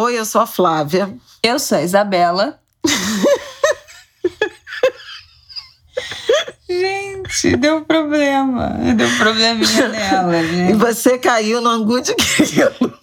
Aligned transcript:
Oi, 0.00 0.16
eu 0.16 0.24
sou 0.24 0.40
a 0.40 0.46
Flávia. 0.46 1.12
Eu 1.42 1.58
sou 1.58 1.76
a 1.76 1.82
Isabela. 1.82 2.60
gente, 6.70 7.56
deu 7.56 7.84
problema. 7.84 8.76
Deu 8.96 9.08
probleminha 9.16 9.88
nela, 9.90 10.40
gente. 10.44 10.70
E 10.70 10.74
você 10.74 11.18
caiu 11.18 11.60
no 11.60 11.68
angu 11.68 12.00
de 12.00 12.14
grilo. 12.14 12.96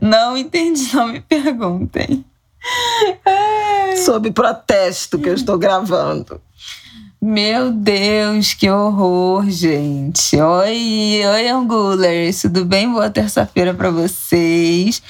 Não 0.00 0.34
entendi, 0.34 0.96
não 0.96 1.08
me 1.08 1.20
perguntem. 1.20 2.24
Ai. 3.26 3.98
Sob 3.98 4.30
protesto 4.30 5.18
que 5.18 5.28
eu 5.28 5.34
estou 5.36 5.58
gravando. 5.58 6.40
Meu 7.26 7.72
Deus, 7.72 8.54
que 8.54 8.70
horror, 8.70 9.50
gente. 9.50 10.40
Oi, 10.40 11.22
oi, 11.26 11.48
Angulers. 11.48 12.42
Tudo 12.42 12.64
bem? 12.64 12.88
Boa 12.88 13.10
terça-feira 13.10 13.74
para 13.74 13.90
vocês. 13.90 15.02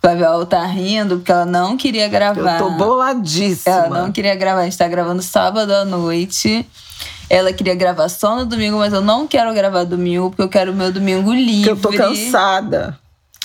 Flaviol 0.00 0.46
tá 0.46 0.64
rindo 0.64 1.16
porque 1.16 1.32
ela 1.32 1.44
não 1.44 1.76
queria 1.76 2.06
gravar. 2.06 2.60
Eu 2.60 2.68
tô 2.68 2.70
boladíssima. 2.70 3.74
Ela 3.74 4.00
não 4.00 4.12
queria 4.12 4.36
gravar. 4.36 4.60
A 4.60 4.64
gente 4.66 4.78
tá 4.78 4.86
gravando 4.86 5.20
sábado 5.20 5.72
à 5.72 5.84
noite. 5.84 6.64
Ela 7.28 7.52
queria 7.52 7.74
gravar 7.74 8.08
só 8.10 8.36
no 8.36 8.46
domingo, 8.46 8.78
mas 8.78 8.92
eu 8.92 9.00
não 9.00 9.26
quero 9.26 9.52
gravar 9.52 9.82
domingo 9.82 10.30
porque 10.30 10.42
eu 10.42 10.48
quero 10.48 10.70
o 10.70 10.74
meu 10.76 10.92
domingo 10.92 11.34
livre. 11.34 11.74
Porque 11.74 11.96
eu 11.96 11.98
tô 11.98 11.98
cansada. 11.98 12.96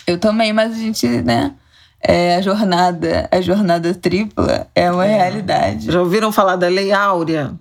Eu 0.05 0.20
também, 0.20 0.53
mas 0.53 0.73
a 0.73 0.77
gente, 0.77 1.07
né? 1.07 1.55
É, 2.04 2.36
a 2.36 2.41
jornada, 2.41 3.30
a 3.32 3.41
jornada 3.41 3.94
tripla 3.94 4.68
é 4.73 4.91
uma 4.91 5.05
é. 5.05 5.18
realidade. 5.18 5.91
Já 5.91 6.00
ouviram 6.00 6.32
falar 6.32 6.55
da 6.55 6.68
Lei 6.68 6.91
Áurea? 6.91 7.52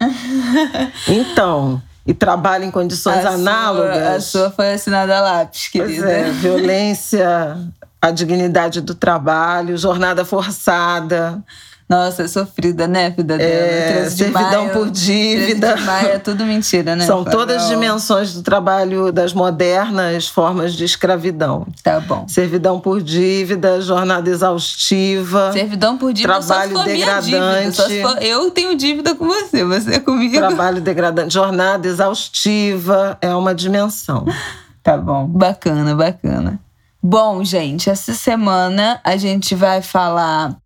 então, 1.06 1.80
e 2.06 2.14
trabalha 2.14 2.64
em 2.64 2.70
condições 2.70 3.24
a 3.24 3.30
análogas. 3.30 3.96
Sua, 3.96 4.14
a 4.14 4.20
sua 4.20 4.50
foi 4.50 4.72
assinada 4.72 5.16
a 5.16 5.20
lápis, 5.20 5.68
querida. 5.68 6.02
Pois 6.02 6.12
é, 6.12 6.30
violência, 6.40 7.58
a 8.00 8.10
dignidade 8.10 8.80
do 8.80 8.94
trabalho, 8.94 9.76
jornada 9.76 10.24
forçada. 10.24 11.42
Nossa, 11.90 12.22
é 12.22 12.28
sofrida, 12.28 12.86
né, 12.86 13.10
vida 13.10 13.36
dela? 13.36 13.50
É, 13.50 14.08
servidão 14.08 14.66
maio, 14.66 14.70
por 14.70 14.88
dívida. 14.88 15.74
De 15.74 15.82
maio 15.82 16.08
é 16.10 16.18
tudo 16.20 16.46
mentira, 16.46 16.94
né? 16.94 17.04
São 17.04 17.24
todas 17.24 17.64
as 17.64 17.68
dimensões 17.68 18.32
do 18.32 18.44
trabalho 18.44 19.10
das 19.10 19.34
modernas 19.34 20.28
formas 20.28 20.74
de 20.74 20.84
escravidão. 20.84 21.66
Tá 21.82 21.98
bom. 21.98 22.28
Servidão 22.28 22.78
por 22.78 23.02
dívida, 23.02 23.80
jornada 23.80 24.30
exaustiva. 24.30 25.52
Servidão 25.52 25.98
por 25.98 26.12
dívida, 26.12 26.38
trabalho 26.38 26.76
só 26.76 26.84
degradante. 26.84 27.76
Só 27.76 27.88
for, 27.88 28.22
eu 28.22 28.48
tenho 28.52 28.76
dívida 28.76 29.16
com 29.16 29.26
você, 29.26 29.64
você 29.64 29.96
é 29.96 29.98
comigo. 29.98 30.36
Trabalho 30.36 30.80
degradante, 30.80 31.34
jornada 31.34 31.88
exaustiva 31.88 33.18
é 33.20 33.34
uma 33.34 33.52
dimensão. 33.52 34.24
Tá 34.82 34.96
bom, 34.96 35.26
bacana, 35.26 35.94
bacana. 35.94 36.58
Bom, 37.02 37.44
gente, 37.44 37.90
essa 37.90 38.14
semana 38.14 38.98
a 39.04 39.14
gente 39.14 39.54
vai 39.54 39.82
falar 39.82 40.56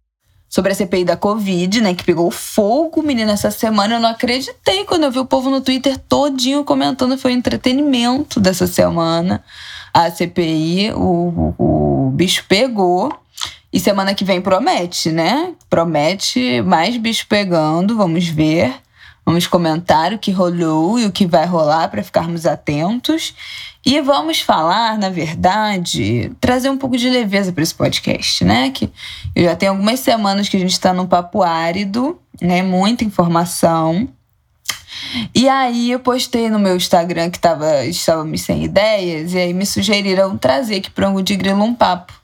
sobre 0.55 0.71
a 0.71 0.75
CPI 0.77 1.05
da 1.05 1.17
Covid, 1.17 1.81
né? 1.81 1.95
Que 1.95 2.05
pegou 2.05 2.31
fogo, 2.31 3.03
menina, 3.03 3.33
essa 3.33 3.51
semana. 3.51 3.97
Eu 3.97 4.01
não 4.01 4.11
acreditei 4.11 4.85
quando 4.85 5.03
eu 5.03 5.11
vi 5.11 5.19
o 5.19 5.25
povo 5.25 5.51
no 5.51 5.61
Twitter 5.61 5.99
todinho 5.99 6.63
comentando. 6.63 7.19
Foi 7.19 7.33
o 7.33 7.35
entretenimento 7.35 8.39
dessa 8.39 8.65
semana. 8.69 9.43
A 9.93 10.09
CPI, 10.09 10.93
o, 10.93 11.55
o, 11.59 12.07
o 12.07 12.11
bicho 12.11 12.45
pegou. 12.49 13.13
E 13.73 13.81
semana 13.81 14.15
que 14.15 14.25
vem 14.25 14.41
promete, 14.41 15.11
né? 15.11 15.55
Promete 15.69 16.63
mais 16.63 16.97
bicho 16.99 17.27
pegando. 17.29 17.97
Vamos 17.97 18.29
ver. 18.29 18.77
Vamos 19.25 19.47
comentar 19.47 20.13
o 20.13 20.19
que 20.19 20.31
rolou 20.31 20.99
e 20.99 21.07
o 21.07 21.13
que 21.13 21.27
vai 21.27 21.47
rolar 21.47 21.89
para 21.89 22.03
ficarmos 22.03 22.45
atentos. 22.45 23.35
E 23.85 24.01
vamos 24.01 24.41
falar, 24.41 24.99
na 24.99 25.09
verdade, 25.11 26.33
trazer 26.41 26.71
um 26.71 26.77
pouco 26.77 26.97
de 26.97 27.09
leveza 27.09 27.53
para 27.53 27.63
esse 27.63 27.75
podcast, 27.75 28.45
né? 28.45 28.71
Que 28.71 28.91
eu 29.35 29.45
já 29.45 29.57
tenho 29.57 29.73
algumas 29.73 30.01
semanas 30.01 30.49
que 30.49 30.57
a 30.57 30.61
gente 30.61 30.73
está 30.73 30.93
num 30.93 31.07
papo 31.07 31.43
árido, 31.43 32.19
né? 32.41 32.63
Muita 32.63 33.05
informação. 33.05 34.09
E 35.35 35.49
aí 35.49 35.91
eu 35.91 36.01
postei 36.01 36.49
no 36.51 36.59
meu 36.59 36.77
Instagram 36.77 37.31
que 37.31 37.39
tava, 37.39 37.85
estávamos 37.85 38.43
sem 38.43 38.65
ideias, 38.65 39.33
e 39.33 39.39
aí 39.39 39.53
me 39.53 39.67
sugeriram 39.67 40.37
trazer 40.37 40.77
aqui 40.77 40.91
para 40.91 41.11
o 41.11 41.23
de 41.23 41.37
Grilo 41.37 41.63
um 41.63 41.75
papo 41.75 42.24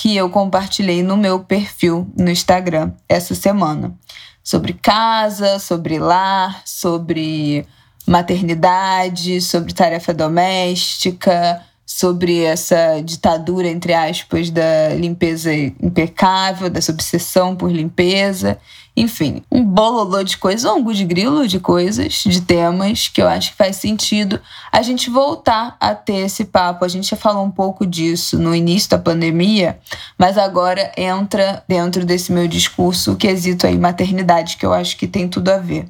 que 0.00 0.16
eu 0.16 0.30
compartilhei 0.30 1.02
no 1.02 1.14
meu 1.14 1.40
perfil 1.40 2.10
no 2.16 2.30
Instagram 2.30 2.92
essa 3.06 3.34
semana. 3.34 3.94
Sobre 4.42 4.72
casa, 4.72 5.58
sobre 5.58 5.98
lar, 5.98 6.62
sobre 6.64 7.66
maternidade, 8.06 9.42
sobre 9.42 9.74
tarefa 9.74 10.14
doméstica, 10.14 11.60
sobre 11.92 12.44
essa 12.44 13.00
ditadura, 13.04 13.66
entre 13.66 13.92
aspas, 13.92 14.48
da 14.48 14.90
limpeza 14.94 15.52
impecável, 15.52 16.70
dessa 16.70 16.92
obsessão 16.92 17.56
por 17.56 17.68
limpeza. 17.68 18.58
Enfim, 18.96 19.42
um 19.50 19.64
bololô 19.64 20.22
de 20.22 20.38
coisas, 20.38 20.70
um 20.70 20.84
de 20.92 21.04
grilo 21.04 21.48
de 21.48 21.58
coisas, 21.58 22.22
de 22.24 22.42
temas 22.42 23.08
que 23.08 23.20
eu 23.20 23.26
acho 23.26 23.50
que 23.50 23.56
faz 23.56 23.74
sentido 23.74 24.40
a 24.70 24.82
gente 24.82 25.10
voltar 25.10 25.76
a 25.80 25.92
ter 25.92 26.26
esse 26.26 26.44
papo. 26.44 26.84
A 26.84 26.88
gente 26.88 27.10
já 27.10 27.16
falou 27.16 27.44
um 27.44 27.50
pouco 27.50 27.84
disso 27.84 28.38
no 28.38 28.54
início 28.54 28.90
da 28.90 28.98
pandemia, 28.98 29.80
mas 30.16 30.38
agora 30.38 30.92
entra 30.96 31.64
dentro 31.66 32.06
desse 32.06 32.30
meu 32.30 32.46
discurso 32.46 33.12
o 33.12 33.16
quesito 33.16 33.66
aí 33.66 33.76
maternidade, 33.76 34.58
que 34.58 34.64
eu 34.64 34.72
acho 34.72 34.96
que 34.96 35.08
tem 35.08 35.26
tudo 35.26 35.48
a 35.48 35.58
ver. 35.58 35.88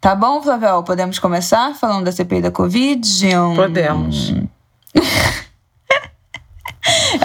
Tá 0.00 0.14
bom, 0.14 0.42
Flavel? 0.42 0.82
Podemos 0.84 1.18
começar 1.18 1.74
falando 1.74 2.06
da 2.06 2.12
CPI 2.12 2.40
da 2.40 2.50
Covid? 2.50 3.06
Podemos. 3.54 4.32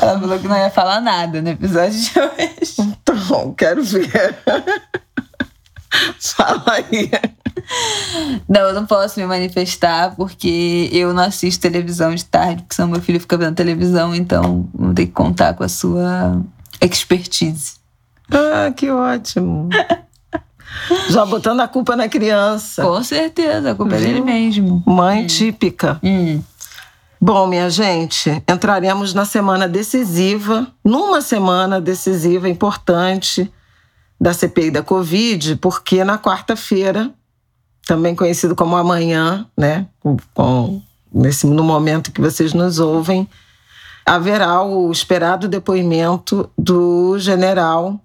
Ela 0.02 0.20
falou 0.20 0.40
que 0.40 0.48
não 0.48 0.58
ia 0.58 0.70
falar 0.70 1.02
nada 1.02 1.42
no 1.42 1.50
episódio 1.50 2.00
de 2.00 2.20
hoje. 2.20 2.76
Então, 2.80 3.54
quero 3.54 3.84
ver. 3.84 4.38
Fala 6.20 6.64
aí. 6.68 7.12
Não, 8.48 8.62
eu 8.62 8.74
não 8.74 8.86
posso 8.86 9.20
me 9.20 9.26
manifestar 9.26 10.16
porque 10.16 10.90
eu 10.92 11.14
não 11.14 11.24
assisto 11.24 11.62
televisão 11.62 12.16
de 12.16 12.26
tarde, 12.26 12.62
porque 12.64 12.76
senão 12.76 12.90
meu 12.90 13.02
filho 13.02 13.20
fica 13.20 13.38
vendo 13.38 13.56
televisão, 13.56 14.16
então 14.16 14.70
vou 14.74 14.94
ter 14.94 15.08
que 15.08 15.12
contar 15.12 15.54
com 15.54 15.64
a 15.64 15.70
sua 15.70 16.42
expertise. 16.82 17.74
Ah, 18.32 18.72
que 18.72 18.90
ótimo. 18.90 19.70
Já 21.10 21.26
botando 21.26 21.60
a 21.62 21.68
culpa 21.68 21.96
na 21.96 22.08
criança. 22.08 22.84
Com 22.84 23.04
certeza, 23.04 23.72
a 23.72 23.76
culpa 23.76 23.96
é 23.96 24.00
dele 24.00 24.22
mesmo. 24.22 24.84
Mãe 24.86 25.24
hum. 25.24 25.28
típica. 25.28 26.00
Hum. 26.04 26.42
Bom, 27.22 27.48
minha 27.48 27.70
gente, 27.70 28.30
entraremos 28.48 29.14
na 29.14 29.26
semana 29.26 29.68
decisiva, 29.68 30.68
numa 30.82 31.20
semana 31.20 31.82
decisiva 31.82 32.48
importante 32.48 33.52
da 34.20 34.34
CPI 34.34 34.72
da 34.72 34.82
Covid, 34.82 35.58
porque 35.58 36.02
na 36.06 36.18
quarta-feira, 36.18 37.14
também 37.86 38.16
conhecido 38.16 38.56
como 38.56 38.78
amanhã, 38.78 39.46
né, 39.58 39.86
com, 40.34 40.82
nesse, 41.14 41.46
no 41.46 41.62
momento 41.62 42.14
que 42.14 42.22
vocês 42.22 42.54
nos 42.54 42.80
ouvem, 42.80 43.28
haverá 44.06 44.62
o 44.62 44.90
esperado 44.90 45.50
depoimento 45.50 46.50
do 46.58 47.20
general 47.20 48.00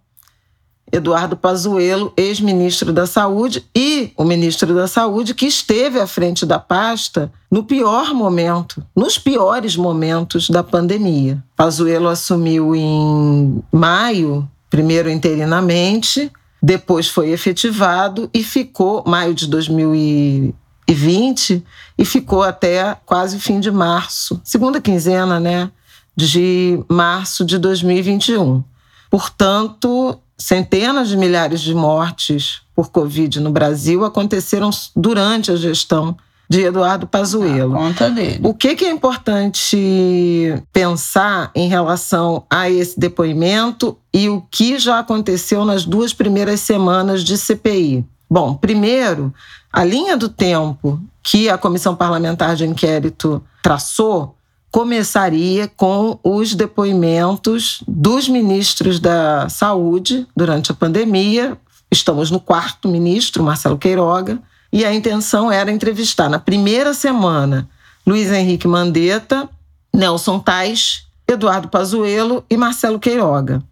Eduardo 0.94 1.36
Pazuello, 1.36 2.12
ex-ministro 2.16 2.92
da 2.92 3.04
Saúde, 3.04 3.68
e 3.74 4.12
o 4.16 4.22
ministro 4.22 4.72
da 4.72 4.86
Saúde 4.86 5.34
que 5.34 5.44
esteve 5.44 5.98
à 5.98 6.06
frente 6.06 6.46
da 6.46 6.60
pasta 6.60 7.32
no 7.50 7.64
pior 7.64 8.14
momento, 8.14 8.80
nos 8.94 9.18
piores 9.18 9.76
momentos 9.76 10.48
da 10.48 10.62
pandemia. 10.62 11.42
Pazuello 11.56 12.08
assumiu 12.08 12.76
em 12.76 13.60
maio, 13.72 14.48
primeiro 14.70 15.10
interinamente, 15.10 16.30
depois 16.62 17.08
foi 17.08 17.30
efetivado 17.30 18.30
e 18.32 18.44
ficou 18.44 19.02
maio 19.04 19.34
de 19.34 19.48
2020 19.48 21.64
e 21.98 22.04
ficou 22.04 22.44
até 22.44 22.96
quase 23.04 23.40
fim 23.40 23.58
de 23.58 23.72
março, 23.72 24.40
segunda 24.44 24.80
quinzena, 24.80 25.40
né, 25.40 25.72
de 26.16 26.78
março 26.88 27.44
de 27.44 27.58
2021. 27.58 28.62
Portanto, 29.10 30.20
centenas 30.36 31.08
de 31.08 31.16
milhares 31.16 31.60
de 31.60 31.74
mortes 31.74 32.62
por 32.74 32.90
Covid 32.90 33.40
no 33.40 33.50
Brasil 33.50 34.04
aconteceram 34.04 34.70
durante 34.94 35.50
a 35.50 35.56
gestão 35.56 36.16
de 36.48 36.62
Eduardo 36.62 37.06
Pazuello. 37.06 37.74
A 37.74 37.78
conta 37.78 38.10
dele. 38.10 38.40
O 38.42 38.52
que, 38.52 38.74
que 38.74 38.84
é 38.84 38.90
importante 38.90 40.62
pensar 40.72 41.50
em 41.54 41.68
relação 41.68 42.44
a 42.50 42.68
esse 42.68 42.98
depoimento 42.98 43.96
e 44.12 44.28
o 44.28 44.42
que 44.50 44.78
já 44.78 44.98
aconteceu 44.98 45.64
nas 45.64 45.84
duas 45.84 46.12
primeiras 46.12 46.60
semanas 46.60 47.24
de 47.24 47.38
CPI? 47.38 48.04
Bom, 48.28 48.54
primeiro, 48.54 49.32
a 49.72 49.84
linha 49.84 50.16
do 50.16 50.28
tempo 50.28 51.00
que 51.22 51.48
a 51.48 51.56
Comissão 51.56 51.96
Parlamentar 51.96 52.56
de 52.56 52.66
Inquérito 52.66 53.42
traçou 53.62 54.36
começaria 54.74 55.70
com 55.76 56.18
os 56.24 56.52
depoimentos 56.52 57.80
dos 57.86 58.28
ministros 58.28 58.98
da 58.98 59.48
Saúde 59.48 60.26
durante 60.36 60.72
a 60.72 60.74
pandemia. 60.74 61.56
Estamos 61.92 62.28
no 62.28 62.40
quarto 62.40 62.88
ministro, 62.88 63.44
Marcelo 63.44 63.78
Queiroga, 63.78 64.40
e 64.72 64.84
a 64.84 64.92
intenção 64.92 65.52
era 65.52 65.70
entrevistar 65.70 66.28
na 66.28 66.40
primeira 66.40 66.92
semana 66.92 67.68
Luiz 68.04 68.32
Henrique 68.32 68.66
Mandetta 68.66 69.48
Nelson 69.94 70.40
Tais, 70.40 71.06
Eduardo 71.28 71.68
Pazuello 71.68 72.44
e 72.50 72.56
Marcelo 72.56 72.98
Queiroga. 72.98 73.62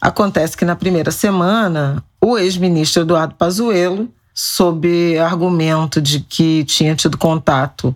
Acontece 0.00 0.56
que 0.56 0.64
na 0.64 0.74
primeira 0.74 1.12
semana, 1.12 2.02
o 2.20 2.36
ex-ministro 2.36 3.02
Eduardo 3.02 3.36
Pazuello, 3.36 4.08
sob 4.34 5.16
argumento 5.16 6.02
de 6.02 6.18
que 6.18 6.64
tinha 6.64 6.96
tido 6.96 7.16
contato 7.16 7.94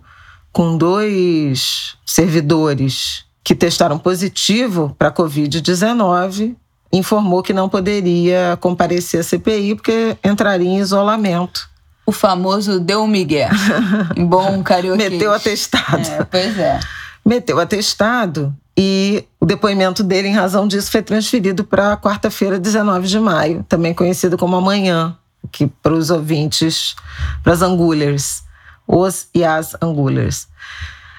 com 0.55 0.77
dois 0.77 1.97
servidores 2.05 3.25
que 3.43 3.53
testaram 3.53 3.99
positivo 3.99 4.95
para 4.97 5.09
a 5.09 5.11
Covid-19, 5.11 6.55
informou 6.93 7.43
que 7.43 7.51
não 7.51 7.67
poderia 7.67 8.57
comparecer 8.61 9.19
à 9.19 9.23
CPI 9.23 9.75
porque 9.75 10.15
entraria 10.23 10.69
em 10.69 10.79
isolamento. 10.79 11.69
O 12.05 12.11
famoso 12.13 12.79
deu 12.79 13.01
um 13.01 13.07
migué. 13.07 13.49
em 14.15 14.25
bom 14.25 14.63
carioca. 14.63 14.95
Meteu 14.95 15.33
atestado. 15.33 16.07
É, 16.07 16.23
pois 16.23 16.57
é. 16.57 16.79
Meteu 17.25 17.59
atestado 17.59 18.55
e 18.77 19.25
o 19.41 19.45
depoimento 19.45 20.03
dele, 20.03 20.29
em 20.29 20.33
razão 20.33 20.69
disso, 20.69 20.89
foi 20.89 21.01
transferido 21.01 21.65
para 21.65 21.97
quarta-feira, 21.97 22.57
19 22.57 23.09
de 23.09 23.19
maio, 23.19 23.65
também 23.67 23.93
conhecido 23.93 24.37
como 24.37 24.55
amanhã, 24.55 25.17
que 25.51 25.67
para 25.67 25.93
os 25.93 26.09
ouvintes, 26.09 26.95
para 27.43 27.51
as 27.51 27.61
angulers, 27.61 28.44
os 28.87 29.27
e 29.33 29.43
as 29.43 29.75
angulers. 29.81 30.47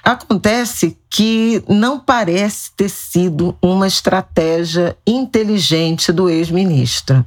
Acontece 0.03 0.97
que 1.09 1.61
não 1.67 1.99
parece 1.99 2.71
ter 2.71 2.89
sido 2.89 3.57
uma 3.61 3.87
estratégia 3.87 4.97
inteligente 5.05 6.11
do 6.11 6.29
ex-ministro. 6.29 7.25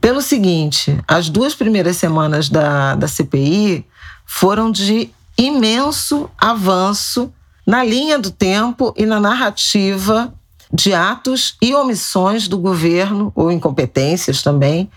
Pelo 0.00 0.22
seguinte, 0.22 0.98
as 1.06 1.28
duas 1.28 1.54
primeiras 1.54 1.98
semanas 1.98 2.48
da, 2.48 2.94
da 2.94 3.06
CPI 3.06 3.84
foram 4.24 4.70
de 4.70 5.10
imenso 5.36 6.30
avanço 6.38 7.32
na 7.66 7.84
linha 7.84 8.18
do 8.18 8.30
tempo 8.30 8.94
e 8.96 9.04
na 9.04 9.20
narrativa 9.20 10.32
de 10.72 10.94
atos 10.94 11.56
e 11.60 11.74
omissões 11.74 12.48
do 12.48 12.56
governo, 12.56 13.32
ou 13.34 13.50
incompetências 13.50 14.42
também, 14.42 14.90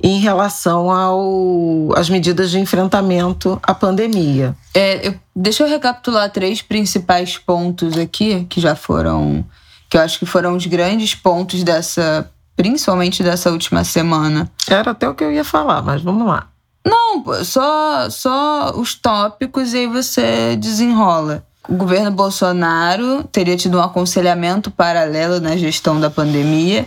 em 0.00 0.20
relação 0.20 0.90
ao, 0.90 1.92
às 1.96 2.08
medidas 2.08 2.50
de 2.50 2.58
enfrentamento 2.58 3.58
à 3.62 3.74
pandemia. 3.74 4.54
É, 4.72 5.08
eu, 5.08 5.14
deixa 5.34 5.64
eu 5.64 5.68
recapitular 5.68 6.30
três 6.30 6.62
principais 6.62 7.36
pontos 7.36 7.98
aqui, 7.98 8.46
que 8.48 8.60
já 8.60 8.76
foram, 8.76 9.44
que 9.90 9.96
eu 9.96 10.00
acho 10.00 10.18
que 10.18 10.26
foram 10.26 10.54
os 10.54 10.66
grandes 10.66 11.14
pontos 11.14 11.64
dessa, 11.64 12.30
principalmente 12.56 13.22
dessa 13.22 13.50
última 13.50 13.82
semana. 13.82 14.50
Era 14.68 14.92
até 14.92 15.08
o 15.08 15.14
que 15.14 15.24
eu 15.24 15.32
ia 15.32 15.44
falar, 15.44 15.82
mas 15.82 16.00
vamos 16.00 16.26
lá. 16.26 16.46
Não, 16.86 17.44
só, 17.44 18.08
só 18.08 18.72
os 18.76 18.94
tópicos 18.94 19.74
e 19.74 19.78
aí 19.78 19.86
você 19.86 20.56
desenrola. 20.56 21.44
O 21.68 21.74
governo 21.74 22.10
Bolsonaro 22.10 23.24
teria 23.24 23.56
tido 23.56 23.76
um 23.76 23.82
aconselhamento 23.82 24.70
paralelo 24.70 25.38
na 25.38 25.54
gestão 25.54 26.00
da 26.00 26.08
pandemia 26.08 26.86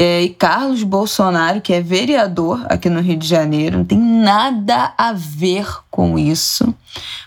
e 0.00 0.28
Carlos 0.38 0.84
Bolsonaro, 0.84 1.60
que 1.60 1.72
é 1.72 1.80
vereador 1.80 2.64
aqui 2.68 2.88
no 2.88 3.00
Rio 3.00 3.16
de 3.16 3.26
Janeiro, 3.26 3.78
não 3.78 3.84
tem 3.84 3.98
nada 3.98 4.94
a 4.96 5.12
ver 5.12 5.66
com 5.90 6.16
isso. 6.16 6.72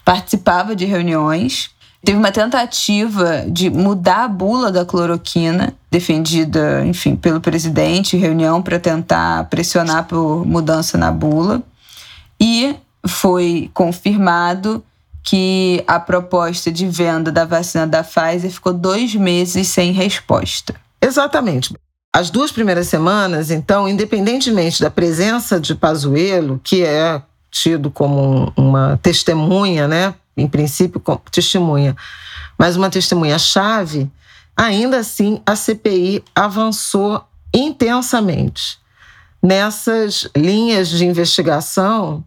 Participava 0.06 0.74
de 0.74 0.86
reuniões. 0.86 1.72
Teve 2.02 2.18
uma 2.18 2.32
tentativa 2.32 3.44
de 3.46 3.70
mudar 3.70 4.24
a 4.24 4.28
bula 4.30 4.72
da 4.72 4.86
cloroquina, 4.86 5.74
defendida, 5.92 6.86
enfim, 6.86 7.18
pelo 7.18 7.42
presidente, 7.42 8.16
reunião 8.16 8.62
para 8.62 8.80
tentar 8.80 9.50
pressionar 9.50 10.06
por 10.06 10.46
mudança 10.46 10.98
na 10.98 11.12
bula. 11.12 11.62
E 12.40 12.74
foi 13.06 13.70
confirmado 13.74 14.82
que 15.22 15.84
a 15.86 16.00
proposta 16.00 16.72
de 16.72 16.88
venda 16.88 17.34
da 17.34 17.44
vacina 17.44 17.86
da 17.86 18.02
Pfizer 18.02 18.50
ficou 18.50 18.72
dois 18.72 19.14
meses 19.14 19.68
sem 19.68 19.92
resposta. 19.92 20.74
Exatamente. 21.02 21.76
As 22.14 22.30
duas 22.30 22.52
primeiras 22.52 22.88
semanas, 22.88 23.52
então, 23.52 23.88
independentemente 23.88 24.82
da 24.82 24.92
presença 24.92 25.60
de 25.60 25.74
Pazuello, 25.74 26.60
que 26.62 26.84
é 26.84 27.22
tido 27.50 27.90
como 27.90 28.52
uma 28.56 29.00
testemunha, 29.02 29.88
né? 29.88 30.14
Em 30.36 30.48
princípio, 30.48 31.00
como 31.00 31.22
testemunha, 31.32 31.96
mas 32.58 32.76
uma 32.76 32.90
testemunha-chave, 32.90 34.10
ainda 34.56 34.98
assim 34.98 35.42
a 35.46 35.56
CPI 35.56 36.24
avançou 36.36 37.24
intensamente 37.54 38.78
nessas 39.42 40.30
linhas 40.36 40.90
de 40.90 41.06
investigação 41.06 42.24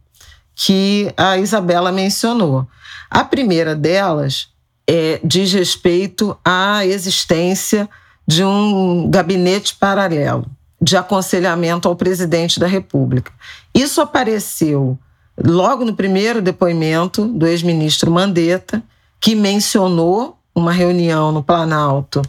que 0.54 1.12
a 1.16 1.36
Isabela 1.38 1.92
mencionou. 1.92 2.66
A 3.10 3.22
primeira 3.22 3.74
delas 3.74 4.48
é, 4.86 5.20
diz 5.22 5.52
respeito 5.52 6.36
à 6.44 6.86
existência 6.86 7.88
de 8.26 8.44
um 8.44 9.10
gabinete 9.10 9.74
paralelo 9.74 10.46
de 10.80 10.96
aconselhamento 10.96 11.88
ao 11.88 11.96
presidente 11.96 12.60
da 12.60 12.66
República. 12.66 13.32
Isso 13.74 14.00
apareceu 14.00 14.98
logo 15.42 15.84
no 15.84 15.94
primeiro 15.94 16.42
depoimento 16.42 17.26
do 17.26 17.46
ex-ministro 17.46 18.10
Mandetta, 18.10 18.82
que 19.20 19.34
mencionou 19.34 20.38
uma 20.54 20.72
reunião 20.72 21.32
no 21.32 21.42
Planalto 21.42 22.22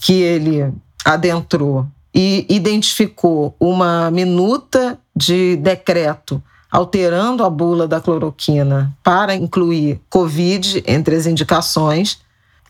que 0.00 0.12
ele 0.12 0.72
adentrou 1.04 1.86
e 2.14 2.46
identificou 2.48 3.56
uma 3.58 4.10
minuta 4.10 4.98
de 5.16 5.56
decreto 5.56 6.42
alterando 6.70 7.44
a 7.44 7.50
bula 7.50 7.86
da 7.86 8.00
cloroquina 8.00 8.92
para 9.02 9.34
incluir 9.34 10.00
Covid 10.10 10.82
entre 10.86 11.14
as 11.14 11.26
indicações 11.26 12.18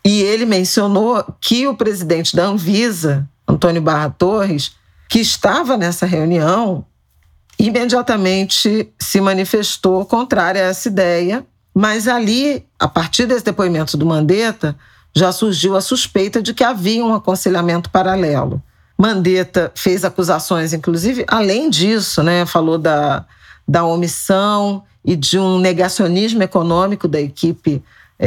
e 0.05 0.21
ele 0.21 0.45
mencionou 0.45 1.25
que 1.41 1.67
o 1.67 1.75
presidente 1.75 2.35
da 2.35 2.45
Anvisa, 2.45 3.27
Antônio 3.47 3.81
Barra 3.81 4.11
Torres, 4.11 4.75
que 5.09 5.19
estava 5.19 5.75
nessa 5.75 6.05
reunião, 6.05 6.85
imediatamente 7.57 8.93
se 8.99 9.19
manifestou 9.19 10.05
contrária 10.05 10.61
a 10.61 10.67
essa 10.67 10.87
ideia, 10.87 11.43
mas 11.73 12.07
ali, 12.07 12.63
a 12.77 12.87
partir 12.87 13.25
desse 13.25 13.45
depoimento 13.45 13.97
do 13.97 14.05
Mandetta, 14.05 14.77
já 15.15 15.31
surgiu 15.31 15.75
a 15.75 15.81
suspeita 15.81 16.39
de 16.39 16.53
que 16.53 16.63
havia 16.63 17.03
um 17.03 17.15
aconselhamento 17.15 17.89
paralelo. 17.89 18.61
Mandetta 18.95 19.71
fez 19.73 20.05
acusações, 20.05 20.71
inclusive, 20.71 21.25
além 21.27 21.67
disso, 21.67 22.21
né, 22.21 22.45
falou 22.45 22.77
da, 22.77 23.25
da 23.67 23.83
omissão 23.83 24.83
e 25.03 25.15
de 25.15 25.39
um 25.39 25.57
negacionismo 25.57 26.43
econômico 26.43 27.07
da 27.07 27.19
equipe 27.19 27.83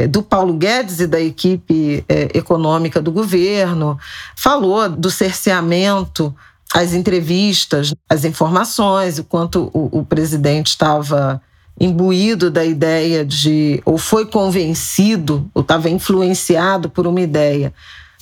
do 0.06 0.22
Paulo 0.22 0.52
Guedes 0.52 1.00
e 1.00 1.06
da 1.06 1.20
equipe 1.20 2.04
é, 2.08 2.36
econômica 2.36 3.00
do 3.00 3.10
governo, 3.10 3.98
falou 4.36 4.88
do 4.88 5.10
cerceamento, 5.10 6.34
as 6.74 6.92
entrevistas, 6.92 7.94
as 8.08 8.24
informações, 8.24 9.18
o 9.18 9.24
quanto 9.24 9.70
o, 9.72 10.00
o 10.00 10.04
presidente 10.04 10.68
estava 10.68 11.40
imbuído 11.80 12.50
da 12.50 12.64
ideia 12.64 13.24
de, 13.24 13.80
ou 13.84 13.96
foi 13.96 14.26
convencido, 14.26 15.48
ou 15.54 15.62
estava 15.62 15.88
influenciado 15.88 16.90
por 16.90 17.06
uma 17.06 17.20
ideia, 17.20 17.72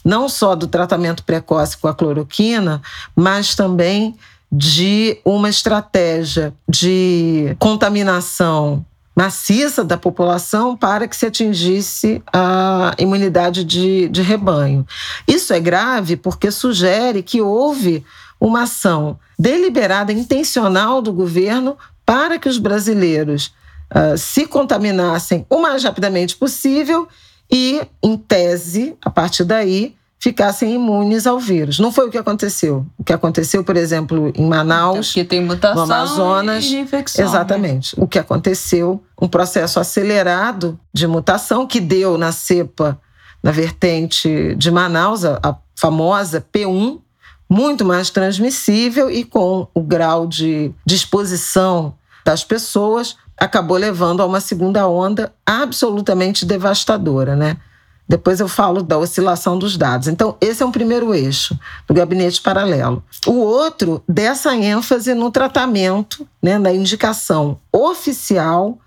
não 0.04 0.28
só 0.28 0.54
do 0.54 0.66
tratamento 0.66 1.25
precoce 1.25 1.76
com 1.76 1.88
a 1.88 1.94
cloroquina, 1.94 2.80
mas 3.14 3.54
também 3.56 4.14
de 4.52 5.18
uma 5.25 5.49
estratégia 5.49 6.54
de 6.68 7.56
contaminação 7.58 8.85
maciça 9.16 9.82
da 9.82 9.96
população 9.96 10.76
para 10.76 11.08
que 11.08 11.16
se 11.16 11.25
atingisse 11.25 12.23
a 12.30 12.94
imunidade 12.99 13.64
de, 13.64 14.08
de 14.11 14.20
rebanho. 14.20 14.87
Isso 15.26 15.54
é 15.54 15.58
grave 15.58 16.16
porque 16.16 16.50
sugere 16.50 17.23
que 17.23 17.40
houve 17.40 18.04
uma 18.38 18.64
ação 18.64 19.18
deliberada, 19.38 20.12
intencional 20.12 21.00
do 21.00 21.14
governo 21.14 21.78
para 22.04 22.38
que 22.38 22.49
os 22.49 22.58
brasileiros 22.58 23.54
uh, 23.90 24.18
se 24.18 24.46
contaminassem 24.46 25.46
o 25.49 25.58
mais 25.58 25.82
rapidamente 25.82 26.37
possível 26.37 27.08
e, 27.50 27.80
em 28.02 28.18
tese, 28.18 28.96
a 29.00 29.08
partir 29.08 29.44
daí, 29.44 29.95
ficassem 30.18 30.75
imunes 30.75 31.26
ao 31.26 31.38
vírus. 31.38 31.78
Não 31.78 31.92
foi 31.92 32.08
o 32.08 32.11
que 32.11 32.18
aconteceu. 32.18 32.87
O 32.99 33.04
que 33.04 33.12
aconteceu, 33.12 33.62
por 33.62 33.76
exemplo, 33.76 34.32
em 34.35 34.46
Manaus, 34.46 35.12
que 35.12 35.25
tem 35.25 35.44
mutação 35.44 35.87
no 35.87 35.92
Amazonas, 35.92 36.64
e 36.64 36.76
infecção, 36.76 37.25
né? 37.25 37.30
exatamente. 37.30 37.99
Né? 37.99 38.04
O 38.04 38.08
que 38.08 38.18
aconteceu, 38.18 39.02
um 39.20 39.28
processo 39.28 39.78
acelerado 39.78 40.78
de 40.92 41.06
mutação 41.06 41.66
que 41.66 41.80
deu 41.80 42.16
na 42.16 42.32
cepa, 42.32 42.99
na 43.42 43.50
vertente 43.50 44.54
de 44.56 44.70
Manaus, 44.70 45.25
a, 45.25 45.38
a 45.42 45.56
famosa 45.75 46.44
P1, 46.52 47.00
muito 47.49 47.85
mais 47.85 48.11
transmissível 48.11 49.11
e 49.11 49.23
com 49.23 49.68
o 49.73 49.80
grau 49.80 50.26
de 50.26 50.73
disposição 50.85 51.94
das 52.25 52.42
pessoas 52.42 53.16
acabou 53.38 53.76
levando 53.76 54.20
a 54.20 54.26
uma 54.26 54.40
segunda 54.40 54.88
onda 54.88 55.32
absolutamente 55.44 56.44
devastadora, 56.44 57.37
né? 57.37 57.56
Depois 58.08 58.38
eu 58.38 58.46
falo 58.46 58.82
da 58.82 58.96
oscilação 58.96 59.58
dos 59.58 59.76
dados. 59.76 60.06
Então, 60.06 60.36
esse 60.40 60.62
é 60.62 60.66
um 60.66 60.70
primeiro 60.70 61.12
eixo 61.12 61.58
do 61.88 61.94
gabinete 61.94 62.40
paralelo. 62.40 63.02
O 63.26 63.32
outro, 63.32 64.02
dessa 64.08 64.54
ênfase 64.54 65.12
no 65.14 65.30
tratamento, 65.30 66.26
né, 66.40 66.58
na 66.58 66.72
indicação 66.72 67.58
oficial 67.72 68.78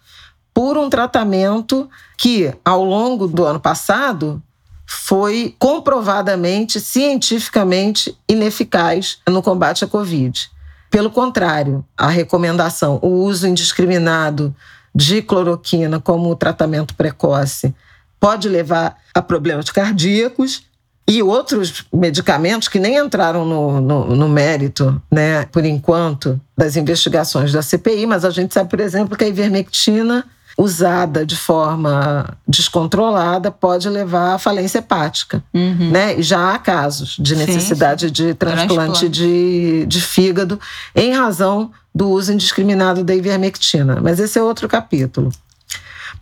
por 0.54 0.78
um 0.78 0.90
tratamento 0.90 1.90
que, 2.18 2.54
ao 2.64 2.84
longo 2.84 3.28
do 3.28 3.46
ano 3.46 3.60
passado, 3.60 4.42
foi 4.86 5.56
comprovadamente, 5.60 6.80
cientificamente 6.80 8.18
ineficaz 8.28 9.20
no 9.28 9.44
combate 9.44 9.84
à 9.86 9.88
Covid. 9.88 10.50
Pelo 10.90 11.12
contrário, 11.12 11.86
a 11.96 12.08
recomendação, 12.08 13.00
o 13.02 13.08
uso 13.08 13.48
indiscriminado 13.48 14.56
de 14.96 15.22
cloroquina 15.22 16.00
como 16.00 16.36
tratamento 16.36 16.96
precoce 16.96 17.76
pode 18.20 18.50
levar 18.50 18.98
a 19.14 19.22
problemas 19.22 19.70
cardíacos 19.70 20.64
e 21.08 21.24
outros 21.24 21.86
medicamentos 21.92 22.68
que 22.68 22.80
nem 22.80 22.98
entraram 22.98 23.44
no, 23.44 23.82
no, 23.82 24.16
no, 24.16 24.30
mérito, 24.30 25.02
né, 25.12 25.46
por 25.46 25.66
enquanto, 25.66 26.40
das 26.56 26.76
investigações 26.76 27.52
da 27.52 27.64
CPI, 27.64 28.06
mas 28.06 28.24
a 28.24 28.30
gente 28.30 28.54
sabe, 28.54 28.70
por 28.70 28.80
exemplo, 28.80 29.18
que 29.18 29.24
a 29.24 29.28
ivermectina 29.28 30.24
usada 30.56 31.26
de 31.26 31.38
forma 31.38 32.38
descontrolada 32.48 33.50
pode 33.50 33.90
levar 33.90 34.36
à 34.36 34.38
falência 34.38 34.80
hepática. 34.80 35.42
Uhum. 35.54 35.90
Né? 35.90 36.20
E 36.20 36.22
já 36.22 36.54
há 36.54 36.60
casos 36.60 37.16
de 37.18 37.36
necessidade 37.36 38.02
sim, 38.02 38.08
sim. 38.08 38.14
de 38.14 38.34
transplante, 38.34 38.76
transplante. 38.76 39.10
De, 39.10 39.86
de 39.88 40.02
fígado 40.02 40.60
em 40.94 41.14
razão 41.14 41.72
do 41.96 42.10
uso 42.10 42.34
indiscriminado 42.34 43.04
da 43.04 43.16
ivermectina. 43.16 44.00
Mas 44.02 44.20
esse 44.20 44.38
é 44.38 44.44
outro 44.44 44.68
capítulo. 44.68 45.32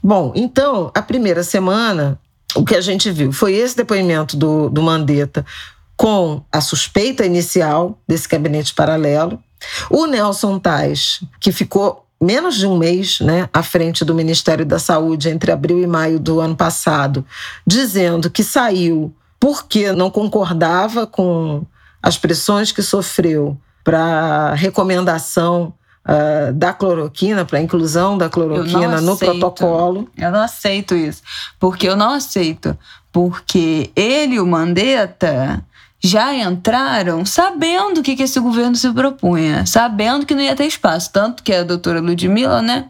Bom, 0.02 0.32
então, 0.36 0.92
a 0.94 1.02
primeira 1.02 1.44
semana, 1.44 2.20
o 2.56 2.64
que 2.64 2.76
a 2.76 2.82
gente 2.82 3.12
viu 3.12 3.32
foi 3.32 3.54
esse 3.56 3.76
depoimento 3.76 4.38
do, 4.38 4.70
do 4.70 4.82
Mandetta 4.82 5.46
com 5.96 6.44
a 6.52 6.62
suspeita 6.62 7.26
inicial 7.26 7.98
desse 8.08 8.28
gabinete 8.28 8.74
paralelo. 8.74 9.42
O 9.90 10.06
Nelson 10.06 10.60
Tais, 10.60 11.22
que 11.40 11.52
ficou 11.52 12.06
menos 12.22 12.56
de 12.56 12.68
um 12.68 12.78
mês 12.78 13.20
né, 13.20 13.50
à 13.52 13.64
frente 13.64 14.06
do 14.06 14.14
Ministério 14.14 14.66
da 14.66 14.80
Saúde, 14.80 15.30
entre 15.30 15.52
abril 15.52 15.82
e 15.82 15.88
maio 15.88 16.20
do 16.20 16.40
ano 16.40 16.56
passado, 16.56 17.26
dizendo 17.66 18.30
que 18.30 18.44
saiu 18.44 19.14
porque 19.40 19.92
não 19.92 20.10
concordava 20.10 21.06
com 21.06 21.66
as 22.02 22.18
pressões 22.18 22.72
que 22.72 22.82
sofreu 22.82 23.58
para 23.84 24.54
recomendação 24.54 25.74
uh, 26.08 26.54
da 26.54 26.74
cloroquina, 26.74 27.46
para 27.46 27.60
a 27.60 27.62
inclusão 27.62 28.18
da 28.18 28.30
cloroquina 28.30 29.02
no 29.02 29.18
protocolo. 29.18 30.10
Eu 30.18 30.32
não 30.32 30.42
aceito 30.42 30.96
isso. 30.96 31.22
Porque 31.60 31.88
eu 31.88 31.96
não 31.96 32.14
aceito. 32.14 32.78
Porque 33.12 33.92
ele, 33.96 34.40
o 34.40 34.46
Mandetta, 34.46 35.64
já 36.00 36.34
entraram 36.34 37.26
sabendo 37.26 38.00
o 38.00 38.04
que, 38.04 38.16
que 38.16 38.24
esse 38.24 38.40
governo 38.40 38.76
se 38.76 38.92
propunha, 38.92 39.66
sabendo 39.66 40.26
que 40.26 40.36
não 40.36 40.42
ia 40.42 40.56
ter 40.56 40.66
espaço. 40.66 41.12
Tanto 41.12 41.44
que 41.44 41.54
a 41.54 41.64
doutora 41.64 42.00
Ludmilla, 42.00 42.62
né, 42.62 42.86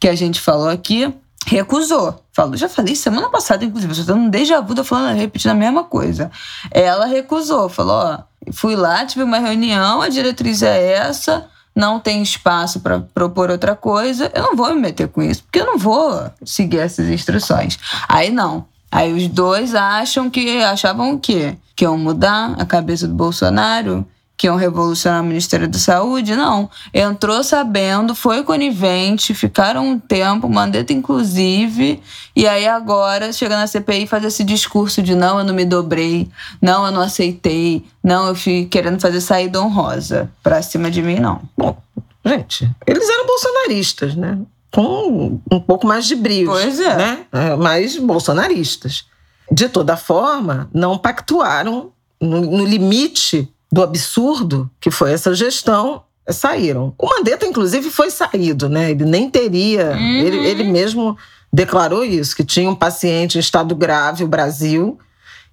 que 0.00 0.08
a 0.08 0.14
gente 0.14 0.40
falou 0.40 0.68
aqui, 0.68 1.12
recusou. 1.46 2.22
Falou, 2.32 2.56
já 2.56 2.68
falei 2.68 2.94
semana 2.94 3.30
passada, 3.30 3.64
inclusive, 3.64 3.92
eu 3.94 4.00
estou 4.00 4.16
um 4.16 4.28
déjà 4.28 4.60
vu, 4.60 4.74
tô 4.74 4.84
falando, 4.84 5.16
repetindo 5.16 5.52
a 5.52 5.54
mesma 5.54 5.84
coisa. 5.84 6.30
Ela 6.70 7.06
recusou, 7.06 7.68
falou: 7.68 7.94
ó, 7.94 8.18
fui 8.52 8.76
lá, 8.76 9.06
tive 9.06 9.22
uma 9.22 9.38
reunião, 9.38 10.02
a 10.02 10.08
diretriz 10.08 10.62
é 10.62 10.92
essa, 10.92 11.48
não 11.76 12.00
tem 12.00 12.22
espaço 12.22 12.80
para 12.80 13.00
propor 13.00 13.50
outra 13.50 13.76
coisa, 13.76 14.32
eu 14.34 14.42
não 14.42 14.56
vou 14.56 14.74
me 14.74 14.80
meter 14.80 15.08
com 15.08 15.22
isso, 15.22 15.42
porque 15.42 15.60
eu 15.60 15.66
não 15.66 15.76
vou 15.76 16.30
seguir 16.42 16.78
essas 16.78 17.08
instruções. 17.08 17.78
Aí 18.08 18.30
não. 18.30 18.64
Aí 18.90 19.12
os 19.12 19.28
dois 19.28 19.74
acham 19.74 20.30
que 20.30 20.62
achavam 20.62 21.12
o 21.12 21.20
quê? 21.20 21.58
Que 21.74 21.84
iam 21.84 21.98
mudar 21.98 22.54
a 22.58 22.64
cabeça 22.64 23.06
do 23.06 23.14
Bolsonaro, 23.14 24.06
que 24.36 24.46
iam 24.46 24.56
revolucionar 24.56 25.22
o 25.22 25.24
Ministério 25.24 25.66
da 25.66 25.78
Saúde. 25.78 26.36
Não. 26.36 26.68
Entrou 26.92 27.42
sabendo, 27.42 28.14
foi 28.14 28.42
conivente, 28.42 29.34
ficaram 29.34 29.86
um 29.86 29.98
tempo, 29.98 30.48
Mandetta 30.48 30.92
inclusive, 30.92 32.02
e 32.34 32.46
aí 32.46 32.66
agora 32.66 33.32
chega 33.32 33.56
na 33.56 33.66
CPI 33.66 34.02
e 34.02 34.06
faz 34.06 34.24
esse 34.24 34.44
discurso 34.44 35.02
de 35.02 35.14
não, 35.14 35.38
eu 35.38 35.44
não 35.44 35.54
me 35.54 35.64
dobrei, 35.64 36.28
não, 36.60 36.84
eu 36.84 36.92
não 36.92 37.00
aceitei, 37.00 37.84
não, 38.02 38.28
eu 38.28 38.34
fui 38.34 38.66
querendo 38.66 39.00
fazer 39.00 39.20
saída 39.20 39.60
honrosa. 39.60 40.30
Pra 40.42 40.60
cima 40.60 40.90
de 40.90 41.00
mim, 41.02 41.18
não. 41.18 41.40
Bom, 41.56 41.76
gente, 42.24 42.70
eles 42.86 43.08
eram 43.08 43.26
bolsonaristas, 43.26 44.14
né? 44.14 44.38
com 44.76 45.40
um 45.50 45.58
pouco 45.58 45.86
mais 45.86 46.06
de 46.06 46.14
brilho. 46.14 46.50
Pois 46.50 46.78
é. 46.78 46.96
Né? 46.96 47.26
É, 47.32 47.56
mais 47.56 47.96
bolsonaristas. 47.96 49.06
De 49.50 49.70
toda 49.70 49.96
forma, 49.96 50.68
não 50.70 50.98
pactuaram 50.98 51.92
no, 52.20 52.40
no 52.42 52.64
limite 52.66 53.48
do 53.76 53.82
absurdo 53.82 54.70
que 54.80 54.90
foi 54.90 55.12
essa 55.12 55.34
gestão, 55.34 56.02
saíram. 56.30 56.94
O 56.98 57.06
Mandetta, 57.06 57.44
inclusive, 57.44 57.90
foi 57.90 58.10
saído, 58.10 58.70
né? 58.70 58.90
Ele 58.90 59.04
nem 59.04 59.28
teria. 59.28 59.90
Uhum. 59.90 60.16
Ele, 60.16 60.38
ele 60.38 60.64
mesmo 60.64 61.16
declarou 61.52 62.02
isso, 62.02 62.34
que 62.34 62.42
tinha 62.42 62.70
um 62.70 62.74
paciente 62.74 63.36
em 63.36 63.40
estado 63.40 63.76
grave, 63.76 64.24
o 64.24 64.28
Brasil, 64.28 64.98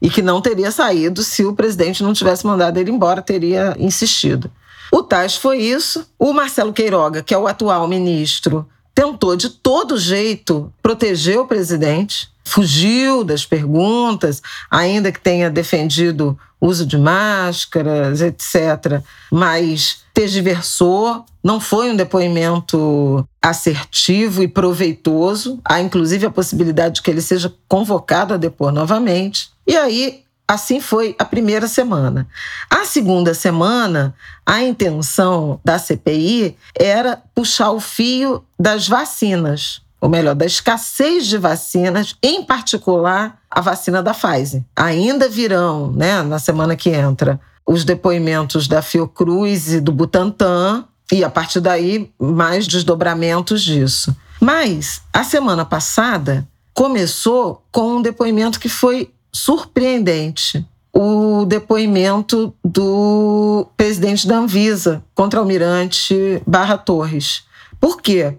e 0.02 0.10
que 0.10 0.22
não 0.22 0.42
teria 0.42 0.72
saído 0.72 1.22
se 1.22 1.44
o 1.44 1.54
presidente 1.54 2.02
não 2.02 2.14
tivesse 2.14 2.48
mandado 2.48 2.78
ele 2.78 2.92
embora, 2.92 3.22
teria 3.22 3.76
insistido. 3.78 4.50
O 4.90 5.04
Tais 5.04 5.36
foi 5.36 5.58
isso. 5.58 6.08
O 6.18 6.32
Marcelo 6.32 6.72
Queiroga, 6.72 7.22
que 7.22 7.34
é 7.34 7.38
o 7.38 7.48
atual 7.48 7.88
ministro, 7.90 8.66
tentou 8.96 9.36
de 9.36 9.50
todo 9.50 9.98
jeito 9.98 10.72
proteger 10.82 11.40
o 11.40 11.48
presidente, 11.48 12.30
fugiu 12.44 13.24
das 13.24 13.46
perguntas, 13.46 14.42
ainda 14.70 15.12
que 15.12 15.20
tenha 15.20 15.50
defendido 15.50 16.38
uso 16.64 16.86
de 16.86 16.98
máscaras, 16.98 18.22
etc. 18.22 19.02
Mas 19.32 20.04
tergiversou, 20.14 21.26
não 21.44 21.60
foi 21.60 21.92
um 21.92 21.96
depoimento 21.96 23.28
assertivo 23.42 24.42
e 24.42 24.48
proveitoso. 24.48 25.60
Há 25.66 25.82
inclusive 25.82 26.26
a 26.26 26.32
possibilidade 26.32 26.96
de 26.96 27.02
que 27.02 27.12
ele 27.12 27.22
seja 27.22 27.54
convocado 27.68 28.34
a 28.34 28.38
depor 28.38 28.72
novamente. 28.72 29.52
E 29.68 29.76
aí 29.76 30.24
Assim 30.46 30.82
foi 30.82 31.16
a 31.18 31.24
primeira 31.24 31.68
semana. 31.68 32.28
A 32.70 32.84
segunda 32.84 33.34
semana, 33.34 34.14
a 34.46 34.62
intenção 34.62 35.60
da 35.64 35.80
CPI 35.80 36.58
era 36.76 37.22
puxar 37.34 37.72
o 37.72 37.80
fio 37.80 38.44
das 38.60 38.88
vacinas, 38.88 39.82
ou 40.04 40.10
melhor, 40.10 40.36
da 40.36 40.46
escassez 40.46 41.28
de 41.28 41.38
vacinas, 41.38 42.14
em 42.22 42.44
particular 42.44 43.40
a 43.50 43.62
vacina 43.62 44.04
da 44.04 44.14
Pfizer. 44.14 44.62
Ainda 44.76 45.30
virão, 45.30 45.94
né, 45.94 46.22
na 46.24 46.40
semana 46.40 46.76
que 46.76 46.90
entra, 46.90 47.40
os 47.66 47.86
depoimentos 47.86 48.68
da 48.68 48.82
Fiocruz 48.82 49.72
e 49.72 49.80
do 49.80 49.94
Butantan, 49.94 50.84
e 51.10 51.24
a 51.24 51.30
partir 51.30 51.62
daí 51.62 52.12
mais 52.20 52.68
desdobramentos 52.68 53.62
disso. 53.62 54.14
Mas 54.42 55.02
a 55.14 55.24
semana 55.24 55.64
passada 55.64 56.46
começou 56.74 57.64
com 57.72 57.96
um 57.96 58.02
depoimento 58.02 58.60
que 58.60 58.68
foi 58.68 59.10
surpreendente 59.32 60.68
o 60.92 61.46
depoimento 61.46 62.54
do 62.62 63.68
presidente 63.78 64.28
da 64.28 64.36
Anvisa 64.36 65.02
contra 65.16 65.40
o 65.40 65.44
almirante 65.44 66.44
Barra 66.46 66.78
Torres. 66.78 67.46
Por 67.80 68.02
quê? 68.02 68.38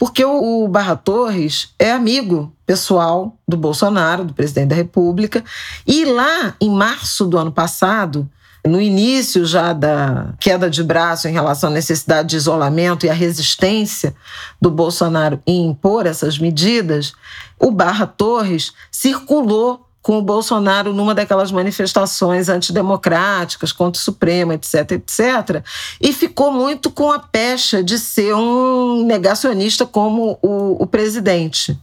Porque 0.00 0.24
o, 0.24 0.66
Barra 0.66 0.96
Torres 0.96 1.74
é 1.78 1.92
amigo 1.92 2.50
pessoal 2.64 3.36
do 3.46 3.54
Bolsonaro, 3.54 4.24
do 4.24 4.32
presidente 4.32 4.68
da 4.68 4.74
República, 4.74 5.44
e 5.86 6.06
lá 6.06 6.54
em 6.58 6.70
março 6.70 7.26
do 7.26 7.36
ano 7.36 7.52
passado, 7.52 8.26
no 8.66 8.80
início 8.80 9.44
já 9.44 9.74
da 9.74 10.32
queda 10.40 10.70
de 10.70 10.82
braço 10.82 11.28
em 11.28 11.32
relação 11.32 11.68
à 11.68 11.72
necessidade 11.74 12.30
de 12.30 12.36
isolamento 12.36 13.04
e 13.04 13.10
a 13.10 13.12
resistência 13.12 14.14
do 14.58 14.70
Bolsonaro 14.70 15.38
em 15.46 15.66
impor 15.66 16.06
essas 16.06 16.38
medidas, 16.38 17.12
o 17.58 17.70
Barra 17.70 18.06
Torres 18.06 18.72
circulou 18.90 19.86
com 20.02 20.18
o 20.18 20.22
Bolsonaro 20.22 20.92
numa 20.92 21.14
daquelas 21.14 21.52
manifestações 21.52 22.48
antidemocráticas 22.48 23.72
contra 23.72 24.00
o 24.00 24.02
Supremo, 24.02 24.52
etc, 24.52 24.92
etc, 24.92 25.64
e 26.00 26.12
ficou 26.12 26.50
muito 26.52 26.90
com 26.90 27.12
a 27.12 27.18
pecha 27.18 27.82
de 27.82 27.98
ser 27.98 28.34
um 28.34 29.04
negacionista 29.04 29.84
como 29.84 30.38
o, 30.42 30.82
o 30.82 30.86
presidente. 30.86 31.78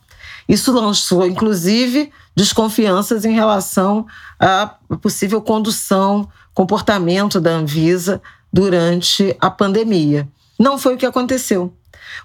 Isso 0.49 0.71
lançou, 0.71 1.27
inclusive, 1.27 2.11
desconfianças 2.35 3.25
em 3.25 3.33
relação 3.33 4.05
à 4.39 4.75
possível 5.01 5.41
condução, 5.41 6.27
comportamento 6.53 7.39
da 7.39 7.51
Anvisa 7.51 8.21
durante 8.51 9.35
a 9.39 9.49
pandemia. 9.49 10.27
Não 10.57 10.77
foi 10.77 10.95
o 10.95 10.97
que 10.97 11.05
aconteceu. 11.05 11.73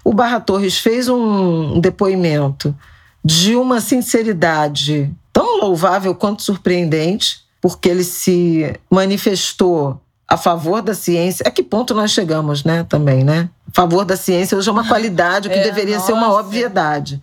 O 0.03 0.13
Barra 0.13 0.39
Torres 0.39 0.77
fez 0.77 1.07
um 1.07 1.79
depoimento 1.79 2.75
de 3.23 3.55
uma 3.55 3.79
sinceridade 3.79 5.13
tão 5.33 5.59
louvável 5.59 6.13
quanto 6.13 6.43
surpreendente, 6.43 7.43
porque 7.59 7.89
ele 7.89 8.03
se 8.03 8.79
manifestou 8.89 9.99
a 10.27 10.37
favor 10.37 10.81
da 10.81 10.93
ciência. 10.93 11.43
A 11.45 11.51
que 11.51 11.63
ponto 11.63 11.93
nós 11.93 12.11
chegamos, 12.11 12.63
né? 12.63 12.83
Também, 12.83 13.23
né? 13.23 13.49
A 13.67 13.75
favor 13.75 14.05
da 14.05 14.15
ciência 14.15 14.57
hoje 14.57 14.69
é 14.69 14.71
uma 14.71 14.87
qualidade, 14.87 15.47
o 15.47 15.51
que 15.51 15.57
é, 15.59 15.63
deveria 15.63 15.95
nossa. 15.95 16.07
ser 16.07 16.13
uma 16.13 16.31
obviedade. 16.39 17.21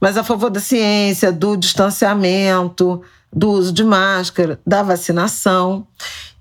Mas 0.00 0.16
a 0.16 0.22
favor 0.22 0.50
da 0.50 0.60
ciência, 0.60 1.32
do 1.32 1.56
distanciamento, 1.56 3.02
do 3.32 3.50
uso 3.50 3.72
de 3.72 3.82
máscara, 3.82 4.60
da 4.66 4.82
vacinação. 4.82 5.86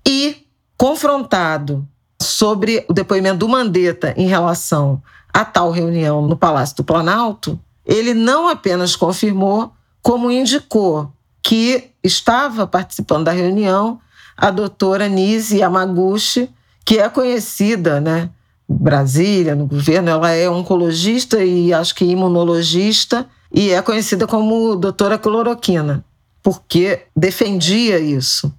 E 0.05 0.45
confrontado 0.77 1.87
sobre 2.21 2.85
o 2.89 2.93
depoimento 2.93 3.37
do 3.37 3.49
Mandetta 3.49 4.13
em 4.17 4.27
relação 4.27 5.01
a 5.33 5.43
tal 5.43 5.71
reunião 5.71 6.21
no 6.21 6.37
Palácio 6.37 6.77
do 6.77 6.83
Planalto, 6.83 7.59
ele 7.85 8.13
não 8.13 8.47
apenas 8.47 8.95
confirmou, 8.95 9.71
como 10.05 10.29
indicou 10.29 11.11
que 11.41 11.89
estava 12.03 12.67
participando 12.67 13.23
da 13.23 13.31
reunião 13.31 13.99
a 14.37 14.51
doutora 14.51 15.07
Nise 15.07 15.57
Yamaguchi, 15.57 16.47
que 16.85 16.99
é 16.99 17.09
conhecida, 17.09 17.99
né, 17.99 18.29
Brasília, 18.69 19.55
no 19.55 19.65
governo, 19.65 20.11
ela 20.11 20.29
é 20.29 20.47
oncologista 20.47 21.43
e 21.43 21.73
acho 21.73 21.95
que 21.95 22.05
imunologista 22.05 23.25
e 23.51 23.71
é 23.71 23.81
conhecida 23.81 24.27
como 24.27 24.75
doutora 24.75 25.17
cloroquina, 25.17 26.05
porque 26.43 27.07
defendia 27.15 27.97
isso. 27.97 28.53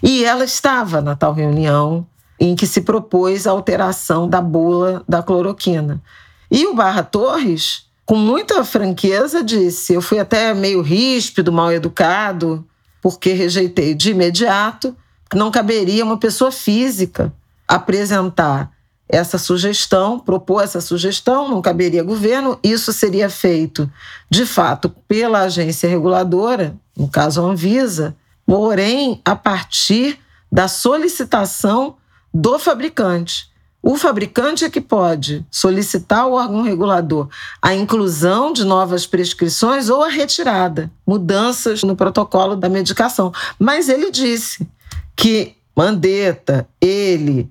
E 0.00 0.24
ela 0.24 0.44
estava 0.44 1.00
na 1.00 1.16
tal 1.16 1.32
reunião 1.32 2.06
em 2.38 2.54
que 2.54 2.66
se 2.66 2.80
propôs 2.80 3.44
a 3.44 3.50
alteração 3.50 4.28
da 4.28 4.40
bula 4.40 5.02
da 5.08 5.20
cloroquina. 5.20 6.00
E 6.48 6.64
o 6.64 6.76
Barra 6.76 7.02
Torres, 7.02 7.90
com 8.04 8.16
muita 8.16 8.64
franqueza, 8.64 9.42
disse: 9.42 9.94
Eu 9.94 10.02
fui 10.02 10.18
até 10.18 10.52
meio 10.54 10.82
ríspido, 10.82 11.52
mal 11.52 11.72
educado, 11.72 12.66
porque 13.00 13.32
rejeitei 13.32 13.94
de 13.94 14.10
imediato 14.10 14.96
não 15.34 15.50
caberia 15.50 16.04
uma 16.04 16.18
pessoa 16.18 16.50
física 16.50 17.32
apresentar 17.66 18.70
essa 19.08 19.36
sugestão, 19.38 20.18
propor 20.18 20.62
essa 20.62 20.80
sugestão, 20.80 21.48
não 21.48 21.60
caberia 21.60 22.02
governo, 22.02 22.58
isso 22.62 22.92
seria 22.92 23.28
feito, 23.28 23.90
de 24.30 24.46
fato, 24.46 24.88
pela 25.06 25.40
agência 25.40 25.88
reguladora, 25.88 26.74
no 26.96 27.08
caso 27.08 27.40
a 27.40 27.44
Anvisa, 27.44 28.16
porém 28.46 29.20
a 29.24 29.36
partir 29.36 30.18
da 30.50 30.66
solicitação 30.66 31.96
do 32.32 32.58
fabricante. 32.58 33.50
O 33.82 33.96
fabricante 33.96 34.64
é 34.64 34.70
que 34.70 34.80
pode 34.80 35.44
solicitar 35.50 36.20
ao 36.20 36.34
órgão 36.34 36.62
regulador 36.62 37.28
a 37.60 37.74
inclusão 37.74 38.52
de 38.52 38.64
novas 38.64 39.06
prescrições 39.06 39.88
ou 39.88 40.04
a 40.04 40.08
retirada, 40.08 40.88
mudanças 41.04 41.82
no 41.82 41.96
protocolo 41.96 42.54
da 42.54 42.68
medicação. 42.68 43.32
Mas 43.58 43.88
ele 43.88 44.12
disse 44.12 44.68
que 45.16 45.56
Mandetta, 45.74 46.68
ele, 46.80 47.50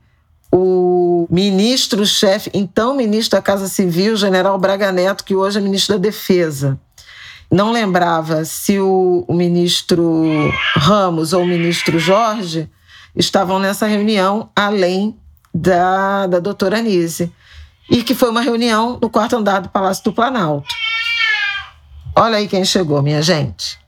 o 0.50 1.27
ministro-chefe, 1.29 2.50
então 2.53 2.95
ministro 2.95 3.38
da 3.38 3.41
Casa 3.41 3.67
Civil, 3.67 4.15
general 4.15 4.57
Braga 4.57 4.89
Neto, 4.91 5.25
que 5.25 5.35
hoje 5.35 5.57
é 5.57 5.61
ministro 5.61 5.95
da 5.95 6.01
Defesa. 6.01 6.79
Não 7.51 7.73
lembrava 7.73 8.45
se 8.45 8.79
o, 8.79 9.25
o 9.27 9.33
ministro 9.33 10.23
Ramos 10.75 11.33
ou 11.33 11.43
o 11.43 11.47
ministro 11.47 12.00
Jorge 12.00 12.69
estavam 13.13 13.59
nessa 13.59 13.85
reunião, 13.85 14.50
além 14.55 15.17
da, 15.53 16.27
da 16.27 16.39
doutora 16.39 16.77
Anise. 16.77 17.31
E 17.89 18.03
que 18.03 18.15
foi 18.15 18.29
uma 18.29 18.41
reunião 18.41 18.98
no 19.01 19.10
quarto 19.10 19.36
andar 19.36 19.62
do 19.62 19.70
Palácio 19.70 20.03
do 20.03 20.13
Planalto. 20.13 20.74
Olha 22.15 22.38
aí 22.38 22.48
quem 22.48 22.63
chegou, 22.63 23.01
minha 23.01 23.22
gente. 23.22 23.79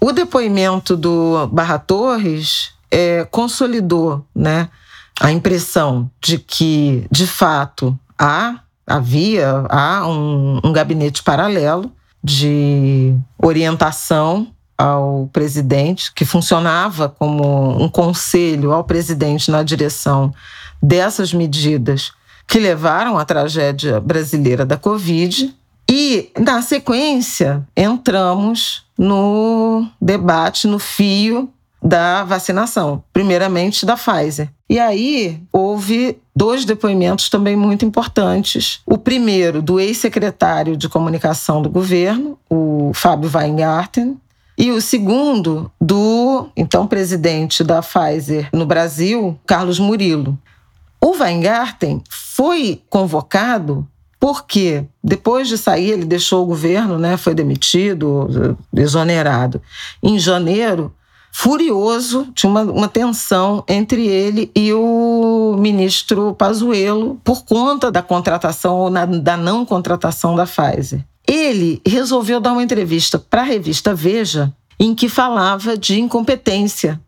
O 0.00 0.12
depoimento 0.12 0.96
do 0.96 1.46
Barra 1.48 1.78
Torres 1.78 2.72
é, 2.90 3.26
consolidou, 3.30 4.26
né? 4.34 4.68
a 5.20 5.32
impressão 5.32 6.10
de 6.20 6.38
que, 6.38 7.06
de 7.10 7.26
fato, 7.26 7.98
há, 8.18 8.60
havia 8.86 9.64
há 9.68 10.06
um, 10.06 10.60
um 10.62 10.72
gabinete 10.72 11.22
paralelo 11.22 11.90
de 12.22 13.14
orientação 13.38 14.48
ao 14.76 15.30
presidente, 15.32 16.12
que 16.12 16.24
funcionava 16.24 17.08
como 17.08 17.82
um 17.82 17.88
conselho 17.88 18.72
ao 18.72 18.84
presidente 18.84 19.50
na 19.50 19.62
direção 19.62 20.34
dessas 20.82 21.32
medidas 21.32 22.12
que 22.46 22.58
levaram 22.58 23.18
à 23.18 23.24
tragédia 23.24 24.00
brasileira 24.00 24.64
da 24.64 24.76
Covid. 24.76 25.54
E, 25.88 26.30
na 26.38 26.62
sequência, 26.62 27.66
entramos 27.76 28.84
no 28.98 29.86
debate, 30.00 30.66
no 30.66 30.78
fio 30.78 31.48
da 31.82 32.24
vacinação, 32.24 33.02
primeiramente 33.12 33.86
da 33.86 33.96
Pfizer. 33.96 34.48
E 34.68 34.78
aí 34.78 35.40
houve 35.52 36.18
dois 36.34 36.64
depoimentos 36.64 37.28
também 37.28 37.54
muito 37.54 37.84
importantes. 37.84 38.80
O 38.84 38.98
primeiro 38.98 39.62
do 39.62 39.78
ex-secretário 39.78 40.76
de 40.76 40.88
comunicação 40.88 41.62
do 41.62 41.70
governo, 41.70 42.36
o 42.50 42.90
Fábio 42.92 43.30
Weingarten, 43.32 44.16
e 44.58 44.72
o 44.72 44.80
segundo 44.80 45.70
do 45.80 46.48
então 46.56 46.86
presidente 46.86 47.62
da 47.62 47.82
Pfizer 47.82 48.48
no 48.52 48.66
Brasil, 48.66 49.38
Carlos 49.46 49.78
Murilo. 49.78 50.36
O 51.00 51.16
Weingarten 51.18 52.02
foi 52.08 52.82
convocado 52.88 53.86
porque 54.18 54.84
depois 55.02 55.46
de 55.48 55.58
sair 55.58 55.90
ele 55.90 56.04
deixou 56.04 56.42
o 56.42 56.46
governo, 56.46 56.98
né, 56.98 57.16
foi 57.16 57.34
demitido, 57.34 58.56
exonerado. 58.74 59.60
Em 60.02 60.18
janeiro, 60.18 60.92
furioso, 61.32 62.28
tinha 62.34 62.50
uma, 62.50 62.62
uma 62.62 62.88
tensão 62.88 63.62
entre 63.68 64.06
ele 64.06 64.50
e 64.56 64.72
o 64.72 65.54
ministro 65.58 66.34
Pazuello 66.34 67.20
por 67.22 67.44
conta 67.44 67.92
da 67.92 68.02
contratação 68.02 68.74
ou 68.76 68.90
na, 68.90 69.04
da 69.04 69.36
não 69.36 69.64
contratação 69.64 70.34
da 70.34 70.46
Pfizer. 70.46 71.04
Ele 71.26 71.82
resolveu 71.86 72.40
dar 72.40 72.52
uma 72.52 72.62
entrevista 72.62 73.18
para 73.18 73.42
a 73.42 73.44
revista 73.44 73.94
Veja 73.94 74.52
em 74.80 74.94
que 74.94 75.08
falava 75.08 75.76
de 75.76 76.00
incompetência 76.00 77.00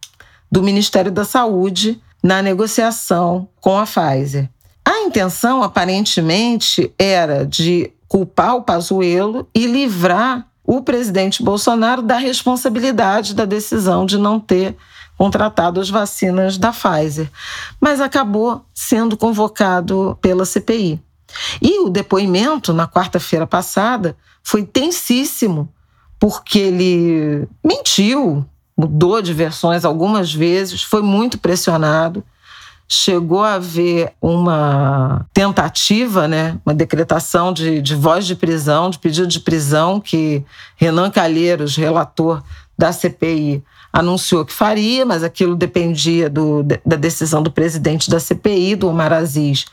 do 0.52 0.62
Ministério 0.62 1.10
da 1.10 1.24
Saúde 1.24 2.00
na 2.28 2.42
negociação 2.42 3.48
com 3.58 3.78
a 3.78 3.86
Pfizer. 3.86 4.50
A 4.84 5.00
intenção, 5.00 5.62
aparentemente, 5.62 6.92
era 6.98 7.46
de 7.46 7.90
culpar 8.06 8.54
o 8.54 8.62
Pazuello 8.62 9.48
e 9.54 9.66
livrar 9.66 10.46
o 10.62 10.82
presidente 10.82 11.42
Bolsonaro 11.42 12.02
da 12.02 12.18
responsabilidade 12.18 13.34
da 13.34 13.46
decisão 13.46 14.04
de 14.04 14.18
não 14.18 14.38
ter 14.38 14.76
contratado 15.16 15.80
as 15.80 15.88
vacinas 15.88 16.58
da 16.58 16.70
Pfizer, 16.70 17.30
mas 17.80 17.98
acabou 17.98 18.62
sendo 18.74 19.16
convocado 19.16 20.18
pela 20.20 20.44
CPI. 20.44 21.02
E 21.62 21.80
o 21.80 21.88
depoimento, 21.88 22.74
na 22.74 22.86
quarta-feira 22.86 23.46
passada, 23.46 24.14
foi 24.42 24.64
tensíssimo, 24.64 25.72
porque 26.20 26.58
ele 26.58 27.48
mentiu, 27.64 28.44
mudou 28.78 29.20
de 29.20 29.34
versões 29.34 29.84
algumas 29.84 30.32
vezes, 30.32 30.82
foi 30.82 31.02
muito 31.02 31.36
pressionado 31.36 32.22
chegou 32.88 33.42
a 33.42 33.54
haver 33.54 34.14
uma 34.20 35.26
tentativa, 35.34 36.26
né, 36.26 36.58
uma 36.64 36.74
decretação 36.74 37.52
de, 37.52 37.82
de 37.82 37.94
voz 37.94 38.26
de 38.26 38.34
prisão, 38.34 38.88
de 38.88 38.98
pedido 38.98 39.26
de 39.26 39.40
prisão, 39.40 40.00
que 40.00 40.42
Renan 40.74 41.10
Calheiros, 41.10 41.76
relator 41.76 42.42
da 42.78 42.90
CPI, 42.90 43.62
anunciou 43.92 44.44
que 44.44 44.52
faria, 44.52 45.04
mas 45.04 45.22
aquilo 45.22 45.54
dependia 45.54 46.30
do, 46.30 46.62
da 46.62 46.96
decisão 46.96 47.42
do 47.42 47.50
presidente 47.50 48.08
da 48.08 48.18
CPI, 48.18 48.76
do 48.76 48.88
Omar 48.88 49.12
Aziz, 49.12 49.66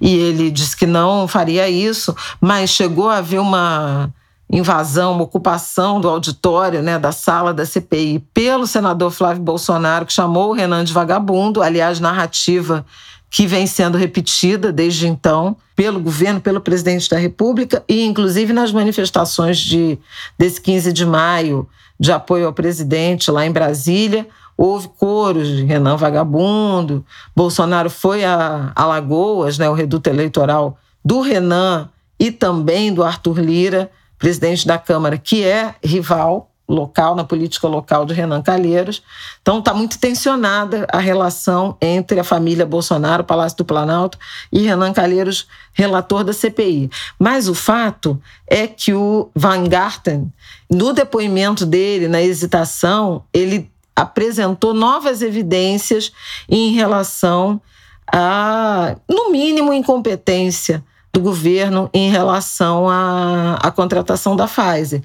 e 0.00 0.14
ele 0.14 0.50
disse 0.50 0.76
que 0.76 0.86
não 0.86 1.28
faria 1.28 1.68
isso, 1.68 2.16
mas 2.40 2.70
chegou 2.70 3.10
a 3.10 3.18
haver 3.18 3.40
uma 3.40 4.10
invasão, 4.52 5.12
uma 5.12 5.24
ocupação 5.24 5.98
do 5.98 6.08
auditório, 6.08 6.82
né, 6.82 6.98
da 6.98 7.10
sala 7.10 7.54
da 7.54 7.64
CPI 7.64 8.22
pelo 8.34 8.66
senador 8.66 9.10
Flávio 9.10 9.42
Bolsonaro, 9.42 10.04
que 10.04 10.12
chamou 10.12 10.50
o 10.50 10.52
Renan 10.52 10.84
de 10.84 10.92
vagabundo, 10.92 11.62
aliás, 11.62 11.98
narrativa 11.98 12.84
que 13.30 13.46
vem 13.46 13.66
sendo 13.66 13.96
repetida 13.96 14.70
desde 14.70 15.08
então 15.08 15.56
pelo 15.74 15.98
governo, 15.98 16.38
pelo 16.38 16.60
presidente 16.60 17.08
da 17.08 17.16
República 17.16 17.82
e 17.88 18.04
inclusive 18.04 18.52
nas 18.52 18.70
manifestações 18.70 19.58
de 19.58 19.98
desse 20.38 20.60
15 20.60 20.92
de 20.92 21.06
maio 21.06 21.66
de 21.98 22.12
apoio 22.12 22.46
ao 22.46 22.52
presidente 22.52 23.30
lá 23.30 23.46
em 23.46 23.50
Brasília, 23.50 24.28
houve 24.54 24.88
coros 24.98 25.48
de 25.48 25.64
Renan 25.64 25.96
vagabundo, 25.96 27.06
Bolsonaro 27.34 27.88
foi 27.88 28.22
a 28.22 28.70
Alagoas, 28.76 29.56
né, 29.56 29.68
o 29.70 29.72
reduto 29.72 30.10
eleitoral 30.10 30.76
do 31.02 31.22
Renan 31.22 31.88
e 32.20 32.30
também 32.30 32.92
do 32.92 33.02
Arthur 33.02 33.40
Lira 33.40 33.90
presidente 34.22 34.64
da 34.64 34.78
Câmara, 34.78 35.18
que 35.18 35.42
é 35.42 35.74
rival 35.82 36.48
local, 36.68 37.16
na 37.16 37.24
política 37.24 37.66
local 37.66 38.06
de 38.06 38.14
Renan 38.14 38.40
Calheiros. 38.40 39.02
Então 39.42 39.58
está 39.58 39.74
muito 39.74 39.98
tensionada 39.98 40.86
a 40.92 41.00
relação 41.00 41.76
entre 41.82 42.20
a 42.20 42.24
família 42.24 42.64
Bolsonaro, 42.64 43.24
Palácio 43.24 43.58
do 43.58 43.64
Planalto, 43.64 44.16
e 44.52 44.60
Renan 44.60 44.92
Calheiros, 44.92 45.48
relator 45.72 46.22
da 46.22 46.32
CPI. 46.32 46.88
Mas 47.18 47.48
o 47.48 47.54
fato 47.54 48.22
é 48.46 48.68
que 48.68 48.94
o 48.94 49.28
Van 49.34 49.64
Garten, 49.64 50.32
no 50.70 50.92
depoimento 50.92 51.66
dele, 51.66 52.06
na 52.06 52.22
hesitação, 52.22 53.24
ele 53.34 53.68
apresentou 53.94 54.72
novas 54.72 55.20
evidências 55.20 56.12
em 56.48 56.72
relação 56.74 57.60
a, 58.06 58.94
no 59.08 59.32
mínimo, 59.32 59.72
incompetência 59.72 60.82
do 61.12 61.20
governo 61.20 61.90
em 61.92 62.10
relação 62.10 62.88
à, 62.88 63.58
à 63.62 63.70
contratação 63.70 64.34
da 64.34 64.48
Pfizer. 64.48 65.02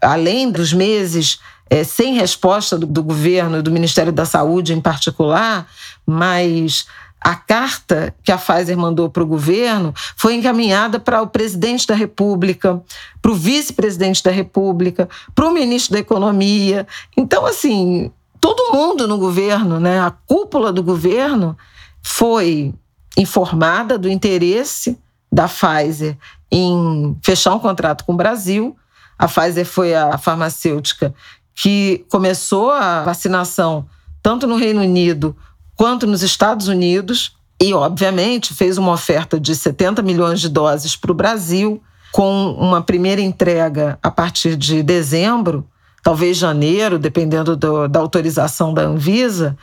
Além 0.00 0.50
dos 0.50 0.72
meses 0.72 1.40
é, 1.68 1.84
sem 1.84 2.14
resposta 2.14 2.78
do, 2.78 2.86
do 2.86 3.02
governo 3.02 3.58
e 3.58 3.62
do 3.62 3.70
Ministério 3.70 4.12
da 4.12 4.24
Saúde 4.24 4.72
em 4.72 4.80
particular, 4.80 5.66
mas 6.06 6.86
a 7.20 7.36
carta 7.36 8.14
que 8.24 8.32
a 8.32 8.38
Pfizer 8.38 8.76
mandou 8.76 9.08
para 9.08 9.22
o 9.22 9.26
governo 9.26 9.94
foi 10.16 10.34
encaminhada 10.34 10.98
para 10.98 11.22
o 11.22 11.28
presidente 11.28 11.86
da 11.86 11.94
República, 11.94 12.82
para 13.20 13.30
o 13.30 13.34
vice-presidente 13.34 14.22
da 14.22 14.30
República, 14.30 15.08
para 15.34 15.46
o 15.46 15.52
ministro 15.52 15.92
da 15.92 16.00
Economia. 16.00 16.86
Então, 17.16 17.46
assim, 17.46 18.10
todo 18.40 18.72
mundo 18.72 19.06
no 19.06 19.18
governo, 19.18 19.78
né, 19.78 20.00
a 20.00 20.10
cúpula 20.10 20.72
do 20.72 20.82
governo, 20.82 21.56
foi 22.02 22.74
informada 23.16 23.96
do 23.96 24.08
interesse 24.08 24.98
da 25.32 25.48
Pfizer 25.48 26.16
em 26.50 27.16
fechar 27.22 27.54
um 27.54 27.58
contrato 27.58 28.04
com 28.04 28.12
o 28.12 28.16
Brasil. 28.16 28.76
A 29.18 29.26
Pfizer 29.26 29.64
foi 29.64 29.94
a 29.94 30.18
farmacêutica 30.18 31.14
que 31.54 32.04
começou 32.10 32.70
a 32.70 33.02
vacinação 33.02 33.86
tanto 34.22 34.46
no 34.46 34.56
Reino 34.56 34.82
Unido 34.82 35.36
quanto 35.74 36.06
nos 36.06 36.22
Estados 36.22 36.68
Unidos 36.68 37.36
e, 37.60 37.72
obviamente, 37.72 38.54
fez 38.54 38.76
uma 38.76 38.92
oferta 38.92 39.38
de 39.38 39.54
70 39.54 40.02
milhões 40.02 40.40
de 40.40 40.48
doses 40.48 40.96
para 40.96 41.12
o 41.12 41.14
Brasil, 41.14 41.82
com 42.10 42.50
uma 42.52 42.82
primeira 42.82 43.20
entrega 43.20 43.98
a 44.02 44.10
partir 44.10 44.56
de 44.56 44.82
dezembro, 44.82 45.66
talvez 46.02 46.36
janeiro, 46.36 46.98
dependendo 46.98 47.56
do, 47.56 47.88
da 47.88 48.00
autorização 48.00 48.74
da 48.74 48.82
Anvisa. 48.82 49.56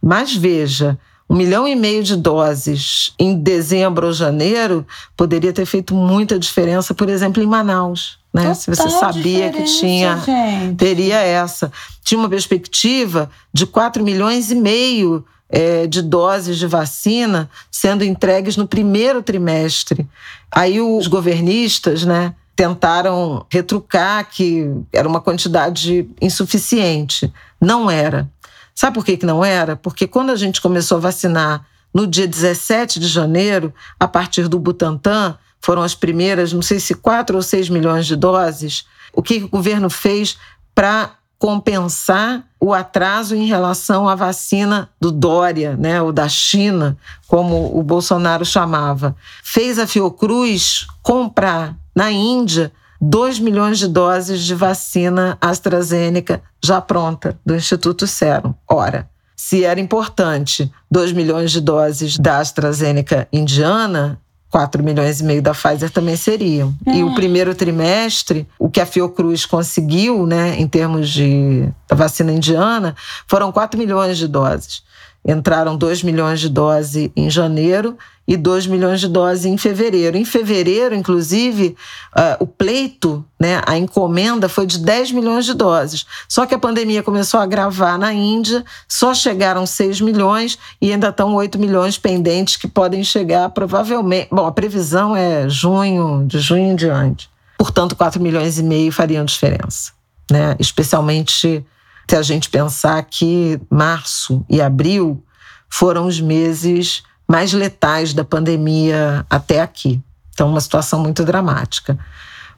Mas 0.00 0.36
veja, 0.36 0.98
um 1.28 1.36
milhão 1.36 1.66
e 1.66 1.74
meio 1.74 2.02
de 2.02 2.16
doses 2.16 3.12
em 3.18 3.34
dezembro 3.34 4.06
ou 4.06 4.12
janeiro 4.12 4.86
poderia 5.16 5.52
ter 5.52 5.66
feito 5.66 5.94
muita 5.94 6.38
diferença, 6.38 6.94
por 6.94 7.08
exemplo, 7.08 7.42
em 7.42 7.46
Manaus. 7.46 8.18
Né? 8.32 8.54
Se 8.54 8.70
você 8.70 8.88
sabia 8.90 9.50
que 9.50 9.64
tinha, 9.64 10.18
gente. 10.18 10.76
teria 10.76 11.16
essa. 11.16 11.72
Tinha 12.04 12.18
uma 12.18 12.28
perspectiva 12.28 13.30
de 13.52 13.66
4 13.66 14.04
milhões 14.04 14.50
e 14.50 14.54
meio 14.54 15.24
é, 15.48 15.86
de 15.86 16.02
doses 16.02 16.58
de 16.58 16.66
vacina 16.66 17.48
sendo 17.70 18.04
entregues 18.04 18.56
no 18.56 18.68
primeiro 18.68 19.22
trimestre. 19.22 20.06
Aí 20.50 20.80
os 20.80 21.06
governistas, 21.06 22.04
né, 22.04 22.34
tentaram 22.54 23.44
retrucar 23.50 24.28
que 24.30 24.70
era 24.92 25.06
uma 25.06 25.20
quantidade 25.20 26.08
insuficiente. 26.20 27.32
Não 27.60 27.90
era. 27.90 28.28
Sabe 28.76 28.94
por 28.94 29.04
que, 29.06 29.16
que 29.16 29.24
não 29.24 29.42
era? 29.42 29.74
Porque 29.74 30.06
quando 30.06 30.30
a 30.30 30.36
gente 30.36 30.60
começou 30.60 30.98
a 30.98 31.00
vacinar 31.00 31.66
no 31.94 32.06
dia 32.06 32.28
17 32.28 33.00
de 33.00 33.08
janeiro, 33.08 33.72
a 33.98 34.06
partir 34.06 34.48
do 34.48 34.58
Butantan, 34.58 35.38
foram 35.58 35.82
as 35.82 35.94
primeiras, 35.94 36.52
não 36.52 36.60
sei 36.60 36.78
se 36.78 36.94
4 36.94 37.34
ou 37.34 37.42
6 37.42 37.70
milhões 37.70 38.06
de 38.06 38.14
doses. 38.14 38.84
O 39.14 39.22
que 39.22 39.38
o 39.38 39.48
governo 39.48 39.88
fez 39.88 40.36
para 40.74 41.12
compensar 41.38 42.44
o 42.60 42.74
atraso 42.74 43.34
em 43.34 43.46
relação 43.46 44.06
à 44.08 44.14
vacina 44.14 44.90
do 45.00 45.10
Dória, 45.10 45.74
né, 45.76 46.00
ou 46.02 46.12
da 46.12 46.28
China, 46.28 46.98
como 47.26 47.78
o 47.78 47.82
Bolsonaro 47.82 48.44
chamava. 48.44 49.16
Fez 49.42 49.78
a 49.78 49.86
Fiocruz 49.86 50.86
comprar 51.02 51.74
na 51.94 52.10
Índia 52.10 52.70
2 53.00 53.38
milhões 53.38 53.78
de 53.78 53.88
doses 53.88 54.42
de 54.42 54.54
vacina 54.54 55.36
AstraZeneca 55.40 56.42
já 56.62 56.80
pronta 56.80 57.38
do 57.44 57.54
Instituto 57.54 58.06
Serum. 58.06 58.54
Ora, 58.68 59.08
se 59.34 59.64
era 59.64 59.78
importante 59.78 60.72
2 60.90 61.12
milhões 61.12 61.52
de 61.52 61.60
doses 61.60 62.18
da 62.18 62.38
AstraZeneca 62.38 63.28
indiana, 63.32 64.18
4 64.50 64.82
milhões 64.82 65.20
e 65.20 65.24
meio 65.24 65.42
da 65.42 65.52
Pfizer 65.52 65.90
também 65.90 66.16
seriam. 66.16 66.74
É. 66.86 66.96
E 66.96 67.04
o 67.04 67.14
primeiro 67.14 67.54
trimestre, 67.54 68.48
o 68.58 68.70
que 68.70 68.80
a 68.80 68.86
Fiocruz 68.86 69.44
conseguiu, 69.44 70.26
né, 70.26 70.58
em 70.58 70.66
termos 70.66 71.10
de 71.10 71.68
vacina 71.92 72.32
indiana, 72.32 72.96
foram 73.26 73.52
4 73.52 73.78
milhões 73.78 74.16
de 74.16 74.26
doses. 74.26 74.82
Entraram 75.26 75.76
2 75.76 76.04
milhões 76.04 76.38
de 76.38 76.48
doses 76.48 77.10
em 77.16 77.28
janeiro 77.28 77.98
e 78.28 78.36
2 78.36 78.66
milhões 78.68 79.00
de 79.00 79.08
doses 79.08 79.44
em 79.44 79.58
fevereiro. 79.58 80.16
Em 80.16 80.24
fevereiro, 80.24 80.94
inclusive, 80.94 81.76
uh, 82.16 82.44
o 82.44 82.46
pleito, 82.46 83.24
né, 83.38 83.60
a 83.66 83.76
encomenda 83.76 84.48
foi 84.48 84.66
de 84.66 84.78
10 84.78 85.10
milhões 85.12 85.44
de 85.44 85.54
doses. 85.54 86.06
Só 86.28 86.46
que 86.46 86.54
a 86.54 86.58
pandemia 86.58 87.02
começou 87.02 87.40
a 87.40 87.42
agravar 87.42 87.98
na 87.98 88.12
Índia, 88.12 88.64
só 88.88 89.12
chegaram 89.12 89.66
6 89.66 90.00
milhões 90.00 90.58
e 90.80 90.92
ainda 90.92 91.08
estão 91.08 91.34
8 91.34 91.58
milhões 91.58 91.98
pendentes 91.98 92.56
que 92.56 92.68
podem 92.68 93.02
chegar 93.02 93.48
provavelmente. 93.50 94.28
Bom, 94.30 94.46
a 94.46 94.52
previsão 94.52 95.16
é 95.16 95.48
junho, 95.48 96.24
de 96.26 96.38
junho 96.38 96.70
em 96.70 96.76
diante. 96.76 97.28
Portanto, 97.58 97.96
4 97.96 98.22
milhões 98.22 98.58
e 98.58 98.62
meio 98.62 98.92
fariam 98.92 99.24
diferença. 99.24 99.92
Né? 100.30 100.56
Especialmente 100.58 101.64
se 102.08 102.16
a 102.16 102.22
gente 102.22 102.48
pensar 102.48 103.02
que 103.04 103.60
março 103.70 104.44
e 104.48 104.60
abril 104.60 105.22
foram 105.68 106.06
os 106.06 106.20
meses 106.20 107.02
mais 107.28 107.52
letais 107.52 108.14
da 108.14 108.24
pandemia 108.24 109.26
até 109.28 109.60
aqui. 109.60 110.00
Então, 110.32 110.48
uma 110.48 110.60
situação 110.60 111.00
muito 111.00 111.24
dramática. 111.24 111.98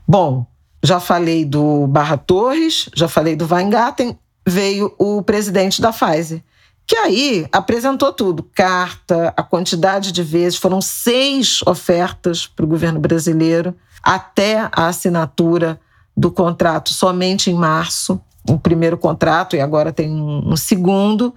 Bom, 0.07 0.47
já 0.83 1.01
falei 1.01 1.45
do 1.45 1.87
Barra 1.87 2.17
Torres, 2.17 2.89
já 2.95 3.09
falei 3.09 3.35
do 3.35 3.47
Weingarten, 3.47 4.19
veio 4.47 4.95
o 4.99 5.23
presidente 5.23 5.81
da 5.81 5.93
Pfizer, 5.93 6.43
que 6.87 6.97
aí 6.97 7.47
apresentou 7.53 8.13
tudo: 8.13 8.43
carta, 8.55 9.33
a 9.37 9.43
quantidade 9.43 10.13
de 10.13 10.23
vezes, 10.23 10.59
foram 10.59 10.81
seis 10.81 11.61
ofertas 11.67 12.47
para 12.47 12.65
o 12.65 12.69
governo 12.69 13.01
brasileiro 13.01 13.75
até 14.03 14.69
a 14.73 14.87
assinatura 14.87 15.81
do 16.17 16.31
contrato 16.31 16.93
somente 16.93 17.51
em 17.51 17.55
março 17.55 18.21
um 18.49 18.59
primeiro 18.59 18.97
contrato 18.97 19.55
e 19.55 19.61
agora 19.61 19.93
tem 19.93 20.11
um, 20.11 20.53
um 20.53 20.57
segundo. 20.57 21.35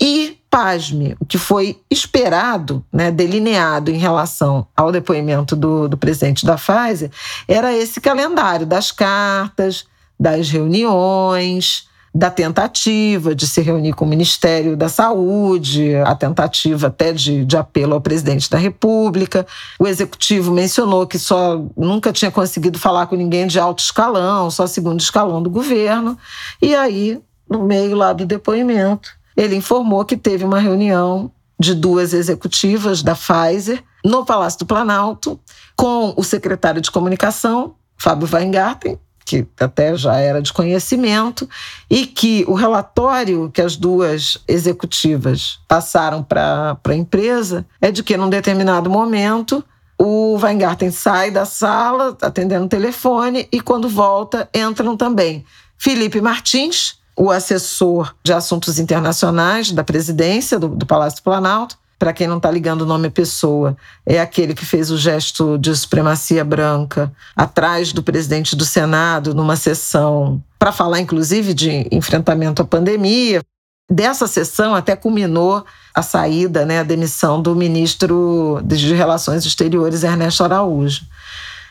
E, 0.00 0.38
pasme, 0.48 1.16
o 1.18 1.26
que 1.26 1.36
foi 1.36 1.80
esperado, 1.90 2.84
né, 2.92 3.10
delineado 3.10 3.90
em 3.90 3.98
relação 3.98 4.66
ao 4.76 4.92
depoimento 4.92 5.56
do, 5.56 5.88
do 5.88 5.96
presidente 5.96 6.46
da 6.46 6.56
Pfizer, 6.56 7.10
era 7.48 7.74
esse 7.76 8.00
calendário 8.00 8.64
das 8.64 8.92
cartas, 8.92 9.86
das 10.18 10.48
reuniões, 10.50 11.87
da 12.18 12.32
tentativa 12.32 13.32
de 13.32 13.46
se 13.46 13.60
reunir 13.60 13.92
com 13.92 14.04
o 14.04 14.08
Ministério 14.08 14.76
da 14.76 14.88
Saúde, 14.88 15.94
a 15.94 16.16
tentativa 16.16 16.88
até 16.88 17.12
de, 17.12 17.44
de 17.44 17.56
apelo 17.56 17.94
ao 17.94 18.00
presidente 18.00 18.50
da 18.50 18.58
República. 18.58 19.46
O 19.78 19.86
executivo 19.86 20.50
mencionou 20.50 21.06
que 21.06 21.16
só 21.16 21.64
nunca 21.76 22.12
tinha 22.12 22.32
conseguido 22.32 22.76
falar 22.76 23.06
com 23.06 23.14
ninguém 23.14 23.46
de 23.46 23.60
alto 23.60 23.84
escalão, 23.84 24.50
só 24.50 24.66
segundo 24.66 24.98
escalão 24.98 25.40
do 25.40 25.48
governo. 25.48 26.18
E 26.60 26.74
aí, 26.74 27.20
no 27.48 27.62
meio 27.62 27.94
lá 27.94 28.12
do 28.12 28.26
depoimento, 28.26 29.10
ele 29.36 29.54
informou 29.54 30.04
que 30.04 30.16
teve 30.16 30.44
uma 30.44 30.58
reunião 30.58 31.30
de 31.56 31.72
duas 31.72 32.12
executivas 32.12 33.00
da 33.00 33.14
Pfizer 33.14 33.80
no 34.04 34.24
Palácio 34.24 34.58
do 34.58 34.66
Planalto 34.66 35.38
com 35.76 36.14
o 36.16 36.24
secretário 36.24 36.80
de 36.80 36.90
comunicação, 36.90 37.76
Fábio 37.96 38.28
Weingarten, 38.32 38.98
que 39.28 39.46
até 39.60 39.94
já 39.94 40.16
era 40.16 40.40
de 40.40 40.50
conhecimento, 40.50 41.46
e 41.90 42.06
que 42.06 42.46
o 42.48 42.54
relatório 42.54 43.50
que 43.52 43.60
as 43.60 43.76
duas 43.76 44.38
executivas 44.48 45.60
passaram 45.68 46.22
para 46.22 46.78
a 46.82 46.94
empresa 46.94 47.66
é 47.78 47.90
de 47.90 48.02
que, 48.02 48.16
num 48.16 48.30
determinado 48.30 48.88
momento, 48.88 49.62
o 49.98 50.38
Weingarten 50.40 50.90
sai 50.90 51.30
da 51.30 51.44
sala, 51.44 52.16
atendendo 52.22 52.64
o 52.64 52.68
telefone, 52.68 53.46
e 53.52 53.60
quando 53.60 53.86
volta, 53.86 54.48
entram 54.54 54.96
também 54.96 55.44
Felipe 55.76 56.22
Martins, 56.22 56.96
o 57.14 57.30
assessor 57.30 58.14
de 58.22 58.32
assuntos 58.32 58.78
internacionais 58.78 59.72
da 59.72 59.84
presidência 59.84 60.58
do, 60.58 60.68
do 60.68 60.86
Palácio 60.86 61.18
do 61.20 61.24
Planalto, 61.24 61.76
para 61.98 62.12
quem 62.12 62.28
não 62.28 62.36
está 62.36 62.50
ligando 62.50 62.82
o 62.82 62.86
nome 62.86 63.08
à 63.08 63.10
pessoa, 63.10 63.76
é 64.06 64.20
aquele 64.20 64.54
que 64.54 64.64
fez 64.64 64.90
o 64.90 64.96
gesto 64.96 65.58
de 65.58 65.74
supremacia 65.74 66.44
branca 66.44 67.12
atrás 67.34 67.92
do 67.92 68.02
presidente 68.02 68.54
do 68.54 68.64
Senado, 68.64 69.34
numa 69.34 69.56
sessão, 69.56 70.42
para 70.58 70.70
falar 70.70 71.00
inclusive 71.00 71.52
de 71.52 71.88
enfrentamento 71.90 72.62
à 72.62 72.64
pandemia. 72.64 73.42
Dessa 73.90 74.26
sessão 74.26 74.74
até 74.74 74.94
culminou 74.94 75.64
a 75.94 76.02
saída, 76.02 76.64
né, 76.64 76.80
a 76.80 76.84
demissão 76.84 77.40
do 77.40 77.56
ministro 77.56 78.60
de 78.62 78.94
Relações 78.94 79.44
Exteriores, 79.44 80.04
Ernesto 80.04 80.44
Araújo. 80.44 81.06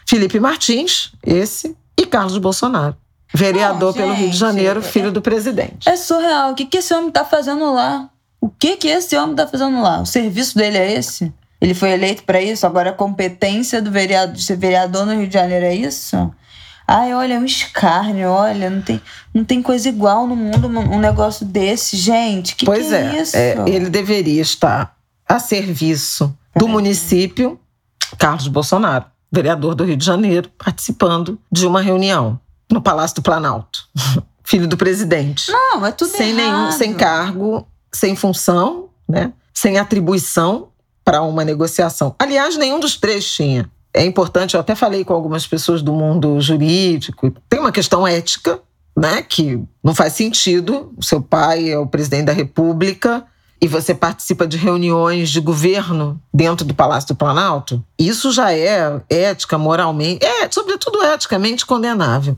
Felipe 0.05 0.39
Martins, 0.39 1.11
esse, 1.23 1.75
e 1.97 2.05
Carlos 2.05 2.37
Bolsonaro. 2.37 2.95
Vereador 3.33 3.93
pelo 3.93 4.13
Rio 4.13 4.29
de 4.29 4.37
Janeiro, 4.37 4.81
filho 4.81 5.11
do 5.11 5.21
presidente. 5.21 5.87
É 5.87 5.95
surreal. 5.95 6.51
O 6.51 6.55
que, 6.55 6.65
que 6.65 6.77
esse 6.77 6.93
homem 6.93 7.09
está 7.09 7.25
fazendo 7.25 7.73
lá? 7.73 8.09
O 8.39 8.49
que 8.49 8.77
que 8.77 8.87
esse 8.87 9.15
homem 9.17 9.31
está 9.31 9.47
fazendo 9.47 9.81
lá? 9.81 10.01
O 10.01 10.05
serviço 10.05 10.57
dele 10.57 10.77
é 10.77 10.93
esse? 10.93 11.33
Ele 11.59 11.73
foi 11.73 11.91
eleito 11.91 12.23
para 12.23 12.41
isso? 12.41 12.65
Agora 12.65 12.91
a 12.91 12.93
competência 12.93 13.81
do 13.81 13.91
vereador, 13.91 14.35
de 14.35 14.43
ser 14.43 14.57
vereador 14.57 15.05
no 15.05 15.13
Rio 15.13 15.27
de 15.27 15.33
Janeiro 15.33 15.65
é 15.65 15.75
isso? 15.75 16.31
Ai, 16.87 17.13
olha, 17.13 17.33
é 17.33 17.39
um 17.39 17.43
escárnio, 17.43 18.29
olha, 18.29 18.69
não 18.69 18.81
tem, 18.81 19.01
não 19.33 19.43
tem 19.43 19.61
coisa 19.61 19.89
igual 19.89 20.25
no 20.25 20.35
mundo 20.35 20.67
um 20.67 20.99
negócio 20.99 21.45
desse, 21.45 21.97
gente. 21.97 22.55
Que 22.55 22.65
pois 22.65 22.87
que 22.87 22.95
é, 22.95 23.01
é, 23.01 23.21
isso? 23.21 23.35
É, 23.35 23.55
ele 23.67 23.89
deveria 23.89 24.41
estar 24.41 24.95
a 25.27 25.37
serviço 25.37 26.33
do 26.55 26.67
município 26.67 27.59
Carlos 28.17 28.47
Bolsonaro, 28.47 29.05
vereador 29.29 29.75
do 29.75 29.83
Rio 29.83 29.97
de 29.97 30.05
Janeiro, 30.05 30.49
participando 30.57 31.37
de 31.51 31.67
uma 31.67 31.81
reunião 31.81 32.39
no 32.71 32.81
Palácio 32.81 33.15
do 33.15 33.21
Planalto, 33.21 33.85
filho 34.45 34.67
do 34.67 34.77
presidente. 34.77 35.51
Não, 35.51 35.85
é 35.85 35.91
tudo 35.91 36.09
sem 36.09 36.29
errado. 36.29 36.37
nenhum, 36.37 36.71
sem 36.71 36.93
cargo 36.93 37.67
sem 37.97 38.15
função, 38.15 38.89
né? 39.09 39.33
sem 39.53 39.79
atribuição 39.79 40.67
para 41.03 41.21
uma 41.23 41.43
negociação. 41.43 42.15
Aliás, 42.19 42.55
nenhum 42.57 42.79
dos 42.79 42.95
três 42.95 43.25
tinha. 43.29 43.69
É 43.93 44.05
importante, 44.05 44.53
eu 44.53 44.59
até 44.59 44.75
falei 44.75 45.03
com 45.03 45.13
algumas 45.13 45.47
pessoas 45.47 45.81
do 45.81 45.91
mundo 45.91 46.39
jurídico, 46.39 47.33
tem 47.49 47.59
uma 47.59 47.71
questão 47.71 48.07
ética, 48.07 48.59
né, 48.95 49.23
que 49.23 49.59
não 49.83 49.95
faz 49.95 50.13
sentido. 50.13 50.93
O 50.95 51.03
seu 51.03 51.21
pai 51.21 51.71
é 51.71 51.77
o 51.79 51.87
presidente 51.87 52.25
da 52.25 52.33
República 52.33 53.25
e 53.59 53.67
você 53.67 53.95
participa 53.95 54.45
de 54.45 54.57
reuniões 54.57 55.29
de 55.29 55.39
governo 55.39 56.21
dentro 56.31 56.63
do 56.63 56.75
Palácio 56.75 57.09
do 57.09 57.15
Planalto. 57.15 57.83
Isso 57.97 58.31
já 58.31 58.53
é 58.53 59.01
ética, 59.09 59.57
moralmente, 59.57 60.23
é, 60.23 60.47
sobretudo 60.51 61.03
eticamente 61.03 61.65
condenável. 61.65 62.37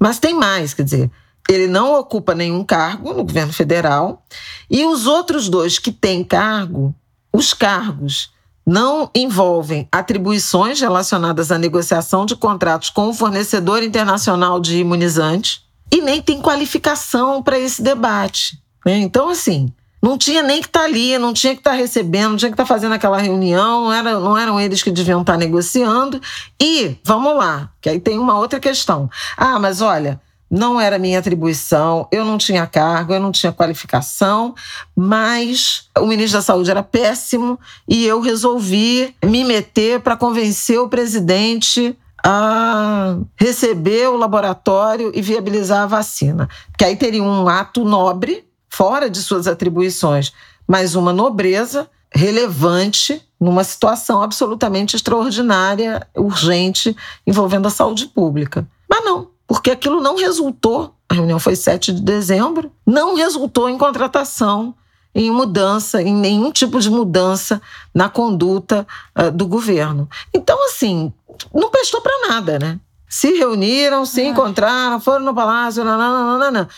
Mas 0.00 0.18
tem 0.18 0.34
mais, 0.34 0.72
quer 0.72 0.84
dizer, 0.84 1.10
ele 1.48 1.66
não 1.66 1.98
ocupa 1.98 2.34
nenhum 2.34 2.64
cargo 2.64 3.12
no 3.12 3.24
governo 3.24 3.52
federal 3.52 4.22
e 4.70 4.84
os 4.84 5.06
outros 5.06 5.48
dois 5.48 5.78
que 5.78 5.90
têm 5.90 6.22
cargo, 6.22 6.94
os 7.32 7.54
cargos 7.54 8.30
não 8.66 9.10
envolvem 9.14 9.88
atribuições 9.90 10.78
relacionadas 10.78 11.50
à 11.50 11.56
negociação 11.56 12.26
de 12.26 12.36
contratos 12.36 12.90
com 12.90 13.08
o 13.08 13.14
fornecedor 13.14 13.82
internacional 13.82 14.60
de 14.60 14.78
imunizantes 14.78 15.62
e 15.90 16.02
nem 16.02 16.20
tem 16.20 16.42
qualificação 16.42 17.42
para 17.42 17.58
esse 17.58 17.80
debate. 17.80 18.62
Né? 18.84 18.98
Então, 18.98 19.30
assim, 19.30 19.72
não 20.02 20.18
tinha 20.18 20.42
nem 20.42 20.60
que 20.60 20.68
estar 20.68 20.80
tá 20.80 20.84
ali, 20.84 21.16
não 21.16 21.32
tinha 21.32 21.54
que 21.54 21.60
estar 21.60 21.70
tá 21.70 21.76
recebendo, 21.76 22.30
não 22.30 22.36
tinha 22.36 22.50
que 22.50 22.54
estar 22.54 22.64
tá 22.64 22.68
fazendo 22.68 22.92
aquela 22.92 23.18
reunião, 23.18 23.86
não, 23.86 23.92
era, 23.92 24.20
não 24.20 24.36
eram 24.38 24.60
eles 24.60 24.82
que 24.82 24.90
deviam 24.90 25.22
estar 25.22 25.32
tá 25.32 25.38
negociando. 25.38 26.20
E, 26.60 26.96
vamos 27.02 27.34
lá, 27.36 27.70
que 27.80 27.88
aí 27.88 27.98
tem 27.98 28.18
uma 28.18 28.38
outra 28.38 28.60
questão. 28.60 29.10
Ah, 29.36 29.58
mas 29.58 29.80
olha, 29.80 30.20
não 30.50 30.80
era 30.80 30.98
minha 30.98 31.18
atribuição, 31.18 32.08
eu 32.10 32.24
não 32.24 32.38
tinha 32.38 32.66
cargo, 32.66 33.12
eu 33.12 33.20
não 33.20 33.30
tinha 33.30 33.52
qualificação, 33.52 34.54
mas 34.96 35.88
o 35.98 36.06
ministro 36.06 36.38
da 36.38 36.42
Saúde 36.42 36.70
era 36.70 36.82
péssimo 36.82 37.58
e 37.86 38.06
eu 38.06 38.20
resolvi 38.20 39.14
me 39.24 39.44
meter 39.44 40.00
para 40.00 40.16
convencer 40.16 40.78
o 40.78 40.88
presidente 40.88 41.96
a 42.24 43.16
receber 43.36 44.08
o 44.08 44.16
laboratório 44.16 45.12
e 45.14 45.22
viabilizar 45.22 45.82
a 45.82 45.86
vacina. 45.86 46.48
Porque 46.70 46.84
aí 46.84 46.96
teria 46.96 47.22
um 47.22 47.48
ato 47.48 47.84
nobre, 47.84 48.44
fora 48.68 49.08
de 49.08 49.18
suas 49.18 49.46
atribuições, 49.46 50.32
mas 50.66 50.94
uma 50.94 51.12
nobreza 51.12 51.88
relevante 52.10 53.22
numa 53.40 53.62
situação 53.62 54.22
absolutamente 54.22 54.96
extraordinária, 54.96 56.06
urgente, 56.16 56.96
envolvendo 57.26 57.68
a 57.68 57.70
saúde 57.70 58.06
pública. 58.06 58.66
Mas 58.88 59.04
não, 59.04 59.28
porque 59.48 59.70
aquilo 59.70 60.02
não 60.02 60.14
resultou, 60.14 60.94
a 61.08 61.14
reunião 61.14 61.40
foi 61.40 61.56
7 61.56 61.94
de 61.94 62.02
dezembro, 62.02 62.70
não 62.86 63.16
resultou 63.16 63.66
em 63.66 63.78
contratação, 63.78 64.74
em 65.14 65.30
mudança, 65.30 66.02
em 66.02 66.14
nenhum 66.14 66.52
tipo 66.52 66.78
de 66.78 66.90
mudança 66.90 67.60
na 67.94 68.10
conduta 68.10 68.86
uh, 69.18 69.30
do 69.30 69.46
governo. 69.46 70.08
Então, 70.34 70.62
assim, 70.66 71.10
não 71.52 71.70
prestou 71.70 72.02
para 72.02 72.28
nada, 72.28 72.58
né? 72.58 72.78
Se 73.08 73.32
reuniram, 73.38 74.04
se 74.04 74.22
encontraram, 74.22 75.00
foram 75.00 75.24
no 75.24 75.34
palácio, 75.34 75.82
nananana. 75.82 76.68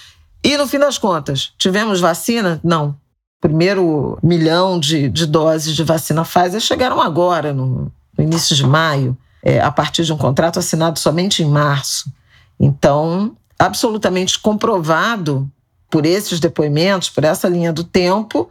E 0.45 0.57
no 0.57 0.69
fim 0.69 0.79
das 0.79 0.97
contas, 0.97 1.53
tivemos 1.59 1.99
vacina? 2.01 2.61
Não. 2.63 2.97
Primeiro 3.41 4.17
milhão 4.23 4.79
de, 4.79 5.09
de 5.09 5.27
doses 5.27 5.75
de 5.75 5.83
vacina 5.83 6.25
Pfizer 6.25 6.61
chegaram 6.61 7.01
agora, 7.01 7.53
no, 7.53 7.93
no 8.17 8.25
início 8.25 8.55
de 8.55 8.65
maio, 8.65 9.19
é, 9.43 9.61
a 9.61 9.73
partir 9.73 10.05
de 10.05 10.13
um 10.13 10.17
contrato 10.17 10.61
assinado 10.61 11.01
somente 11.01 11.43
em 11.43 11.47
março. 11.47 12.13
Então, 12.61 13.35
absolutamente 13.59 14.39
comprovado 14.39 15.51
por 15.89 16.05
esses 16.05 16.39
depoimentos, 16.39 17.09
por 17.09 17.25
essa 17.25 17.49
linha 17.49 17.73
do 17.73 17.83
tempo, 17.83 18.51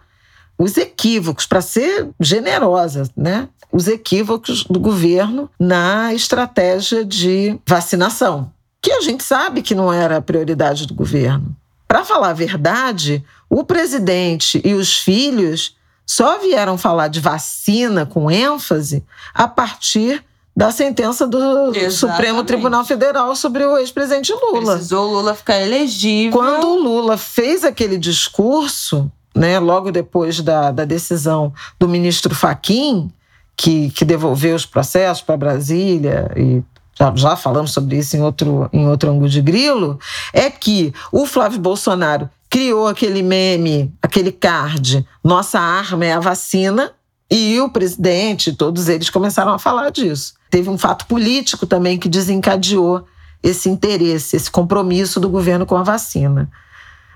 os 0.57 0.75
equívocos, 0.75 1.45
para 1.45 1.61
ser 1.61 2.09
generosa, 2.19 3.09
né? 3.15 3.47
Os 3.71 3.87
equívocos 3.87 4.65
do 4.65 4.79
governo 4.79 5.49
na 5.59 6.13
estratégia 6.13 7.05
de 7.05 7.57
vacinação, 7.65 8.51
que 8.81 8.91
a 8.91 8.99
gente 8.99 9.23
sabe 9.23 9.61
que 9.61 9.75
não 9.75 9.93
era 9.93 10.17
a 10.17 10.21
prioridade 10.21 10.87
do 10.87 10.93
governo. 10.93 11.55
Para 11.87 12.03
falar 12.03 12.29
a 12.29 12.33
verdade, 12.33 13.23
o 13.49 13.63
presidente 13.63 14.61
e 14.65 14.73
os 14.73 14.97
filhos 14.97 15.77
só 16.05 16.39
vieram 16.39 16.77
falar 16.77 17.07
de 17.07 17.19
vacina 17.19 18.05
com 18.05 18.29
ênfase 18.29 19.03
a 19.33 19.47
partir 19.47 20.23
da 20.59 20.71
sentença 20.71 21.25
do 21.25 21.37
Exatamente. 21.69 21.91
Supremo 21.91 22.43
Tribunal 22.43 22.83
Federal 22.83 23.33
sobre 23.33 23.63
o 23.63 23.77
ex-presidente 23.77 24.33
Lula. 24.33 24.73
Precisou 24.73 25.09
Lula 25.09 25.33
ficar 25.33 25.57
elegível. 25.57 26.37
Quando 26.37 26.67
o 26.67 26.83
Lula 26.83 27.17
fez 27.17 27.63
aquele 27.63 27.97
discurso, 27.97 29.09
né, 29.33 29.57
logo 29.57 29.89
depois 29.89 30.41
da, 30.41 30.69
da 30.69 30.83
decisão 30.83 31.53
do 31.79 31.87
ministro 31.87 32.35
Faquim, 32.35 33.09
que, 33.55 33.89
que 33.91 34.03
devolveu 34.03 34.53
os 34.53 34.65
processos 34.65 35.23
para 35.23 35.37
Brasília 35.37 36.29
e 36.35 36.61
já, 36.99 37.13
já 37.15 37.35
falamos 37.37 37.71
sobre 37.71 37.97
isso 37.97 38.17
em 38.17 38.21
outro, 38.21 38.69
em 38.73 38.85
outro 38.85 39.09
ângulo 39.09 39.29
de 39.29 39.41
grilo, 39.41 39.97
é 40.33 40.49
que 40.49 40.93
o 41.09 41.25
Flávio 41.25 41.61
Bolsonaro 41.61 42.29
criou 42.49 42.85
aquele 42.85 43.23
meme, 43.23 43.93
aquele 44.01 44.33
card, 44.33 45.07
nossa 45.23 45.57
arma 45.57 46.05
é 46.05 46.11
a 46.11 46.19
vacina, 46.19 46.91
e 47.29 47.59
o 47.61 47.69
presidente, 47.69 48.53
todos 48.53 48.89
eles 48.89 49.09
começaram 49.09 49.53
a 49.53 49.59
falar 49.59 49.91
disso. 49.91 50.33
Teve 50.49 50.69
um 50.69 50.77
fato 50.77 51.05
político 51.05 51.67
também 51.67 51.99
que 51.99 52.09
desencadeou 52.09 53.05
esse 53.43 53.69
interesse, 53.69 54.35
esse 54.35 54.49
compromisso 54.49 55.19
do 55.19 55.29
governo 55.29 55.65
com 55.65 55.77
a 55.77 55.83
vacina. 55.83 56.49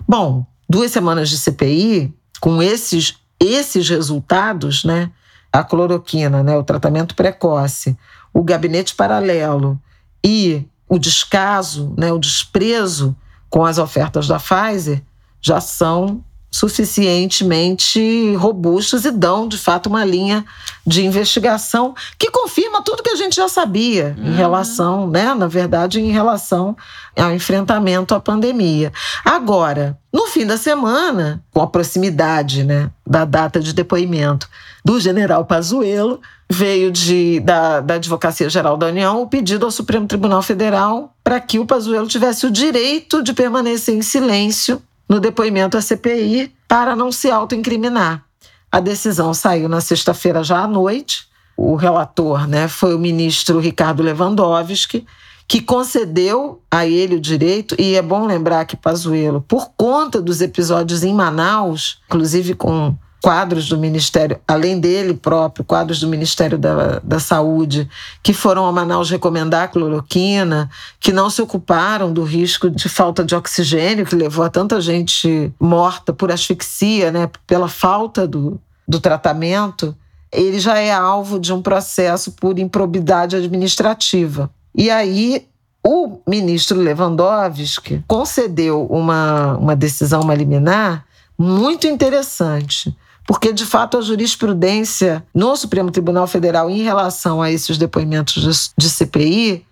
Bom, 0.08 0.45
duas 0.69 0.91
semanas 0.91 1.30
de 1.30 1.38
CPI, 1.38 2.13
com 2.39 2.62
esses, 2.62 3.15
esses 3.39 3.89
resultados, 3.89 4.84
né? 4.84 5.12
A 5.52 5.63
cloroquina, 5.63 6.41
né? 6.41 6.58
o 6.58 6.63
tratamento 6.63 7.15
precoce, 7.15 7.97
o 8.34 8.43
gabinete 8.43 8.95
paralelo 8.95 9.80
e 10.23 10.65
o 10.89 10.97
descaso, 10.97 11.93
né? 11.97 12.12
o 12.12 12.17
desprezo 12.17 13.15
com 13.49 13.63
as 13.63 13.78
ofertas 13.78 14.28
da 14.28 14.39
Pfizer, 14.39 15.04
já 15.39 15.62
são 15.62 16.23
suficientemente 16.53 18.35
robustos 18.35 19.05
e 19.05 19.11
dão, 19.11 19.47
de 19.47 19.57
fato, 19.57 19.87
uma 19.87 20.05
linha 20.05 20.45
de 20.85 21.03
investigação 21.03 21.95
que 22.15 22.29
confirma 22.29 22.83
tudo 22.83 23.01
que 23.01 23.09
a 23.09 23.15
gente 23.15 23.35
já 23.35 23.47
sabia 23.47 24.15
uhum. 24.15 24.27
em 24.27 24.35
relação, 24.35 25.07
né, 25.07 25.33
na 25.33 25.47
verdade, 25.47 25.99
em 25.99 26.11
relação 26.11 26.77
ao 27.17 27.33
enfrentamento 27.33 28.13
à 28.13 28.19
pandemia. 28.19 28.93
Agora, 29.25 29.97
no 30.13 30.27
fim 30.27 30.45
da 30.45 30.55
semana, 30.55 31.43
com 31.51 31.59
a 31.59 31.65
proximidade, 31.65 32.63
né, 32.63 32.91
da 33.05 33.25
data 33.25 33.59
de 33.59 33.73
depoimento 33.73 34.47
do 34.85 34.99
general 34.99 35.45
Pazuello, 35.45 36.21
veio 36.47 36.91
de, 36.91 37.39
da, 37.39 37.79
da 37.79 37.95
Advocacia 37.95 38.47
Geral 38.47 38.77
da 38.77 38.85
União 38.85 39.23
o 39.23 39.27
pedido 39.27 39.65
ao 39.65 39.71
Supremo 39.71 40.05
Tribunal 40.05 40.43
Federal 40.43 41.15
para 41.23 41.39
que 41.39 41.57
o 41.57 41.65
Pazuello 41.65 42.07
tivesse 42.07 42.45
o 42.45 42.51
direito 42.51 43.23
de 43.23 43.33
permanecer 43.33 43.95
em 43.95 44.03
silêncio 44.03 44.79
no 45.07 45.19
depoimento 45.19 45.77
à 45.77 45.81
CPI 45.81 46.53
para 46.67 46.95
não 46.95 47.11
se 47.11 47.29
autoincriminar. 47.29 48.23
A 48.71 48.79
decisão 48.79 49.33
saiu 49.33 49.69
na 49.69 49.81
sexta-feira 49.81 50.43
já 50.43 50.63
à 50.63 50.67
noite. 50.67 51.27
O 51.55 51.75
relator 51.75 52.47
né, 52.47 52.67
foi 52.67 52.95
o 52.95 52.99
ministro 52.99 53.59
Ricardo 53.59 54.01
Lewandowski, 54.01 55.05
que 55.47 55.61
concedeu 55.61 56.61
a 56.71 56.87
ele 56.87 57.15
o 57.15 57.21
direito, 57.21 57.75
e 57.79 57.95
é 57.95 58.01
bom 58.01 58.25
lembrar 58.25 58.65
que 58.65 58.75
Pazuello, 58.75 59.41
por 59.41 59.71
conta 59.77 60.19
dos 60.19 60.41
episódios 60.41 61.03
em 61.03 61.13
Manaus, 61.13 62.01
inclusive 62.07 62.55
com 62.55 62.95
quadros 63.23 63.69
do 63.69 63.77
Ministério, 63.77 64.38
além 64.45 64.81
dele 64.81 65.13
próprio, 65.13 65.63
quadros 65.63 66.01
do 66.01 66.09
Ministério 66.09 66.57
da, 66.57 66.99
da 67.01 67.21
Saúde, 67.21 67.89
que 68.21 68.33
foram 68.33 68.65
a 68.65 68.71
Manaus 68.73 69.09
recomendar 69.09 69.63
a 69.63 69.67
cloroquina, 69.69 70.69
que 70.99 71.13
não 71.13 71.29
se 71.29 71.41
ocuparam 71.41 72.12
do 72.12 72.21
risco 72.21 72.69
de 72.69 72.89
falta 72.89 73.23
de 73.23 73.33
oxigênio, 73.33 74.05
que 74.05 74.13
levou 74.13 74.43
a 74.43 74.49
tanta 74.49 74.81
gente 74.81 75.53
morta 75.57 76.12
por 76.12 76.33
asfixia, 76.33 77.13
né, 77.13 77.29
pela 77.47 77.69
falta 77.69 78.27
do, 78.27 78.59
do 78.86 78.99
tratamento, 78.99 79.95
ele 80.29 80.59
já 80.59 80.77
é 80.77 80.91
alvo 80.91 81.39
de 81.39 81.53
um 81.53 81.62
processo 81.62 82.33
por 82.33 82.59
improbidade 82.59 83.38
administrativa. 83.38 84.49
E 84.75 84.89
aí 84.91 85.47
o 85.81 86.19
ministro 86.27 86.77
Lewandowski 86.77 88.03
concedeu 88.05 88.86
uma, 88.88 89.55
uma 89.55 89.77
decisão, 89.77 90.19
uma 90.19 90.36
liminar, 90.36 91.05
muito 91.38 91.88
interessante, 91.88 92.93
porque 93.25 93.53
de 93.53 93.65
fato 93.65 93.97
a 93.97 94.01
jurisprudência 94.01 95.25
no 95.33 95.55
Supremo 95.55 95.91
Tribunal 95.91 96.27
Federal 96.27 96.69
em 96.69 96.81
relação 96.81 97.41
a 97.41 97.51
esses 97.51 97.77
depoimentos 97.77 98.73
de, 98.77 98.89
CPI 98.89 99.65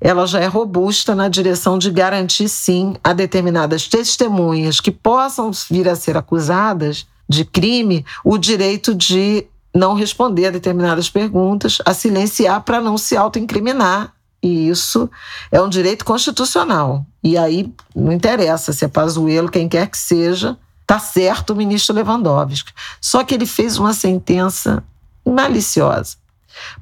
ela 0.00 0.26
já 0.26 0.40
é 0.40 0.46
robusta 0.46 1.14
na 1.14 1.28
direção 1.28 1.78
de 1.78 1.90
garantir, 1.90 2.48
sim, 2.48 2.96
a 3.02 3.14
determinadas 3.14 3.88
testemunhas 3.88 4.78
que 4.78 4.90
possam 4.90 5.50
vir 5.70 5.88
a 5.88 5.96
ser 5.96 6.16
acusadas 6.16 7.06
de 7.28 7.44
crime 7.44 8.04
o 8.22 8.36
direito 8.36 8.94
de 8.94 9.46
não 9.74 9.94
responder 9.94 10.46
a 10.46 10.50
determinadas 10.50 11.08
perguntas, 11.08 11.78
a 11.84 11.94
silenciar 11.94 12.62
para 12.62 12.80
não 12.80 12.96
se 12.98 13.16
autoincriminar. 13.16 14.12
E 14.42 14.68
isso 14.68 15.10
é 15.50 15.60
um 15.60 15.68
direito 15.68 16.04
constitucional. 16.04 17.04
E 17.22 17.36
aí 17.36 17.72
não 17.94 18.12
interessa 18.12 18.72
se 18.72 18.84
é 18.84 18.88
Pazuello, 18.88 19.50
quem 19.50 19.68
quer 19.68 19.88
que 19.88 19.98
seja, 19.98 20.56
Tá 20.86 20.98
certo 20.98 21.50
o 21.50 21.56
ministro 21.56 21.94
Lewandowski. 21.94 22.72
Só 23.00 23.24
que 23.24 23.34
ele 23.34 23.46
fez 23.46 23.76
uma 23.78 23.92
sentença 23.92 24.84
maliciosa. 25.24 26.16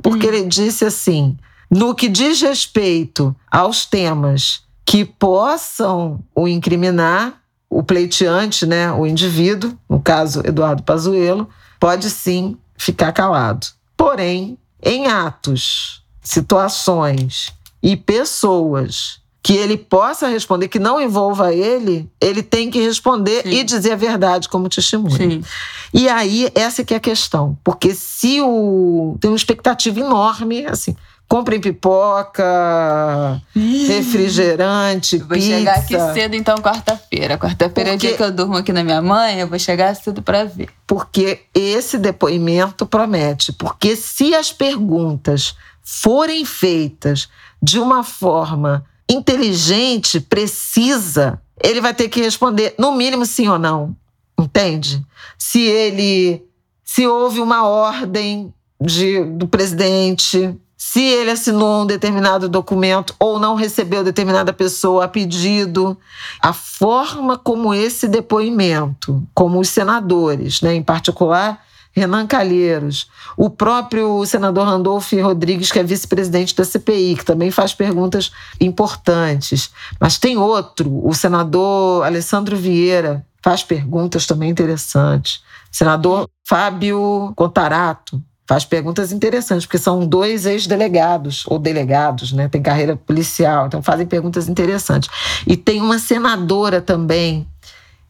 Porque 0.02 0.26
hum. 0.26 0.32
ele 0.32 0.46
disse 0.46 0.84
assim: 0.84 1.36
no 1.70 1.94
que 1.94 2.08
diz 2.08 2.40
respeito 2.40 3.34
aos 3.50 3.86
temas 3.86 4.62
que 4.84 5.04
possam 5.04 6.22
o 6.34 6.46
incriminar, 6.46 7.40
o 7.68 7.82
pleiteante, 7.82 8.66
né, 8.66 8.92
o 8.92 9.06
indivíduo, 9.06 9.76
no 9.88 9.98
caso 9.98 10.42
Eduardo 10.44 10.82
Pazuello, 10.82 11.48
pode 11.80 12.10
sim 12.10 12.56
ficar 12.76 13.10
calado. 13.12 13.66
Porém, 13.96 14.58
em 14.82 15.06
atos, 15.06 16.04
situações 16.20 17.52
e 17.82 17.96
pessoas 17.96 19.20
que 19.44 19.52
ele 19.52 19.76
possa 19.76 20.26
responder, 20.26 20.68
que 20.68 20.78
não 20.78 20.98
envolva 20.98 21.52
ele, 21.52 22.10
ele 22.18 22.42
tem 22.42 22.70
que 22.70 22.80
responder 22.80 23.42
Sim. 23.42 23.50
e 23.50 23.62
dizer 23.62 23.92
a 23.92 23.96
verdade 23.96 24.48
como 24.48 24.70
testemunha. 24.70 25.18
Sim. 25.18 25.44
E 25.92 26.08
aí, 26.08 26.50
essa 26.54 26.82
que 26.82 26.94
é 26.94 26.96
a 26.96 27.00
questão. 27.00 27.54
Porque 27.62 27.94
se 27.94 28.40
o. 28.40 29.18
Tem 29.20 29.30
uma 29.30 29.36
expectativa 29.36 30.00
enorme, 30.00 30.64
assim. 30.64 30.96
Comprem 31.28 31.60
pipoca, 31.60 33.42
refrigerante, 33.54 35.16
eu 35.16 35.26
vou 35.26 35.36
pizza. 35.36 35.48
chegar 35.48 35.76
aqui 35.76 35.98
cedo, 36.14 36.36
então, 36.36 36.56
quarta-feira. 36.56 37.36
Quarta-feira 37.36 37.90
é 37.90 37.94
o 37.94 37.98
dia 37.98 38.16
que 38.16 38.22
eu 38.22 38.32
durmo 38.32 38.56
aqui 38.56 38.72
na 38.72 38.82
minha 38.82 39.02
mãe, 39.02 39.40
eu 39.40 39.48
vou 39.48 39.58
chegar 39.58 39.94
cedo 39.94 40.22
para 40.22 40.44
ver. 40.44 40.70
Porque 40.86 41.40
esse 41.54 41.98
depoimento 41.98 42.86
promete. 42.86 43.52
Porque 43.52 43.94
se 43.94 44.34
as 44.34 44.52
perguntas 44.52 45.54
forem 45.82 46.46
feitas 46.46 47.28
de 47.62 47.78
uma 47.78 48.02
forma 48.02 48.84
inteligente, 49.08 50.20
precisa, 50.20 51.40
ele 51.62 51.80
vai 51.80 51.94
ter 51.94 52.08
que 52.08 52.20
responder 52.20 52.74
no 52.78 52.92
mínimo 52.92 53.26
sim 53.26 53.48
ou 53.48 53.58
não. 53.58 53.96
Entende? 54.38 55.04
Se 55.38 55.60
ele 55.60 56.42
se 56.84 57.06
houve 57.06 57.40
uma 57.40 57.66
ordem 57.66 58.52
de, 58.80 59.24
do 59.24 59.46
presidente, 59.46 60.54
se 60.76 61.00
ele 61.00 61.30
assinou 61.30 61.82
um 61.82 61.86
determinado 61.86 62.48
documento 62.48 63.14
ou 63.18 63.38
não 63.38 63.54
recebeu 63.54 64.04
determinada 64.04 64.52
pessoa 64.52 65.04
a 65.04 65.08
pedido, 65.08 65.96
a 66.42 66.52
forma 66.52 67.38
como 67.38 67.72
esse 67.72 68.06
depoimento, 68.06 69.26
como 69.34 69.58
os 69.58 69.68
senadores, 69.68 70.60
né, 70.60 70.74
em 70.74 70.82
particular 70.82 71.64
Renan 71.94 72.26
Calheiros, 72.26 73.08
o 73.36 73.48
próprio 73.48 74.24
senador 74.26 74.66
Randolph 74.66 75.12
Rodrigues, 75.12 75.70
que 75.70 75.78
é 75.78 75.82
vice-presidente 75.82 76.54
da 76.54 76.64
CPI, 76.64 77.16
que 77.16 77.24
também 77.24 77.50
faz 77.50 77.72
perguntas 77.72 78.32
importantes. 78.60 79.70
Mas 80.00 80.18
tem 80.18 80.36
outro, 80.36 81.06
o 81.06 81.14
senador 81.14 82.04
Alessandro 82.04 82.56
Vieira, 82.56 83.24
faz 83.42 83.62
perguntas 83.62 84.26
também 84.26 84.50
interessantes. 84.50 85.42
Senador 85.70 86.28
Fábio 86.46 87.32
Contarato 87.36 88.22
faz 88.46 88.64
perguntas 88.64 89.10
interessantes, 89.10 89.66
porque 89.66 89.78
são 89.78 90.06
dois 90.06 90.44
ex-delegados, 90.46 91.44
ou 91.46 91.58
delegados, 91.58 92.32
né? 92.32 92.48
Tem 92.48 92.62
carreira 92.62 92.96
policial, 92.96 93.66
então 93.66 93.82
fazem 93.82 94.06
perguntas 94.06 94.48
interessantes. 94.48 95.08
E 95.46 95.56
tem 95.56 95.80
uma 95.80 95.98
senadora 95.98 96.80
também, 96.80 97.46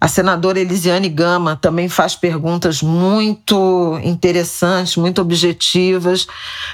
a 0.04 0.08
senadora 0.08 0.60
Elisiane 0.60 1.08
Gama 1.08 1.56
também 1.56 1.88
faz 1.88 2.14
perguntas 2.14 2.82
muito 2.82 3.98
interessantes, 4.04 4.98
muito 4.98 5.22
objetivas. 5.22 6.26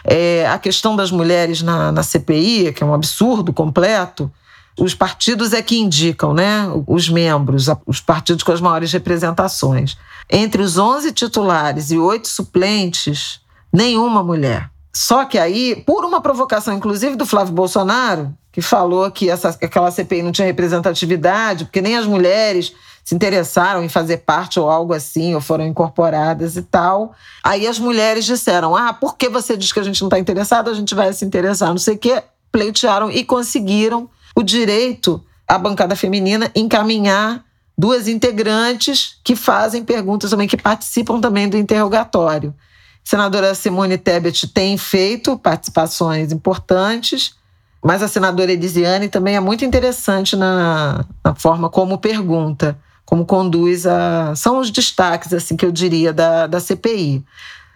É, 0.02 0.48
a 0.48 0.58
questão 0.58 0.96
das 0.96 1.12
mulheres 1.12 1.62
na, 1.62 1.92
na 1.92 2.02
CPI, 2.02 2.72
que 2.72 2.82
é 2.82 2.86
um 2.86 2.92
absurdo 2.92 3.52
completo, 3.52 4.28
os 4.76 4.96
partidos 4.96 5.52
é 5.52 5.62
que 5.62 5.78
indicam, 5.78 6.34
né? 6.34 6.68
Os 6.88 7.08
membros, 7.08 7.68
os 7.86 8.00
partidos 8.00 8.42
com 8.42 8.50
as 8.50 8.60
maiores 8.60 8.90
representações. 8.90 9.96
Entre 10.28 10.60
os 10.60 10.76
11 10.76 11.12
titulares 11.12 11.92
e 11.92 11.98
oito 11.98 12.26
suplentes, 12.26 13.40
nenhuma 13.72 14.24
mulher. 14.24 14.68
Só 14.92 15.24
que 15.24 15.38
aí, 15.38 15.84
por 15.86 16.04
uma 16.04 16.20
provocação, 16.20 16.74
inclusive 16.74 17.14
do 17.14 17.24
Flávio 17.24 17.54
Bolsonaro, 17.54 18.34
falou 18.62 19.10
que 19.10 19.30
essa, 19.30 19.48
aquela 19.48 19.90
CPI 19.90 20.22
não 20.22 20.32
tinha 20.32 20.46
representatividade, 20.46 21.64
porque 21.64 21.80
nem 21.80 21.96
as 21.96 22.06
mulheres 22.06 22.74
se 23.04 23.14
interessaram 23.14 23.82
em 23.82 23.88
fazer 23.88 24.18
parte 24.18 24.60
ou 24.60 24.70
algo 24.70 24.92
assim, 24.92 25.34
ou 25.34 25.40
foram 25.40 25.66
incorporadas 25.66 26.56
e 26.56 26.62
tal. 26.62 27.14
Aí 27.42 27.66
as 27.66 27.78
mulheres 27.78 28.24
disseram: 28.24 28.76
Ah, 28.76 28.92
por 28.92 29.16
que 29.16 29.28
você 29.28 29.56
diz 29.56 29.72
que 29.72 29.80
a 29.80 29.82
gente 29.82 30.00
não 30.00 30.08
está 30.08 30.18
interessado? 30.18 30.70
A 30.70 30.74
gente 30.74 30.94
vai 30.94 31.12
se 31.12 31.24
interessar, 31.24 31.70
não 31.70 31.78
sei 31.78 31.94
o 31.94 31.98
quê. 31.98 32.22
Pleitearam 32.52 33.10
e 33.10 33.24
conseguiram 33.24 34.08
o 34.34 34.42
direito 34.42 35.22
à 35.46 35.58
bancada 35.58 35.96
feminina 35.96 36.50
encaminhar 36.54 37.44
duas 37.76 38.06
integrantes 38.06 39.18
que 39.24 39.34
fazem 39.34 39.82
perguntas 39.82 40.30
também, 40.30 40.46
que 40.46 40.56
participam 40.56 41.20
também 41.20 41.48
do 41.48 41.56
interrogatório. 41.56 42.54
Senadora 43.02 43.54
Simone 43.54 43.96
Tebet 43.96 44.48
tem 44.48 44.76
feito 44.76 45.38
participações 45.38 46.30
importantes, 46.30 47.34
mas 47.82 48.02
a 48.02 48.08
senadora 48.08 48.52
Elisiane 48.52 49.08
também 49.08 49.36
é 49.36 49.40
muito 49.40 49.64
interessante 49.64 50.36
na, 50.36 51.04
na 51.24 51.34
forma 51.34 51.68
como 51.68 51.98
pergunta 51.98 52.78
como 53.10 53.26
conduz 53.26 53.88
a. 53.88 54.36
São 54.36 54.60
os 54.60 54.70
destaques, 54.70 55.32
assim, 55.34 55.56
que 55.56 55.66
eu 55.66 55.72
diria, 55.72 56.12
da, 56.12 56.46
da 56.46 56.60
CPI. 56.60 57.24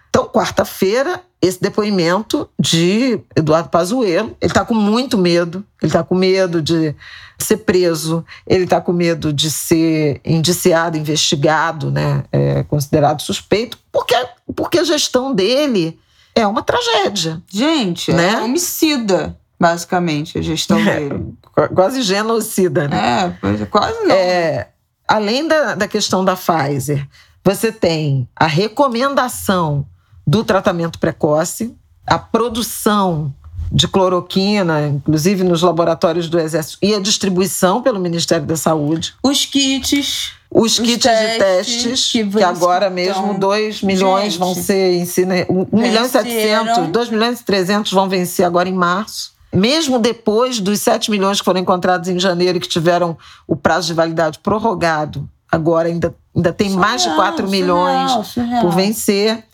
Então, 0.08 0.26
quarta-feira, 0.26 1.20
esse 1.42 1.60
depoimento 1.60 2.48
de 2.56 3.18
Eduardo 3.34 3.68
Pazuello. 3.68 4.36
Ele 4.40 4.48
está 4.52 4.64
com 4.64 4.74
muito 4.74 5.18
medo, 5.18 5.64
ele 5.82 5.90
está 5.90 6.04
com 6.04 6.14
medo 6.14 6.62
de 6.62 6.94
ser 7.36 7.56
preso, 7.58 8.24
ele 8.46 8.62
está 8.62 8.80
com 8.80 8.92
medo 8.92 9.32
de 9.32 9.50
ser 9.50 10.20
indiciado, 10.24 10.96
investigado, 10.96 11.90
né, 11.90 12.22
é, 12.30 12.62
considerado 12.62 13.20
suspeito, 13.20 13.76
porque, 13.90 14.14
porque 14.54 14.78
a 14.78 14.84
gestão 14.84 15.34
dele 15.34 15.98
é 16.32 16.46
uma 16.46 16.62
tragédia. 16.62 17.42
Gente, 17.50 18.12
né? 18.12 18.34
é 18.34 18.36
homicida, 18.40 19.36
basicamente, 19.64 20.38
a 20.38 20.42
gestão 20.42 20.78
é, 20.78 21.00
dele. 21.00 21.34
Quase 21.74 22.02
genocida, 22.02 22.86
né? 22.86 23.34
É, 23.42 23.64
quase 23.64 23.98
não. 24.04 24.14
É, 24.14 24.68
além 25.08 25.48
da, 25.48 25.74
da 25.74 25.88
questão 25.88 26.22
da 26.22 26.36
Pfizer, 26.36 27.08
você 27.42 27.72
tem 27.72 28.28
a 28.36 28.46
recomendação 28.46 29.86
do 30.26 30.44
tratamento 30.44 30.98
precoce, 30.98 31.74
a 32.06 32.18
produção 32.18 33.32
de 33.72 33.88
cloroquina, 33.88 34.86
inclusive 34.86 35.42
nos 35.42 35.62
laboratórios 35.62 36.28
do 36.28 36.38
Exército, 36.38 36.76
e 36.82 36.94
a 36.94 37.00
distribuição 37.00 37.80
pelo 37.80 37.98
Ministério 37.98 38.44
da 38.44 38.56
Saúde. 38.56 39.14
Os 39.22 39.46
kits. 39.46 40.32
Os, 40.50 40.78
os 40.78 40.78
kits 40.78 41.04
testes, 41.04 41.32
de 41.32 41.38
testes, 41.38 42.12
que, 42.12 42.26
que 42.26 42.42
agora 42.42 42.90
mesmo 42.90 43.32
2 43.38 43.82
milhões 43.82 44.34
Gente, 44.34 44.38
vão 44.38 44.54
ser 44.54 44.92
em 44.92 45.02
1 45.02 45.76
milhão 45.80 46.04
e 46.04 46.08
700, 46.08 46.88
2 46.90 47.08
milhões 47.08 47.40
e 47.40 47.44
300 47.44 47.90
vão 47.90 48.10
vencer 48.10 48.44
agora 48.44 48.68
em 48.68 48.74
março 48.74 49.33
mesmo 49.54 49.98
depois 49.98 50.58
dos 50.58 50.80
7 50.80 51.10
milhões 51.10 51.38
que 51.38 51.44
foram 51.44 51.60
encontrados 51.60 52.08
em 52.08 52.18
janeiro 52.18 52.58
e 52.58 52.60
que 52.60 52.68
tiveram 52.68 53.16
o 53.46 53.54
prazo 53.54 53.86
de 53.86 53.94
validade 53.94 54.40
prorrogado, 54.40 55.28
agora 55.50 55.88
ainda, 55.88 56.14
ainda 56.34 56.52
tem 56.52 56.70
surreal, 56.70 56.88
mais 56.88 57.02
de 57.02 57.14
4 57.14 57.48
milhões 57.48 58.10
surreal, 58.10 58.24
surreal. 58.24 58.60
por 58.62 58.72
vencer. 58.72 59.44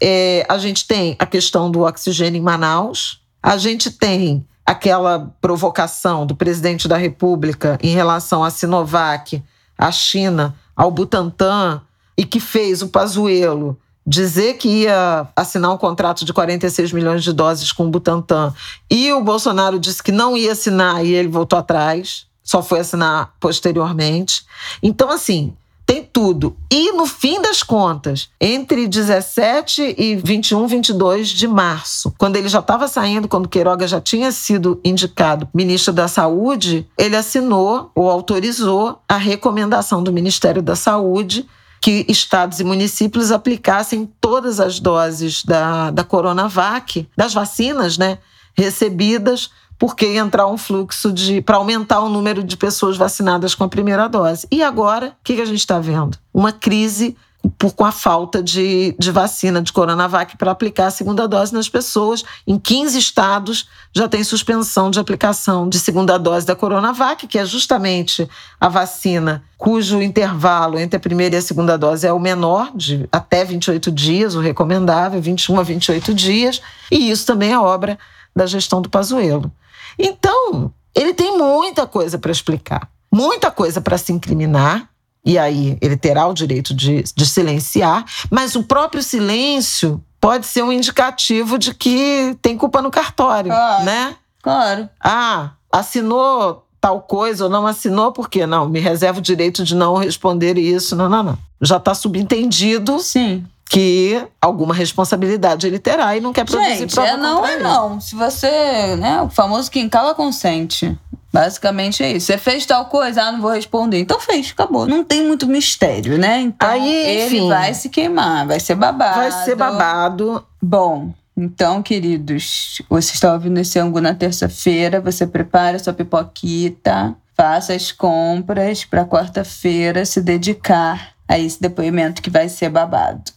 É, 0.00 0.44
a 0.48 0.58
gente 0.58 0.86
tem 0.86 1.14
a 1.18 1.26
questão 1.26 1.70
do 1.70 1.82
oxigênio 1.82 2.38
em 2.38 2.42
Manaus, 2.42 3.20
a 3.42 3.56
gente 3.56 3.90
tem 3.90 4.44
aquela 4.64 5.32
provocação 5.40 6.24
do 6.24 6.34
presidente 6.34 6.88
da 6.88 6.96
República 6.96 7.78
em 7.82 7.94
relação 7.94 8.42
à 8.42 8.50
Sinovac, 8.50 9.42
à 9.76 9.92
China, 9.92 10.54
ao 10.74 10.90
Butantan, 10.90 11.82
e 12.16 12.24
que 12.24 12.40
fez 12.40 12.82
o 12.82 12.88
Pazuello 12.88 13.78
dizer 14.06 14.54
que 14.54 14.68
ia 14.68 15.28
assinar 15.36 15.72
um 15.72 15.78
contrato 15.78 16.24
de 16.24 16.32
46 16.32 16.92
milhões 16.92 17.22
de 17.22 17.32
doses 17.32 17.72
com 17.72 17.86
o 17.86 17.90
Butantan 17.90 18.52
e 18.90 19.12
o 19.12 19.22
Bolsonaro 19.22 19.78
disse 19.78 20.02
que 20.02 20.12
não 20.12 20.36
ia 20.36 20.52
assinar 20.52 21.04
e 21.04 21.12
ele 21.12 21.28
voltou 21.28 21.58
atrás, 21.58 22.26
só 22.42 22.62
foi 22.62 22.80
assinar 22.80 23.32
posteriormente. 23.38 24.44
Então, 24.82 25.10
assim, 25.10 25.54
tem 25.86 26.08
tudo. 26.10 26.56
E 26.70 26.92
no 26.92 27.06
fim 27.06 27.40
das 27.42 27.62
contas, 27.62 28.30
entre 28.40 28.88
17 28.88 29.94
e 29.98 30.16
21, 30.16 30.66
22 30.66 31.28
de 31.28 31.46
março, 31.46 32.14
quando 32.16 32.36
ele 32.36 32.48
já 32.48 32.60
estava 32.60 32.88
saindo, 32.88 33.28
quando 33.28 33.48
Queiroga 33.48 33.86
já 33.86 34.00
tinha 34.00 34.32
sido 34.32 34.80
indicado 34.84 35.48
ministro 35.52 35.92
da 35.92 36.08
Saúde, 36.08 36.86
ele 36.96 37.16
assinou 37.16 37.90
ou 37.94 38.10
autorizou 38.10 39.00
a 39.08 39.16
recomendação 39.16 40.02
do 40.02 40.12
Ministério 40.12 40.62
da 40.62 40.74
Saúde 40.74 41.46
que 41.82 42.06
estados 42.08 42.60
e 42.60 42.64
municípios 42.64 43.32
aplicassem 43.32 44.08
todas 44.20 44.60
as 44.60 44.78
doses 44.78 45.44
da, 45.44 45.90
da 45.90 46.04
Coronavac, 46.04 47.08
das 47.16 47.34
vacinas, 47.34 47.98
né, 47.98 48.18
recebidas, 48.54 49.50
porque 49.76 50.06
ia 50.06 50.20
entrar 50.20 50.46
um 50.46 50.56
fluxo 50.56 51.12
de 51.12 51.42
para 51.42 51.56
aumentar 51.56 51.98
o 51.98 52.08
número 52.08 52.44
de 52.44 52.56
pessoas 52.56 52.96
vacinadas 52.96 53.56
com 53.56 53.64
a 53.64 53.68
primeira 53.68 54.06
dose. 54.06 54.46
E 54.48 54.62
agora, 54.62 55.08
o 55.08 55.24
que, 55.24 55.34
que 55.34 55.42
a 55.42 55.44
gente 55.44 55.58
está 55.58 55.80
vendo? 55.80 56.16
Uma 56.32 56.52
crise 56.52 57.16
por, 57.58 57.72
com 57.74 57.84
a 57.84 57.92
falta 57.92 58.42
de, 58.42 58.94
de 58.98 59.10
vacina 59.10 59.60
de 59.60 59.72
Coronavac 59.72 60.36
para 60.36 60.50
aplicar 60.50 60.86
a 60.86 60.90
segunda 60.90 61.26
dose 61.26 61.52
nas 61.52 61.68
pessoas. 61.68 62.24
Em 62.46 62.58
15 62.58 62.98
estados 62.98 63.68
já 63.92 64.08
tem 64.08 64.22
suspensão 64.22 64.90
de 64.90 65.00
aplicação 65.00 65.68
de 65.68 65.78
segunda 65.78 66.18
dose 66.18 66.46
da 66.46 66.54
Coronavac, 66.54 67.26
que 67.26 67.38
é 67.38 67.44
justamente 67.44 68.28
a 68.60 68.68
vacina 68.68 69.42
cujo 69.58 70.02
intervalo 70.02 70.78
entre 70.78 70.96
a 70.96 71.00
primeira 71.00 71.36
e 71.36 71.38
a 71.38 71.42
segunda 71.42 71.76
dose 71.76 72.06
é 72.06 72.12
o 72.12 72.18
menor, 72.18 72.70
de 72.74 73.08
até 73.12 73.44
28 73.44 73.92
dias, 73.92 74.34
o 74.34 74.40
recomendável, 74.40 75.20
21 75.20 75.60
a 75.60 75.62
28 75.62 76.14
dias, 76.14 76.60
e 76.90 77.10
isso 77.10 77.26
também 77.26 77.52
é 77.52 77.58
obra 77.58 77.98
da 78.34 78.46
gestão 78.46 78.82
do 78.82 78.90
Pazuello. 78.90 79.52
Então, 79.98 80.72
ele 80.94 81.14
tem 81.14 81.36
muita 81.36 81.86
coisa 81.86 82.18
para 82.18 82.32
explicar, 82.32 82.88
muita 83.10 83.50
coisa 83.50 83.80
para 83.80 83.98
se 83.98 84.12
incriminar, 84.12 84.88
e 85.24 85.38
aí 85.38 85.78
ele 85.80 85.96
terá 85.96 86.26
o 86.26 86.34
direito 86.34 86.74
de, 86.74 87.02
de 87.02 87.26
silenciar, 87.26 88.04
mas 88.30 88.56
o 88.56 88.64
próprio 88.64 89.02
silêncio 89.02 90.02
pode 90.20 90.46
ser 90.46 90.62
um 90.62 90.72
indicativo 90.72 91.58
de 91.58 91.74
que 91.74 92.36
tem 92.40 92.56
culpa 92.56 92.82
no 92.82 92.90
cartório, 92.90 93.50
claro, 93.50 93.84
né? 93.84 94.16
Claro. 94.42 94.88
Ah, 95.02 95.50
assinou 95.70 96.66
tal 96.80 97.00
coisa 97.00 97.44
ou 97.44 97.50
não 97.50 97.64
assinou, 97.64 98.10
por 98.10 98.28
quê? 98.28 98.44
Não, 98.44 98.68
me 98.68 98.80
reservo 98.80 99.20
o 99.20 99.22
direito 99.22 99.62
de 99.62 99.74
não 99.74 99.94
responder 99.94 100.58
isso. 100.58 100.96
Não, 100.96 101.08
não, 101.08 101.22
não. 101.22 101.38
Já 101.60 101.76
está 101.76 101.94
subentendido 101.94 102.98
Sim. 102.98 103.46
que 103.70 104.20
alguma 104.40 104.74
responsabilidade 104.74 105.64
ele 105.64 105.78
terá 105.78 106.16
e 106.16 106.20
não 106.20 106.32
quer 106.32 106.44
produzir 106.44 106.78
Gente, 106.78 106.94
prova 106.94 107.08
é 107.08 107.16
não, 107.16 107.46
é 107.46 107.58
não. 107.60 108.00
Se 108.00 108.16
você, 108.16 108.96
né, 108.96 109.22
o 109.22 109.30
famoso 109.30 109.70
quem 109.70 109.88
cala 109.88 110.12
consente. 110.12 110.98
Basicamente 111.32 112.02
é 112.02 112.12
isso. 112.12 112.26
Você 112.26 112.36
fez 112.36 112.66
tal 112.66 112.86
coisa, 112.86 113.22
ah, 113.22 113.32
não 113.32 113.40
vou 113.40 113.52
responder. 113.52 113.98
Então 113.98 114.20
fez, 114.20 114.50
acabou. 114.50 114.86
Não 114.86 115.02
tem 115.02 115.26
muito 115.26 115.46
mistério, 115.46 116.18
né? 116.18 116.40
Então 116.40 116.68
Aí, 116.68 117.24
enfim, 117.24 117.36
ele 117.36 117.48
vai 117.48 117.72
se 117.72 117.88
queimar, 117.88 118.46
vai 118.46 118.60
ser 118.60 118.74
babado. 118.74 119.16
Vai 119.16 119.32
ser 119.44 119.56
babado. 119.56 120.44
Bom, 120.60 121.14
então, 121.36 121.82
queridos, 121.82 122.82
você 122.88 123.14
está 123.14 123.32
ouvindo 123.32 123.58
esse 123.58 123.78
ângulo 123.78 124.02
na 124.02 124.14
terça-feira, 124.14 125.00
você 125.00 125.26
prepara 125.26 125.78
sua 125.78 125.94
pipoquita, 125.94 127.16
faça 127.34 127.72
as 127.72 127.90
compras 127.90 128.84
para 128.84 129.06
quarta-feira 129.06 130.04
se 130.04 130.20
dedicar 130.20 131.14
a 131.26 131.38
esse 131.38 131.60
depoimento 131.60 132.20
que 132.20 132.28
vai 132.28 132.48
ser 132.50 132.68
babado. 132.68 133.32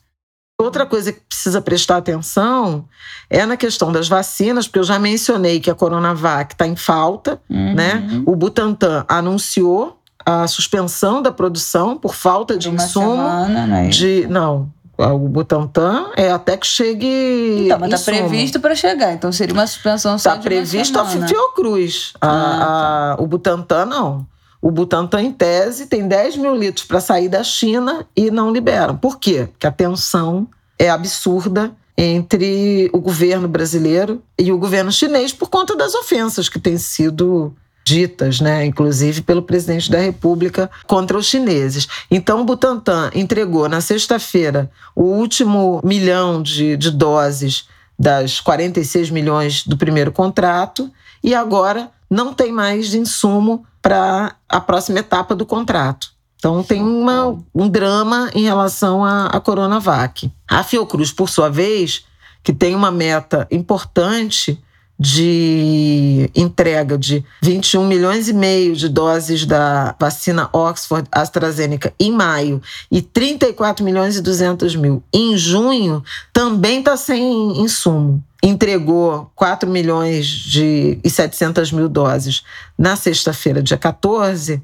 Outra 0.57 0.85
coisa 0.85 1.11
que 1.11 1.19
precisa 1.19 1.61
prestar 1.61 1.97
atenção 1.97 2.85
é 3.29 3.45
na 3.45 3.57
questão 3.57 3.91
das 3.91 4.07
vacinas, 4.07 4.67
porque 4.67 4.79
eu 4.79 4.83
já 4.83 4.97
mencionei 4.97 5.59
que 5.59 5.69
a 5.69 5.75
Coronavac 5.75 6.53
está 6.53 6.65
em 6.65 6.77
falta, 6.77 7.41
uhum. 7.49 7.73
né? 7.73 8.23
O 8.25 8.35
Butantan 8.37 9.05
anunciou 9.07 9.99
a 10.25 10.47
suspensão 10.47 11.21
da 11.21 11.31
produção 11.31 11.97
por 11.97 12.15
falta 12.15 12.57
de, 12.57 12.69
de 12.69 12.75
insumo. 12.75 13.15
Semana, 13.15 13.67
não 13.67 13.75
é 13.75 13.87
de 13.89 14.27
não, 14.27 14.71
o 14.97 15.27
Butantan 15.27 16.11
é 16.15 16.31
até 16.31 16.55
que 16.55 16.65
chegue. 16.65 17.65
Então, 17.65 17.79
mas 17.79 17.93
está 17.93 18.11
previsto 18.11 18.59
para 18.59 18.75
chegar, 18.75 19.13
então 19.13 19.31
seria 19.31 19.53
uma 19.53 19.67
suspensão 19.67 20.17
só 20.17 20.31
Está 20.31 20.41
previsto 20.41 20.97
a 20.97 21.05
Fiocruz. 21.05 22.13
A, 22.21 22.27
ah, 22.27 22.59
tá. 22.59 23.15
a, 23.19 23.21
o 23.21 23.27
Butantan 23.27 23.85
não. 23.85 24.25
O 24.65 24.71
Butantan, 24.71 25.21
em 25.21 25.31
tese, 25.31 25.85
tem 25.85 26.07
10 26.07 26.37
mil 26.37 26.55
litros 26.55 26.87
para 26.87 26.99
sair 26.99 27.29
da 27.29 27.43
China 27.43 28.03
e 28.15 28.31
não 28.31 28.51
liberam. 28.51 28.97
Por 28.97 29.19
quê? 29.19 29.47
Porque 29.51 29.67
a 29.67 29.71
tensão 29.71 30.47
é 30.79 30.89
absurda 30.89 31.71
entre 31.95 32.89
o 32.91 32.99
governo 32.99 33.47
brasileiro 33.47 34.23
e 34.39 34.51
o 34.51 34.57
governo 34.57 34.91
chinês 34.91 35.31
por 35.31 35.51
conta 35.51 35.75
das 35.75 35.93
ofensas 35.93 36.49
que 36.49 36.59
têm 36.59 36.79
sido 36.79 37.53
ditas, 37.85 38.41
né, 38.41 38.65
inclusive 38.65 39.21
pelo 39.21 39.43
presidente 39.43 39.91
da 39.91 39.99
República 39.99 40.67
contra 40.87 41.15
os 41.15 41.27
chineses. 41.27 41.87
Então, 42.09 42.41
o 42.41 42.43
Butantan 42.43 43.11
entregou 43.13 43.69
na 43.69 43.81
sexta-feira 43.81 44.71
o 44.95 45.03
último 45.03 45.79
milhão 45.83 46.41
de, 46.41 46.75
de 46.75 46.89
doses 46.89 47.69
das 47.99 48.39
46 48.39 49.11
milhões 49.11 49.63
do 49.63 49.77
primeiro 49.77 50.11
contrato 50.11 50.91
e 51.23 51.35
agora 51.35 51.91
não 52.09 52.33
tem 52.33 52.51
mais 52.51 52.89
de 52.89 52.97
insumo 52.97 53.63
para 53.85 54.35
a 54.49 54.59
próxima 54.59 54.97
etapa 54.97 55.35
do 55.35 55.45
contrato. 55.45 56.07
Então 56.39 56.63
tem 56.63 56.81
uma, 56.81 57.37
um 57.53 57.69
drama 57.69 58.31
em 58.33 58.41
relação 58.41 59.05
à, 59.05 59.27
à 59.27 59.39
Coronavac. 59.39 60.31
A 60.47 60.63
Fiocruz, 60.63 61.11
por 61.11 61.29
sua 61.29 61.51
vez, 61.51 62.03
que 62.43 62.51
tem 62.51 62.73
uma 62.73 62.89
meta 62.89 63.47
importante 63.51 64.59
de 64.97 66.31
entrega 66.33 66.97
de 66.97 67.23
21 67.43 67.85
milhões 67.85 68.27
e 68.27 68.33
meio 68.33 68.75
de 68.75 68.89
doses 68.89 69.45
da 69.45 69.95
vacina 69.99 70.49
Oxford 70.51 71.07
AstraZeneca 71.11 71.93
em 71.99 72.11
maio 72.11 72.59
e 72.89 73.03
34 73.03 73.85
milhões 73.85 74.17
e 74.17 74.21
200 74.21 74.75
mil 74.75 75.03
em 75.13 75.37
junho, 75.37 76.03
também 76.33 76.79
está 76.79 76.97
sem 76.97 77.61
insumo 77.61 78.23
entregou 78.47 79.31
4 79.35 79.67
milhões 79.67 80.27
de, 80.27 80.99
e 81.03 81.09
700 81.09 81.71
mil 81.71 81.89
doses 81.89 82.43
na 82.77 82.95
sexta-feira, 82.95 83.61
dia 83.61 83.77
14, 83.77 84.61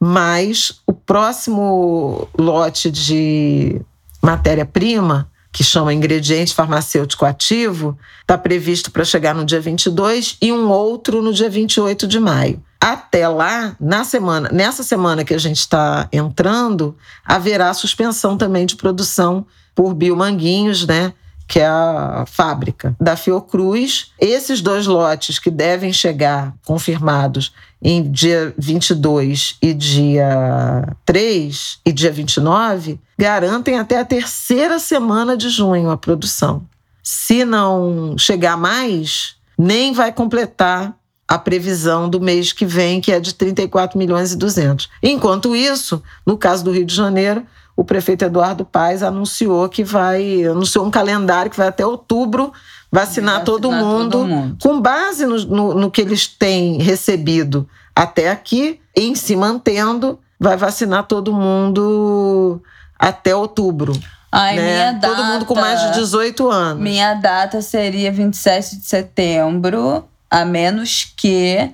mas 0.00 0.80
o 0.86 0.94
próximo 0.94 2.26
lote 2.38 2.90
de 2.90 3.80
matéria-prima, 4.22 5.30
que 5.52 5.62
chama 5.62 5.92
ingrediente 5.92 6.54
farmacêutico 6.54 7.26
ativo, 7.26 7.98
está 8.22 8.38
previsto 8.38 8.90
para 8.90 9.04
chegar 9.04 9.34
no 9.34 9.44
dia 9.44 9.60
22 9.60 10.38
e 10.40 10.50
um 10.50 10.70
outro 10.70 11.20
no 11.20 11.32
dia 11.32 11.50
28 11.50 12.06
de 12.06 12.18
maio. 12.18 12.62
Até 12.80 13.28
lá, 13.28 13.76
na 13.78 14.04
semana, 14.04 14.48
nessa 14.52 14.82
semana 14.82 15.24
que 15.24 15.34
a 15.34 15.38
gente 15.38 15.58
está 15.58 16.08
entrando, 16.12 16.96
haverá 17.24 17.74
suspensão 17.74 18.38
também 18.38 18.64
de 18.64 18.76
produção 18.76 19.44
por 19.74 19.92
biomanguinhos, 19.94 20.86
né? 20.86 21.12
Que 21.48 21.58
é 21.58 21.66
a 21.66 22.24
fábrica 22.26 22.94
da 23.00 23.16
Fiocruz. 23.16 24.12
Esses 24.20 24.60
dois 24.60 24.86
lotes 24.86 25.38
que 25.38 25.50
devem 25.50 25.92
chegar 25.92 26.54
confirmados 26.66 27.54
em 27.82 28.08
dia 28.10 28.54
22 28.58 29.56
e 29.62 29.72
dia 29.72 30.96
3 31.06 31.80
e 31.86 31.92
dia 31.92 32.12
29 32.12 33.00
garantem 33.16 33.78
até 33.78 33.98
a 33.98 34.04
terceira 34.04 34.78
semana 34.78 35.36
de 35.36 35.48
junho 35.48 35.90
a 35.90 35.96
produção. 35.96 36.62
Se 37.02 37.44
não 37.44 38.16
chegar 38.18 38.58
mais, 38.58 39.36
nem 39.56 39.94
vai 39.94 40.12
completar 40.12 40.94
a 41.26 41.38
previsão 41.38 42.08
do 42.08 42.20
mês 42.20 42.52
que 42.52 42.66
vem, 42.66 43.00
que 43.00 43.12
é 43.12 43.20
de 43.20 43.34
34 43.34 43.98
milhões 43.98 44.32
e 44.32 44.36
200. 44.36 44.88
Enquanto 45.02 45.56
isso, 45.56 46.02
no 46.26 46.36
caso 46.36 46.64
do 46.64 46.72
Rio 46.72 46.84
de 46.84 46.94
Janeiro, 46.94 47.46
o 47.78 47.84
prefeito 47.84 48.24
Eduardo 48.24 48.64
Paes 48.64 49.04
anunciou 49.04 49.68
que 49.68 49.84
vai, 49.84 50.44
anunciou 50.44 50.84
um 50.84 50.90
calendário 50.90 51.48
que 51.48 51.56
vai 51.56 51.68
até 51.68 51.86
outubro 51.86 52.52
vacinar, 52.90 53.34
vacinar 53.36 53.44
todo, 53.44 53.70
mundo, 53.70 54.10
todo, 54.10 54.26
mundo, 54.26 54.56
com 54.60 54.80
base 54.80 55.24
no, 55.24 55.36
no, 55.44 55.74
no, 55.74 55.88
que 55.88 56.00
eles 56.00 56.26
têm 56.26 56.82
recebido 56.82 57.68
até 57.94 58.30
aqui, 58.30 58.80
em 58.96 59.14
se 59.14 59.36
mantendo, 59.36 60.18
vai 60.40 60.56
vacinar 60.56 61.04
todo 61.04 61.32
mundo 61.32 62.60
até 62.98 63.32
outubro. 63.32 63.92
Ai, 64.32 64.56
né? 64.56 64.94
Data, 64.94 65.14
todo 65.14 65.24
mundo 65.24 65.44
com 65.46 65.54
mais 65.54 65.80
de 65.80 66.00
18 66.00 66.50
anos. 66.50 66.82
Minha 66.82 67.14
data 67.14 67.62
seria 67.62 68.10
27 68.10 68.76
de 68.78 68.86
setembro, 68.86 70.04
a 70.28 70.44
menos 70.44 71.12
que 71.16 71.70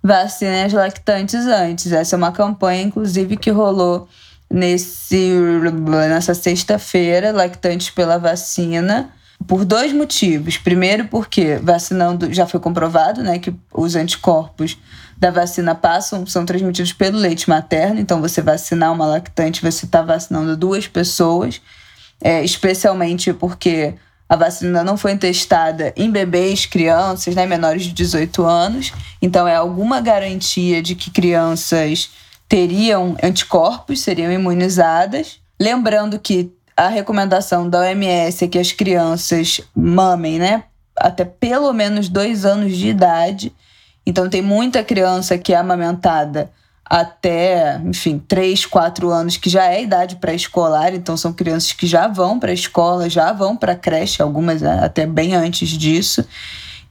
vacinem 0.00 0.62
as 0.62 0.72
lactantes 0.72 1.46
antes. 1.46 1.90
Essa 1.90 2.14
é 2.14 2.16
uma 2.16 2.30
campanha, 2.30 2.84
inclusive, 2.84 3.36
que 3.36 3.50
rolou 3.50 4.06
nesse, 4.50 5.32
nessa 6.08 6.34
sexta-feira, 6.34 7.32
lactantes 7.32 7.90
pela 7.90 8.18
vacina, 8.18 9.12
por 9.46 9.64
dois 9.64 9.92
motivos. 9.92 10.56
Primeiro, 10.56 11.06
porque 11.06 11.56
vacinando 11.56 12.32
já 12.32 12.46
foi 12.46 12.58
comprovado, 12.58 13.22
né, 13.22 13.38
que 13.38 13.54
os 13.72 13.94
anticorpos 13.94 14.76
da 15.16 15.30
vacina 15.30 15.74
passam, 15.74 16.24
são 16.26 16.46
transmitidos 16.46 16.92
pelo 16.92 17.18
leite 17.18 17.48
materno. 17.48 18.00
Então, 18.00 18.20
você 18.20 18.40
vacinar 18.40 18.92
uma 18.92 19.06
lactante, 19.06 19.62
você 19.62 19.84
está 19.84 20.00
vacinando 20.00 20.56
duas 20.56 20.86
pessoas, 20.86 21.60
é, 22.20 22.42
especialmente 22.44 23.32
porque 23.32 23.94
a 24.28 24.36
vacina 24.36 24.84
não 24.84 24.96
foi 24.96 25.16
testada 25.16 25.92
em 25.96 26.10
bebês, 26.10 26.66
crianças, 26.66 27.34
né, 27.34 27.46
menores 27.46 27.82
de 27.84 27.92
18 27.92 28.44
anos. 28.44 28.92
Então, 29.20 29.48
é 29.48 29.56
alguma 29.56 30.00
garantia 30.00 30.82
de 30.82 30.94
que 30.94 31.10
crianças 31.10 32.10
teriam 32.48 33.16
anticorpos, 33.22 34.00
seriam 34.00 34.32
imunizadas. 34.32 35.40
Lembrando 35.60 36.18
que 36.18 36.50
a 36.76 36.88
recomendação 36.88 37.68
da 37.68 37.80
OMS 37.80 38.44
é 38.44 38.48
que 38.48 38.58
as 38.58 38.72
crianças 38.72 39.60
mamem, 39.74 40.38
né? 40.38 40.64
Até 40.96 41.24
pelo 41.24 41.72
menos 41.72 42.08
dois 42.08 42.44
anos 42.44 42.76
de 42.76 42.88
idade. 42.88 43.52
Então, 44.06 44.28
tem 44.28 44.40
muita 44.40 44.82
criança 44.82 45.36
que 45.36 45.52
é 45.52 45.56
amamentada 45.56 46.50
até, 46.84 47.78
enfim, 47.84 48.18
três, 48.18 48.64
quatro 48.64 49.10
anos, 49.10 49.36
que 49.36 49.50
já 49.50 49.66
é 49.66 49.82
idade 49.82 50.16
pré-escolar. 50.16 50.94
Então, 50.94 51.16
são 51.16 51.32
crianças 51.32 51.72
que 51.72 51.86
já 51.86 52.08
vão 52.08 52.38
para 52.38 52.50
a 52.50 52.54
escola, 52.54 53.10
já 53.10 53.32
vão 53.32 53.54
para 53.54 53.72
a 53.72 53.76
creche, 53.76 54.22
algumas 54.22 54.62
né, 54.62 54.80
até 54.82 55.04
bem 55.04 55.34
antes 55.34 55.68
disso. 55.68 56.26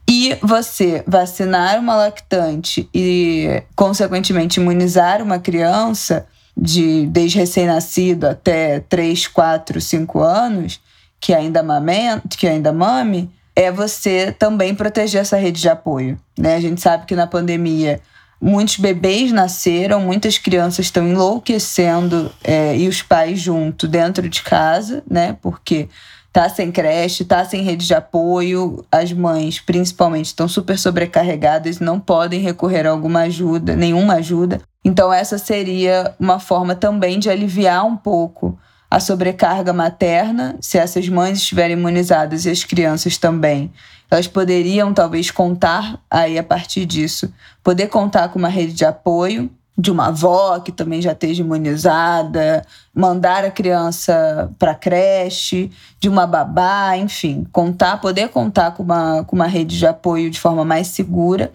E 0.10 0.38
você 0.42 1.04
vacinar 1.06 1.80
uma 1.80 1.96
lactante 1.96 2.90
e, 2.94 3.62
consequentemente, 3.76 4.60
imunizar 4.60 5.22
uma 5.22 5.38
criança 5.38 6.26
de 6.56 7.06
desde 7.08 7.38
recém-nascido 7.38 8.26
até 8.26 8.80
3, 8.80 9.28
4, 9.28 9.82
5 9.82 10.20
anos, 10.20 10.80
que 11.20 11.34
ainda 11.34 11.60
amamenta, 11.60 12.38
que 12.38 12.48
ainda 12.48 12.72
mame, 12.72 13.30
é 13.56 13.72
você 13.72 14.32
também 14.32 14.74
proteger 14.74 15.22
essa 15.22 15.36
rede 15.36 15.60
de 15.60 15.70
apoio. 15.70 16.18
Né? 16.38 16.56
A 16.56 16.60
gente 16.62 16.80
sabe 16.80 17.06
que 17.06 17.16
na 17.16 17.28
pandemia 17.28 18.00
muitos 18.40 18.78
bebês 18.78 19.32
nasceram, 19.32 20.00
muitas 20.00 20.38
crianças 20.38 20.86
estão 20.86 21.08
enlouquecendo 21.08 22.32
é, 22.44 22.78
e 22.78 22.88
os 22.88 23.02
pais 23.02 23.40
junto 23.40 23.88
dentro 23.88 24.30
de 24.30 24.44
casa, 24.44 25.04
né? 25.10 25.36
Porque 25.42 25.90
tá 26.38 26.48
sem 26.48 26.72
creche, 26.72 27.26
tá 27.26 27.44
sem 27.44 27.64
rede 27.64 27.88
de 27.88 27.96
apoio, 27.96 28.86
as 28.92 29.12
mães 29.12 29.60
principalmente 29.60 30.28
estão 30.28 30.48
super 30.48 30.78
sobrecarregadas, 30.78 31.80
não 31.80 32.00
podem 32.00 32.40
recorrer 32.40 32.86
a 32.86 32.92
alguma 32.92 33.22
ajuda, 33.22 33.76
nenhuma 33.76 34.14
ajuda. 34.18 34.62
Então 34.86 35.12
essa 35.12 35.40
seria 35.40 36.14
uma 36.20 36.40
forma 36.40 36.76
também 36.76 37.18
de 37.18 37.28
aliviar 37.28 37.84
um 37.84 37.98
pouco 37.98 38.56
a 38.88 39.00
sobrecarga 39.00 39.74
materna, 39.74 40.56
se 40.62 40.78
essas 40.78 41.10
mães 41.10 41.40
estiverem 41.40 41.76
imunizadas 41.76 42.46
e 42.46 42.52
as 42.52 42.64
crianças 42.64 43.18
também. 43.18 43.74
Elas 44.12 44.28
poderiam 44.28 44.94
talvez 44.94 45.32
contar 45.32 46.00
aí 46.08 46.38
a 46.38 46.44
partir 46.44 46.86
disso, 46.86 47.34
poder 47.64 47.88
contar 47.88 48.30
com 48.30 48.38
uma 48.38 48.48
rede 48.48 48.74
de 48.74 48.86
apoio 48.86 49.50
de 49.78 49.92
uma 49.92 50.08
avó 50.08 50.60
que 50.60 50.72
também 50.72 51.02
já 51.02 51.12
esteja 51.12 51.44
imunizada, 51.44 52.66
mandar 52.94 53.46
a 53.46 53.52
criança 53.52 54.52
para 54.58 54.74
creche, 54.74 55.70
de 56.00 56.10
uma 56.10 56.26
babá, 56.26 56.98
enfim, 56.98 57.46
contar, 57.52 58.02
poder 58.02 58.30
contar 58.30 58.72
com 58.72 58.82
uma, 58.82 59.24
com 59.24 59.36
uma 59.36 59.48
rede 59.48 59.78
de 59.78 59.86
apoio 59.86 60.32
de 60.32 60.40
forma 60.40 60.66
mais 60.66 60.88
segura 60.88 61.52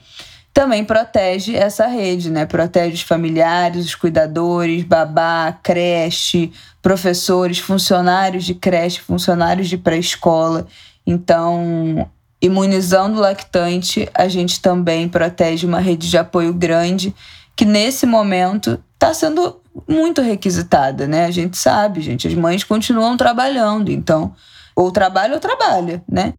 também 0.52 0.84
protege 0.84 1.56
essa 1.56 1.86
rede, 1.86 2.30
né? 2.30 2.44
Protege 2.44 2.94
os 2.94 3.02
familiares, 3.02 3.86
os 3.86 3.94
cuidadores, 3.94 4.84
babá, 4.84 5.56
creche, 5.62 6.52
professores, 6.82 7.58
funcionários 7.58 8.44
de 8.44 8.54
creche, 8.54 9.00
funcionários 9.00 9.68
de 9.68 9.78
pré-escola. 9.78 10.66
Então, 11.06 12.06
imunizando 12.40 13.16
o 13.16 13.20
lactante, 13.20 14.08
a 14.12 14.28
gente 14.28 14.60
também 14.60 15.08
protege 15.08 15.66
uma 15.66 15.80
rede 15.80 16.10
de 16.10 16.18
apoio 16.18 16.52
grande 16.52 17.14
que 17.56 17.64
nesse 17.64 18.06
momento 18.06 18.82
está 18.94 19.12
sendo 19.12 19.60
muito 19.88 20.20
requisitada, 20.20 21.06
né? 21.06 21.26
A 21.26 21.30
gente 21.30 21.56
sabe, 21.56 22.00
gente, 22.00 22.28
as 22.28 22.34
mães 22.34 22.64
continuam 22.64 23.16
trabalhando, 23.16 23.90
então 23.90 24.34
ou 24.74 24.90
trabalha 24.90 25.34
ou 25.34 25.40
trabalha, 25.40 26.02
né? 26.08 26.34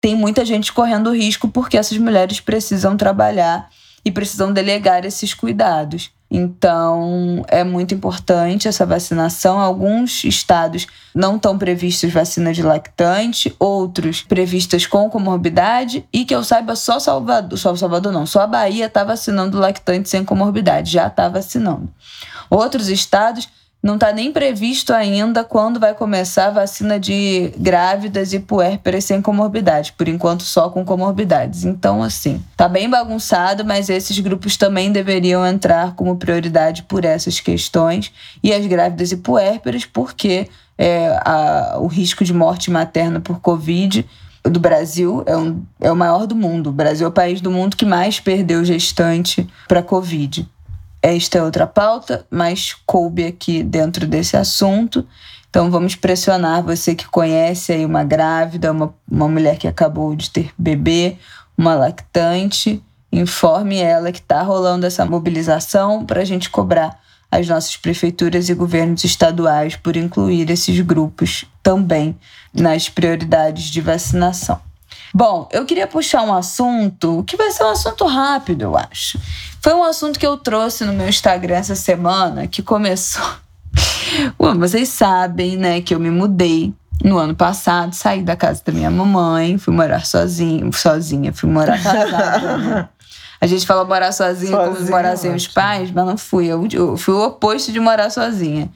tem 0.00 0.14
muita 0.14 0.44
gente 0.44 0.72
correndo 0.72 1.14
risco 1.14 1.48
porque 1.48 1.76
essas 1.76 1.98
mulheres 1.98 2.40
precisam 2.40 2.96
trabalhar 2.96 3.68
e 4.04 4.10
precisam 4.10 4.52
delegar 4.52 5.04
esses 5.04 5.34
cuidados. 5.34 6.10
Então, 6.30 7.42
é 7.48 7.64
muito 7.64 7.94
importante 7.94 8.68
essa 8.68 8.84
vacinação. 8.84 9.58
Alguns 9.58 10.24
estados 10.24 10.86
não 11.14 11.36
estão 11.36 11.56
previstos 11.56 12.12
vacina 12.12 12.52
de 12.52 12.62
lactante, 12.62 13.54
outros 13.58 14.22
previstas 14.22 14.86
com 14.86 15.08
comorbidade, 15.08 16.06
e 16.12 16.24
que 16.24 16.34
eu 16.34 16.44
saiba, 16.44 16.76
só 16.76 17.00
Salvador, 17.00 17.58
só 17.58 17.74
Salvador 17.74 18.12
não, 18.12 18.26
só 18.26 18.42
a 18.42 18.46
Bahia 18.46 18.86
está 18.86 19.04
vacinando 19.04 19.58
lactante 19.58 20.08
sem 20.08 20.24
comorbidade, 20.24 20.92
já 20.92 21.06
está 21.06 21.28
vacinando. 21.28 21.88
Outros 22.50 22.88
estados 22.88 23.48
não 23.88 23.94
está 23.94 24.12
nem 24.12 24.30
previsto 24.30 24.92
ainda 24.92 25.42
quando 25.42 25.80
vai 25.80 25.94
começar 25.94 26.48
a 26.48 26.50
vacina 26.50 27.00
de 27.00 27.50
grávidas 27.56 28.34
e 28.34 28.38
puérperas 28.38 29.04
sem 29.04 29.22
comorbidade, 29.22 29.94
por 29.94 30.06
enquanto 30.06 30.42
só 30.42 30.68
com 30.68 30.84
comorbidades. 30.84 31.64
Então, 31.64 32.02
assim, 32.02 32.44
tá 32.54 32.68
bem 32.68 32.90
bagunçado, 32.90 33.64
mas 33.64 33.88
esses 33.88 34.18
grupos 34.18 34.58
também 34.58 34.92
deveriam 34.92 35.44
entrar 35.46 35.94
como 35.94 36.16
prioridade 36.16 36.82
por 36.82 37.02
essas 37.02 37.40
questões, 37.40 38.12
e 38.42 38.52
as 38.52 38.66
grávidas 38.66 39.10
e 39.10 39.16
puérperas, 39.16 39.86
porque 39.86 40.50
é, 40.76 41.18
a, 41.24 41.78
o 41.80 41.86
risco 41.86 42.24
de 42.24 42.34
morte 42.34 42.70
materna 42.70 43.20
por 43.20 43.40
Covid 43.40 44.04
do 44.44 44.60
Brasil 44.60 45.22
é, 45.24 45.34
um, 45.34 45.62
é 45.80 45.90
o 45.90 45.96
maior 45.96 46.26
do 46.26 46.36
mundo. 46.36 46.68
O 46.68 46.72
Brasil 46.72 47.06
é 47.06 47.08
o 47.08 47.12
país 47.12 47.40
do 47.40 47.50
mundo 47.50 47.74
que 47.74 47.86
mais 47.86 48.20
perdeu 48.20 48.62
gestante 48.66 49.48
para 49.66 49.82
Covid. 49.82 50.46
Esta 51.02 51.38
é 51.38 51.42
outra 51.42 51.66
pauta, 51.66 52.26
mas 52.30 52.74
coube 52.84 53.24
aqui 53.24 53.62
dentro 53.62 54.06
desse 54.06 54.36
assunto. 54.36 55.06
Então 55.48 55.70
vamos 55.70 55.94
pressionar 55.94 56.62
você 56.62 56.94
que 56.94 57.06
conhece 57.08 57.72
aí 57.72 57.84
uma 57.84 58.04
grávida, 58.04 58.72
uma, 58.72 58.94
uma 59.10 59.28
mulher 59.28 59.56
que 59.56 59.68
acabou 59.68 60.14
de 60.14 60.30
ter 60.30 60.50
bebê, 60.58 61.16
uma 61.56 61.74
lactante, 61.74 62.82
informe 63.10 63.78
ela 63.78 64.12
que 64.12 64.18
está 64.18 64.42
rolando 64.42 64.86
essa 64.86 65.06
mobilização 65.06 66.04
para 66.04 66.20
a 66.20 66.24
gente 66.24 66.50
cobrar 66.50 67.00
as 67.30 67.46
nossas 67.48 67.76
prefeituras 67.76 68.48
e 68.48 68.54
governos 68.54 69.04
estaduais 69.04 69.76
por 69.76 69.96
incluir 69.96 70.50
esses 70.50 70.80
grupos 70.80 71.44
também 71.62 72.16
nas 72.52 72.88
prioridades 72.88 73.64
de 73.64 73.80
vacinação. 73.80 74.67
Bom, 75.14 75.48
eu 75.52 75.64
queria 75.64 75.86
puxar 75.86 76.22
um 76.22 76.34
assunto 76.34 77.24
que 77.26 77.36
vai 77.36 77.50
ser 77.50 77.64
um 77.64 77.70
assunto 77.70 78.06
rápido, 78.06 78.62
eu 78.62 78.76
acho. 78.76 79.18
Foi 79.60 79.74
um 79.74 79.82
assunto 79.82 80.18
que 80.18 80.26
eu 80.26 80.36
trouxe 80.36 80.84
no 80.84 80.92
meu 80.92 81.08
Instagram 81.08 81.56
essa 81.56 81.74
semana, 81.74 82.46
que 82.46 82.62
começou. 82.62 83.26
Bom, 84.38 84.58
vocês 84.58 84.88
sabem, 84.88 85.56
né, 85.56 85.80
que 85.80 85.94
eu 85.94 86.00
me 86.00 86.10
mudei 86.10 86.72
no 87.02 87.18
ano 87.18 87.34
passado, 87.34 87.94
saí 87.94 88.22
da 88.22 88.36
casa 88.36 88.62
da 88.64 88.72
minha 88.72 88.90
mamãe, 88.90 89.56
fui 89.56 89.72
morar 89.72 90.04
sozinha, 90.04 90.70
sozinha, 90.72 91.32
fui 91.32 91.48
morar 91.48 91.80
casada. 91.82 92.58
Né? 92.58 92.88
A 93.40 93.46
gente 93.46 93.66
fala 93.66 93.84
morar 93.84 94.12
sozinha, 94.12 94.50
sozinha 94.50 94.74
como 94.74 94.90
morar 94.90 95.16
sem 95.16 95.32
os 95.32 95.46
pais, 95.46 95.90
mas 95.92 96.04
não 96.04 96.18
fui. 96.18 96.46
Eu, 96.46 96.66
eu, 96.72 96.96
fui 96.96 97.14
o 97.14 97.24
oposto 97.24 97.70
de 97.70 97.78
morar 97.78 98.10
sozinha. 98.10 98.68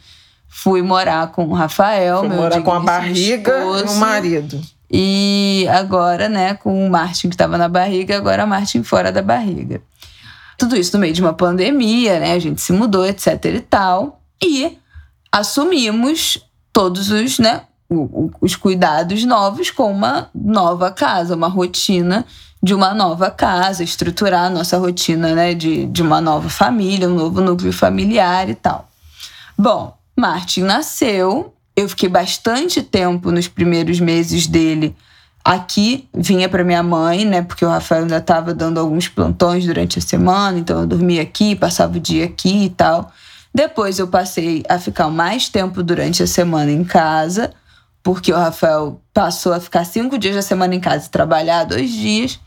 Fui 0.49 0.83
morar 0.83 1.29
com 1.33 1.47
o 1.47 1.53
Rafael, 1.53 2.21
fui 2.21 2.29
meu 2.29 2.39
morar 2.39 2.63
com 2.63 2.73
a 2.73 2.81
barriga 2.81 3.59
esposo, 3.59 3.87
e 3.87 3.89
o 3.89 3.95
marido. 4.01 4.61
E 4.93 5.67
agora, 5.71 6.29
né, 6.29 6.53
com 6.55 6.87
o 6.87 6.91
Martin 6.91 7.29
que 7.29 7.35
estava 7.35 7.57
na 7.57 7.69
barriga, 7.69 8.17
agora 8.17 8.47
Martin 8.47 8.83
fora 8.83 9.11
da 9.11 9.23
barriga. 9.23 9.81
Tudo 10.59 10.77
isso 10.77 10.95
no 10.95 11.01
meio 11.01 11.15
de 11.15 11.23
uma 11.23 11.33
pandemia, 11.33 12.21
né? 12.21 12.33
A 12.33 12.39
gente 12.39 12.61
se 12.61 12.73
mudou, 12.73 13.07
etc 13.07 13.43
e 13.47 13.61
tal. 13.61 14.21
E 14.43 14.79
assumimos 15.33 16.39
todos 16.73 17.11
os, 17.11 17.39
né, 17.39 17.63
os 18.41 18.55
cuidados 18.55 19.25
novos 19.25 19.71
com 19.71 19.91
uma 19.91 20.29
nova 20.35 20.91
casa, 20.91 21.35
uma 21.35 21.49
rotina 21.49 22.27
de 22.63 22.75
uma 22.75 22.95
nova 22.95 23.31
casa, 23.31 23.83
estruturar 23.83 24.45
a 24.45 24.51
nossa 24.51 24.79
rotina, 24.79 25.35
né, 25.35 25.53
de, 25.53 25.87
de 25.87 26.01
uma 26.01 26.21
nova 26.21 26.49
família, 26.49 27.09
um 27.09 27.15
novo 27.15 27.41
núcleo 27.41 27.73
familiar 27.73 28.49
e 28.49 28.55
tal. 28.55 28.89
Bom, 29.59 29.97
Martin 30.17 30.63
nasceu 30.63 31.53
eu 31.77 31.89
fiquei 31.89 32.09
bastante 32.09 32.83
tempo 32.83 33.31
nos 33.31 33.49
primeiros 33.49 33.99
meses 34.01 34.47
dele 34.47 34.95
aqui, 35.45 36.09
vinha 36.15 36.49
para 36.49 36.63
minha 36.63 36.83
mãe, 36.83 37.25
né? 37.25 37.43
Porque 37.43 37.65
o 37.65 37.69
Rafael 37.69 38.03
ainda 38.03 38.19
estava 38.19 38.55
dando 38.55 38.79
alguns 38.79 39.09
plantões 39.09 39.65
durante 39.65 39.99
a 39.99 40.03
semana, 40.03 40.59
então 40.59 40.81
eu 40.81 40.87
dormia 40.87 41.23
aqui, 41.23 41.57
passava 41.57 41.97
o 41.97 42.01
dia 42.01 42.27
aqui 42.27 42.67
e 42.67 42.71
tal. 42.71 43.13
Depois 43.55 43.99
eu 43.99 44.07
passei 44.07 44.63
a 44.69 44.79
ficar 44.79 45.09
mais 45.09 45.49
tempo 45.49 45.83
durante 45.83 46.23
a 46.23 46.27
semana 46.27 46.71
em 46.71 46.85
casa, 46.85 47.53
porque 48.03 48.33
o 48.33 48.37
Rafael 48.37 49.01
passou 49.13 49.53
a 49.53 49.61
ficar 49.61 49.85
cinco 49.85 50.17
dias 50.17 50.35
da 50.35 50.43
semana 50.43 50.75
em 50.75 50.81
casa 50.81 51.07
e 51.07 51.11
trabalhar 51.11 51.65
dois 51.65 51.91
dias. 51.91 52.41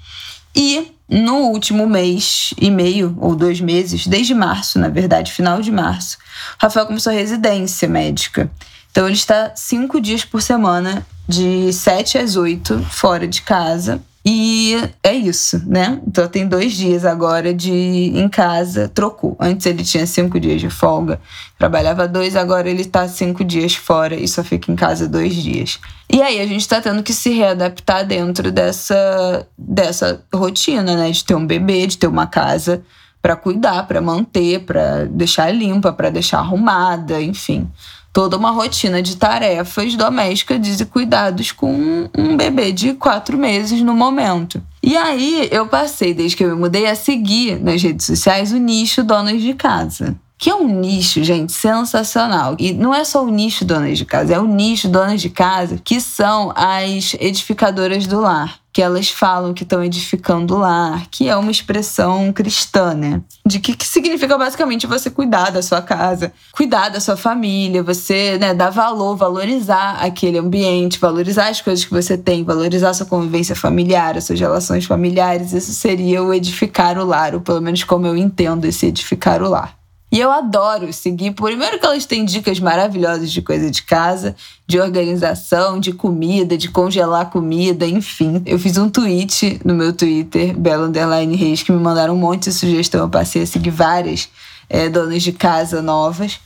E 0.55 0.91
no 1.07 1.49
último 1.49 1.87
mês 1.87 2.53
e 2.59 2.71
meio, 2.71 3.15
ou 3.19 3.35
dois 3.35 3.59
meses, 3.61 4.07
desde 4.07 4.33
março, 4.33 4.79
na 4.79 4.87
verdade, 4.87 5.31
final 5.31 5.61
de 5.61 5.71
março, 5.71 6.17
o 6.59 6.63
Rafael 6.63 6.87
começou 6.87 7.13
residência 7.13 7.87
médica. 7.87 8.49
Então 8.95 9.07
ele 9.07 9.15
está 9.15 9.51
cinco 9.57 9.99
dias 9.99 10.23
por 10.23 10.41
semana, 10.41 11.05
de 11.27 11.73
sete 11.73 12.17
às 12.17 12.37
oito, 12.37 12.79
fora 12.89 13.27
de 13.27 13.41
casa. 13.41 14.01
E 14.25 14.73
é 15.03 15.13
isso, 15.13 15.61
né? 15.67 15.99
Então 16.07 16.25
tem 16.29 16.47
dois 16.47 16.71
dias 16.71 17.03
agora 17.03 17.53
de 17.53 17.73
em 17.73 18.29
casa, 18.29 18.87
trocou. 18.87 19.35
Antes 19.37 19.65
ele 19.65 19.83
tinha 19.83 20.07
cinco 20.07 20.39
dias 20.39 20.61
de 20.61 20.69
folga, 20.69 21.19
trabalhava 21.59 22.07
dois, 22.07 22.37
agora 22.37 22.69
ele 22.69 22.85
tá 22.85 23.05
cinco 23.09 23.43
dias 23.43 23.75
fora 23.75 24.15
e 24.15 24.29
só 24.29 24.41
fica 24.45 24.71
em 24.71 24.77
casa 24.77 25.09
dois 25.09 25.35
dias. 25.35 25.77
E 26.09 26.21
aí 26.21 26.39
a 26.39 26.47
gente 26.47 26.65
tá 26.65 26.79
tendo 26.79 27.03
que 27.03 27.11
se 27.11 27.31
readaptar 27.31 28.07
dentro 28.07 28.49
dessa, 28.49 29.45
dessa 29.57 30.23
rotina, 30.33 30.95
né? 30.95 31.11
De 31.11 31.21
ter 31.21 31.35
um 31.35 31.45
bebê, 31.45 31.85
de 31.85 31.97
ter 31.97 32.07
uma 32.07 32.27
casa 32.27 32.81
para 33.21 33.35
cuidar, 33.35 33.85
para 33.87 33.99
manter, 33.99 34.61
para 34.61 35.03
deixar 35.03 35.51
limpa, 35.51 35.91
para 35.91 36.09
deixar 36.09 36.39
arrumada, 36.39 37.21
enfim 37.21 37.69
toda 38.15 38.37
uma 38.37 38.49
rotina 38.49 39.01
de 39.01 39.17
tarefas 39.17 39.93
domésticas 39.93 40.79
e 40.79 40.85
cuidados 40.85 41.51
com 41.51 42.09
um 42.17 42.37
bebê 42.37 42.71
de 42.71 42.93
quatro 42.93 43.37
meses 43.37 43.81
no 43.81 43.93
momento. 43.93 44.63
E 44.81 44.95
aí 44.95 45.49
eu 45.51 45.67
passei, 45.67 46.13
desde 46.13 46.37
que 46.37 46.45
eu 46.45 46.55
me 46.55 46.61
mudei, 46.61 46.87
a 46.87 46.95
seguir 46.95 47.59
nas 47.59 47.83
redes 47.83 48.05
sociais 48.05 48.53
o 48.53 48.57
nicho 48.57 49.03
donas 49.03 49.41
de 49.41 49.53
casa. 49.53 50.15
Que 50.37 50.49
é 50.49 50.55
um 50.55 50.67
nicho, 50.67 51.23
gente, 51.23 51.53
sensacional. 51.53 52.55
E 52.59 52.73
não 52.73 52.93
é 52.93 53.03
só 53.03 53.23
o 53.23 53.29
nicho 53.29 53.63
donas 53.63 53.97
de 53.97 54.05
casa, 54.05 54.33
é 54.33 54.39
o 54.39 54.45
nicho 54.45 54.89
donas 54.89 55.21
de 55.21 55.29
casa 55.29 55.79
que 55.83 56.01
são 56.01 56.51
as 56.55 57.15
edificadoras 57.19 58.05
do 58.05 58.19
lar. 58.19 58.59
Que 58.73 58.81
elas 58.81 59.09
falam 59.09 59.53
que 59.53 59.63
estão 59.63 59.81
edificando 59.81 60.53
o 60.53 60.57
lar, 60.57 61.07
que 61.09 61.29
é 61.29 61.35
uma 61.37 61.49
expressão 61.49 62.33
cristã, 62.33 62.93
né? 62.93 63.21
De 63.47 63.57
que, 63.57 63.73
que 63.73 63.87
significa 63.87 64.37
basicamente 64.37 64.85
você 64.85 65.09
cuidar 65.09 65.49
da 65.49 65.61
sua 65.61 65.81
casa, 65.81 66.33
cuidar 66.51 66.89
da 66.89 66.99
sua 66.99 67.15
família, 67.15 67.81
você 67.81 68.37
né, 68.37 68.53
dar 68.53 68.71
valor, 68.71 69.15
valorizar 69.15 70.03
aquele 70.03 70.37
ambiente, 70.37 70.99
valorizar 70.99 71.47
as 71.47 71.61
coisas 71.61 71.85
que 71.85 71.91
você 71.91 72.17
tem, 72.17 72.43
valorizar 72.43 72.89
a 72.89 72.93
sua 72.93 73.05
convivência 73.05 73.55
familiar, 73.55 74.17
as 74.17 74.25
suas 74.25 74.41
relações 74.41 74.83
familiares. 74.83 75.53
Isso 75.53 75.71
seria 75.71 76.21
o 76.21 76.33
edificar 76.33 76.97
o 76.99 77.05
lar, 77.05 77.33
ou 77.33 77.39
pelo 77.39 77.61
menos 77.61 77.85
como 77.85 78.05
eu 78.05 78.17
entendo 78.17 78.65
esse 78.65 78.87
edificar 78.87 79.41
o 79.41 79.47
lar. 79.47 79.84
E 80.11 80.19
eu 80.19 80.31
adoro 80.31 80.93
seguir. 80.93 81.31
Primeiro 81.31 81.79
que 81.79 81.85
elas 81.85 82.05
têm 82.05 82.23
dicas 82.23 82.59
maravilhosas 82.59 83.31
de 83.31 83.41
coisa 83.41 83.69
de 83.69 83.83
casa, 83.83 84.35
de 84.65 84.79
organização, 84.79 85.79
de 85.79 85.91
comida, 85.91 86.57
de 86.57 86.69
congelar 86.69 87.29
comida, 87.29 87.85
enfim. 87.85 88.41
Eu 88.45 88.57
fiz 88.57 88.77
um 88.77 88.89
tweet 88.89 89.59
no 89.65 89.73
meu 89.73 89.91
Twitter, 89.91 90.57
Belo 90.57 90.85
Underline 90.85 91.35
Reis, 91.35 91.63
que 91.63 91.71
me 91.71 91.79
mandaram 91.79 92.13
um 92.13 92.17
monte 92.17 92.43
de 92.45 92.53
sugestão. 92.53 93.01
Eu 93.01 93.09
passei 93.09 93.41
a 93.41 93.47
seguir 93.47 93.71
várias 93.71 94.29
é, 94.69 94.87
donas 94.89 95.21
de 95.21 95.31
casa 95.31 95.81
novas. 95.81 96.39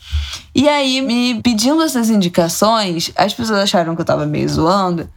E 0.55 0.67
aí, 0.67 1.01
me 1.01 1.41
pedindo 1.41 1.81
essas 1.83 2.09
indicações, 2.09 3.11
as 3.15 3.33
pessoas 3.33 3.59
acharam 3.59 3.95
que 3.95 4.01
eu 4.01 4.05
tava 4.05 4.25
meio 4.25 4.49
zoando. 4.49 5.07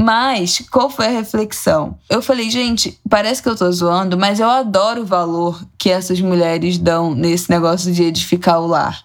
Mas 0.00 0.62
qual 0.70 0.88
foi 0.88 1.06
a 1.06 1.10
reflexão? 1.10 1.98
Eu 2.08 2.22
falei, 2.22 2.48
gente, 2.48 3.00
parece 3.10 3.42
que 3.42 3.48
eu 3.48 3.56
tô 3.56 3.68
zoando, 3.72 4.16
mas 4.16 4.38
eu 4.38 4.48
adoro 4.48 5.02
o 5.02 5.04
valor 5.04 5.60
que 5.76 5.90
essas 5.90 6.20
mulheres 6.20 6.78
dão 6.78 7.16
nesse 7.16 7.50
negócio 7.50 7.92
de 7.92 8.04
edificar 8.04 8.60
o 8.60 8.68
lar. 8.68 9.02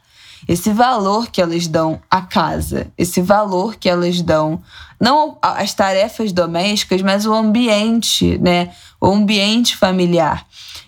Esse 0.47 0.71
valor 0.71 1.31
que 1.31 1.41
elas 1.41 1.65
dão 1.65 1.99
à 2.11 2.21
casa, 2.21 2.91
esse 2.95 3.23
valor 3.23 3.75
que 3.75 3.89
elas 3.89 4.21
dão 4.21 4.61
não 5.01 5.35
às 5.41 5.73
tarefas 5.73 6.31
domésticas, 6.31 7.01
mas 7.01 7.25
o 7.25 7.33
ambiente, 7.33 8.37
né? 8.37 8.71
O 9.01 9.07
ambiente 9.07 9.75
familiar. 9.75 10.45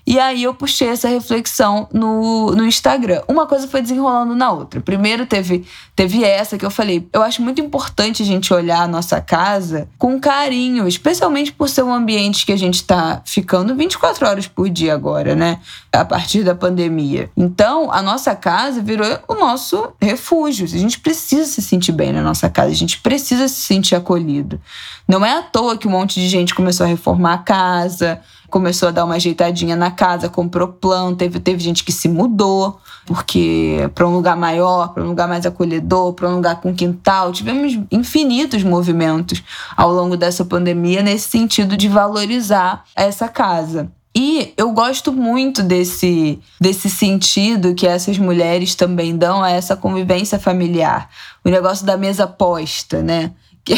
E 0.08 0.20
aí 0.20 0.43
eu 0.43 0.53
puxei 0.53 0.89
essa 0.89 1.08
reflexão 1.08 1.88
no, 1.91 2.51
no 2.51 2.64
Instagram. 2.64 3.24
Uma 3.28 3.47
coisa 3.47 3.68
foi 3.68 3.82
desenrolando 3.82 4.36
na 4.36 4.51
outra. 4.51 4.80
Primeiro 4.80 5.26
teve, 5.26 5.66
teve 5.95 6.24
essa 6.24 6.60
que 6.60 6.66
eu 6.66 6.70
falei, 6.70 7.08
eu 7.12 7.24
acho 7.24 7.41
muito 7.41 7.60
importante 7.60 8.22
a 8.22 8.26
gente 8.26 8.53
olhar 8.53 8.82
a 8.82 8.88
nossa 8.88 9.20
casa 9.20 9.89
com 9.97 10.20
carinho, 10.20 10.88
especialmente 10.88 11.51
por 11.51 11.68
ser 11.70 11.84
um 11.84 11.93
ambiente 11.93 12.45
que 12.45 12.51
a 12.51 12.58
gente 12.58 12.76
está 12.76 13.22
ficando 13.26 13.76
24 13.76 14.28
horas 14.28 14.47
por 14.47 14.70
dia 14.70 14.93
agora, 14.93 15.34
né? 15.34 15.60
A 15.91 16.06
partir 16.06 16.43
da 16.43 16.53
pandemia. 16.53 17.32
Então, 17.36 17.91
a 17.91 18.01
nossa 18.01 18.36
casa 18.36 18.82
virou 18.82 19.08
o 19.28 19.34
nosso 19.34 19.91
refúgio. 19.99 20.66
A 20.66 20.70
gente 20.70 20.99
precisa 20.99 21.45
se 21.45 21.62
sentir 21.64 21.91
bem 21.91 22.14
na 22.14 22.22
nossa 22.22 22.47
casa, 22.47 22.70
a 22.70 22.76
gente 22.76 22.99
precisa 22.99 23.47
se 23.47 23.62
sentir 23.62 23.95
acolhido. 23.95 24.62
Não 25.08 25.26
é 25.26 25.38
à 25.38 25.41
toa 25.41 25.78
que 25.78 25.88
um 25.88 25.91
monte 25.91 26.20
de 26.20 26.28
gente 26.28 26.53
começou 26.53 26.86
a 26.86 26.89
reformar 26.89 27.34
a 27.34 27.38
casa, 27.39 28.22
começou 28.50 28.89
a 28.89 28.91
dar 28.91 29.06
uma 29.06 29.16
ajeitadinha 29.16 29.76
na 29.76 29.91
casa, 29.91 30.30
comprou 30.30 30.68
planta, 30.68 31.20
teve, 31.20 31.39
teve 31.39 31.60
gente 31.60 31.84
que 31.84 31.91
se 31.91 32.08
mudou, 32.08 32.80
porque 33.06 33.89
para 33.93 34.08
um 34.08 34.14
lugar 34.14 34.36
maior, 34.36 34.93
para 34.93 35.04
um 35.04 35.08
lugar 35.08 35.28
mais 35.28 35.46
acolhedor, 35.46 36.14
para 36.14 36.30
um 36.30 36.36
lugar 36.36 36.62
com 36.62 36.74
quintal. 36.74 37.32
Tivemos 37.32 37.78
infinitos 37.91 38.64
movimentos 38.64 39.43
ao 39.76 39.91
longo 39.93 40.18
dessa 40.18 40.43
pandemia 40.43 41.02
nesse 41.02 41.30
sentido 41.30 41.78
de 41.78 41.88
valorizar 41.88 42.84
essa 42.96 43.28
casa. 43.28 43.91
E 44.18 44.54
eu 44.56 44.72
gosto 44.72 45.12
muito 45.12 45.62
desse, 45.62 46.39
desse 46.60 46.89
sentido 46.89 47.76
que 47.76 47.86
essas 47.86 48.18
mulheres 48.18 48.74
também 48.74 49.18
dão 49.18 49.43
a 49.43 49.52
essa 49.52 49.76
convivência 49.76 50.39
familiar. 50.39 51.10
O 51.43 51.50
negócio 51.50 51.86
da 51.86 51.98
mesa 51.98 52.26
posta, 52.26 53.02
né? 53.02 53.32
Que, 53.66 53.74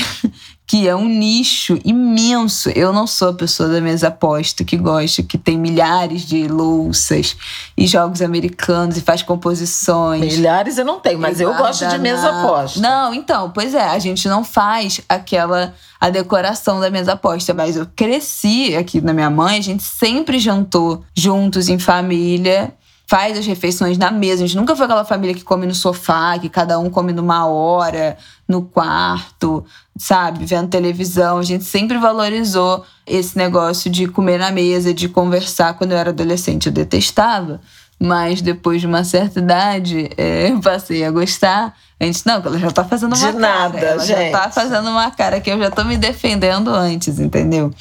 que 0.68 0.86
é 0.86 0.94
um 0.94 1.08
nicho 1.08 1.80
imenso. 1.86 2.70
Eu 2.72 2.92
não 2.92 3.08
sou 3.08 3.30
a 3.30 3.34
pessoa 3.34 3.70
da 3.70 3.80
mesa 3.80 4.10
aposta 4.10 4.66
que 4.66 4.76
gosta, 4.76 5.24
que 5.24 5.38
tem 5.38 5.58
milhares 5.58 6.24
de 6.24 6.46
louças 6.46 7.38
e 7.78 7.88
jogos 7.88 8.22
americanos 8.22 8.98
e 8.98 9.02
faz 9.02 9.24
composições. 9.24 10.36
Milhares 10.36 10.78
eu 10.78 10.84
não 10.84 11.00
tenho, 11.00 11.20
mas 11.20 11.40
eu 11.40 11.54
gosto 11.56 11.88
de 11.88 11.98
mesa 11.98 12.30
aposta. 12.30 12.82
Não, 12.82 13.14
então, 13.14 13.50
pois 13.52 13.74
é, 13.74 13.88
a 13.88 13.98
gente 13.98 14.28
não 14.28 14.44
faz 14.44 15.00
aquela 15.08 15.74
a 16.00 16.10
decoração 16.10 16.80
da 16.80 16.92
mesa 16.92 17.14
aposta, 17.14 17.54
mas 17.54 17.76
eu 17.78 17.88
cresci 17.96 18.76
aqui 18.76 19.02
na 19.02 19.14
minha 19.14 19.30
mãe, 19.30 19.58
a 19.58 19.62
gente 19.62 19.82
sempre 19.82 20.38
jantou 20.38 21.04
juntos 21.16 21.70
em 21.70 21.80
família 21.80 22.74
faz 23.08 23.38
as 23.38 23.46
refeições 23.46 23.98
na 23.98 24.12
mesa. 24.12 24.44
A 24.44 24.48
gente 24.48 24.58
nunca 24.58 24.76
foi 24.76 24.86
aquela 24.86 25.06
família 25.06 25.34
que 25.34 25.44
come 25.44 25.66
no 25.66 25.74
sofá, 25.74 26.38
que 26.38 26.50
cada 26.50 26.78
um 26.78 26.90
come 26.90 27.14
numa 27.14 27.48
hora, 27.48 28.18
no 28.46 28.62
quarto, 28.62 29.66
sabe? 29.98 30.46
Vendo 30.46 30.68
televisão. 30.70 31.38
A 31.38 31.44
gente 31.44 31.64
sempre 31.64 31.98
valorizou 31.98 32.84
esse 33.06 33.38
negócio 33.38 33.90
de 33.90 34.08
comer 34.08 34.38
na 34.38 34.52
mesa, 34.52 34.94
de 34.94 35.08
conversar. 35.08 35.76
Quando 35.76 35.94
eu 35.94 35.98
era 35.98 36.10
adolescente, 36.10 36.68
eu 36.68 36.72
detestava. 36.74 37.62
Mas 38.00 38.42
depois 38.42 38.80
de 38.80 38.88
uma 38.88 39.04
certa 39.04 39.40
idade, 39.40 40.10
é, 40.18 40.52
eu 40.52 40.60
passei 40.62 41.04
a 41.04 41.10
gostar. 41.10 41.74
A 42.00 42.06
gente, 42.06 42.28
não, 42.28 42.36
ela 42.36 42.60
já 42.60 42.70
tá 42.70 42.84
fazendo 42.84 43.16
uma 43.16 43.16
de 43.16 43.24
cara. 43.24 43.40
nada, 43.40 43.80
ela 43.80 44.06
gente. 44.06 44.32
já 44.32 44.40
tá 44.40 44.52
fazendo 44.52 44.88
uma 44.88 45.10
cara 45.10 45.42
que 45.42 45.50
eu 45.50 45.58
já 45.58 45.72
tô 45.72 45.84
me 45.84 45.98
defendendo 45.98 46.70
antes, 46.70 47.20
entendeu? 47.20 47.74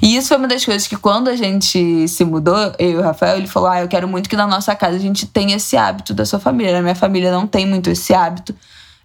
E 0.00 0.16
isso 0.16 0.28
foi 0.28 0.36
uma 0.36 0.46
das 0.46 0.64
coisas 0.64 0.86
que 0.86 0.96
quando 0.96 1.28
a 1.28 1.34
gente 1.34 2.06
se 2.06 2.24
mudou, 2.24 2.72
eu 2.78 2.90
e 2.90 2.96
o 2.96 3.02
Rafael, 3.02 3.36
ele 3.36 3.48
falou: 3.48 3.68
Ah, 3.68 3.80
eu 3.80 3.88
quero 3.88 4.06
muito 4.06 4.28
que 4.28 4.36
na 4.36 4.46
nossa 4.46 4.76
casa 4.76 4.94
a 4.94 5.00
gente 5.00 5.26
tenha 5.26 5.56
esse 5.56 5.76
hábito 5.76 6.14
da 6.14 6.24
sua 6.24 6.38
família. 6.38 6.72
Na 6.72 6.82
minha 6.82 6.94
família 6.94 7.32
não 7.32 7.48
tem 7.48 7.66
muito 7.66 7.90
esse 7.90 8.14
hábito 8.14 8.54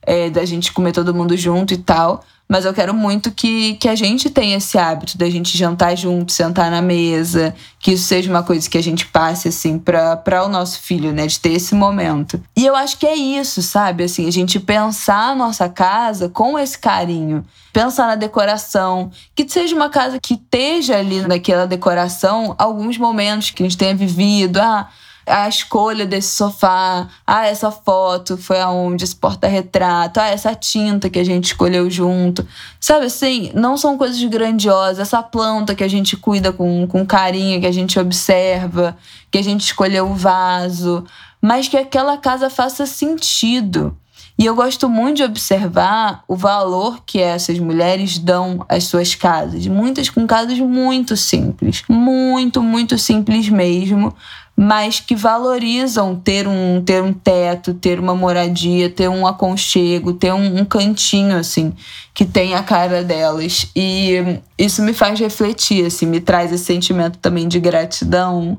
é, 0.02 0.30
da 0.30 0.46
gente 0.46 0.72
comer 0.72 0.92
todo 0.92 1.14
mundo 1.14 1.36
junto 1.38 1.74
e 1.74 1.78
tal. 1.78 2.24
Mas 2.52 2.66
eu 2.66 2.74
quero 2.74 2.96
muito 2.96 3.30
que, 3.30 3.76
que 3.76 3.88
a 3.88 3.94
gente 3.94 4.28
tenha 4.28 4.58
esse 4.58 4.76
hábito 4.76 5.16
da 5.20 5.30
gente 5.30 5.56
jantar 5.56 5.96
junto, 5.96 6.32
sentar 6.32 6.72
na 6.72 6.82
mesa, 6.82 7.54
que 7.80 7.92
isso 7.92 8.06
seja 8.06 8.28
uma 8.28 8.42
coisa 8.42 8.68
que 8.68 8.78
a 8.78 8.82
gente 8.82 9.06
passe, 9.06 9.50
assim, 9.50 9.78
para 9.78 10.44
o 10.44 10.50
nosso 10.50 10.80
filho, 10.80 11.14
né? 11.14 11.28
De 11.28 11.40
ter 11.40 11.52
esse 11.52 11.76
momento. 11.76 12.42
E 12.58 12.66
eu 12.66 12.76
acho 12.76 12.98
que 12.98 13.06
é 13.06 13.16
isso, 13.16 13.62
sabe? 13.62 14.04
Assim, 14.04 14.28
a 14.28 14.32
gente 14.32 14.60
pensar 14.60 15.30
a 15.30 15.36
nossa 15.36 15.70
casa 15.70 16.28
com 16.28 16.58
esse 16.58 16.80
carinho. 16.80 17.46
Pensar 17.72 18.08
na 18.08 18.16
decoração, 18.16 19.12
que 19.36 19.48
seja 19.48 19.76
uma 19.76 19.90
casa 19.92 20.20
que 20.20 20.34
esteja 20.34 20.98
ali 20.98 21.22
naquela 21.22 21.68
decoração 21.68 22.56
alguns 22.58 22.98
momentos 22.98 23.52
que 23.52 23.62
a 23.62 23.66
gente 23.68 23.78
tenha 23.78 23.94
vivido. 23.94 24.58
Ah, 24.58 24.90
a 25.26 25.48
escolha 25.48 26.06
desse 26.06 26.36
sofá, 26.36 27.08
ah, 27.26 27.46
essa 27.46 27.72
foto 27.72 28.38
foi 28.38 28.60
aonde, 28.60 29.04
esse 29.04 29.16
porta-retrato, 29.16 30.20
ah, 30.20 30.28
essa 30.28 30.56
tinta 30.56 31.10
que 31.10 31.20
a 31.20 31.24
gente 31.24 31.46
escolheu 31.46 31.90
junto. 31.90 32.46
Sabe 32.80 33.06
assim, 33.06 33.52
não 33.54 33.78
são 33.78 33.98
coisas 33.98 34.22
grandiosas. 34.24 35.00
Essa 35.00 35.22
planta 35.22 35.76
que 35.76 35.84
a 35.84 35.88
gente 35.88 36.18
cuida 36.18 36.52
com, 36.52 36.88
com 36.88 37.06
carinho, 37.06 37.60
que 37.60 37.68
a 37.68 37.72
gente 37.72 38.00
observa, 38.00 38.98
que 39.30 39.38
a 39.38 39.44
gente 39.44 39.62
escolheu 39.62 40.10
o 40.10 40.16
vaso, 40.16 41.04
mas 41.42 41.68
que 41.68 41.78
aquela 41.78 42.18
casa 42.18 42.50
faça 42.50 42.86
sentido. 42.86 43.96
E 44.40 44.46
eu 44.46 44.56
gosto 44.56 44.88
muito 44.88 45.18
de 45.18 45.24
observar 45.24 46.24
o 46.26 46.34
valor 46.34 47.04
que 47.06 47.20
essas 47.20 47.60
mulheres 47.60 48.18
dão 48.18 48.66
às 48.70 48.86
suas 48.86 49.14
casas. 49.14 49.68
Muitas 49.68 50.10
com 50.10 50.26
casas 50.26 50.58
muito 50.60 51.18
simples. 51.18 51.84
Muito, 51.90 52.64
muito 52.64 52.98
simples 52.98 53.50
mesmo 53.50 54.16
mas 54.62 55.00
que 55.00 55.16
valorizam 55.16 56.18
ter 56.18 56.46
um, 56.46 56.84
ter 56.84 57.02
um 57.02 57.14
teto, 57.14 57.74
ter 57.74 57.98
uma 57.98 58.14
moradia, 58.14 58.90
ter 58.90 59.08
um 59.08 59.26
aconchego, 59.26 60.12
ter 60.12 60.34
um, 60.34 60.60
um 60.60 60.66
cantinho, 60.66 61.38
assim, 61.38 61.72
que 62.14 62.26
tem 62.26 62.54
a 62.54 62.62
cara 62.62 63.02
delas. 63.02 63.72
E 63.74 64.42
isso 64.58 64.82
me 64.82 64.92
faz 64.92 65.18
refletir, 65.18 65.86
assim, 65.86 66.06
me 66.06 66.20
traz 66.20 66.52
esse 66.52 66.66
sentimento 66.66 67.18
também 67.20 67.48
de 67.48 67.58
gratidão, 67.58 68.58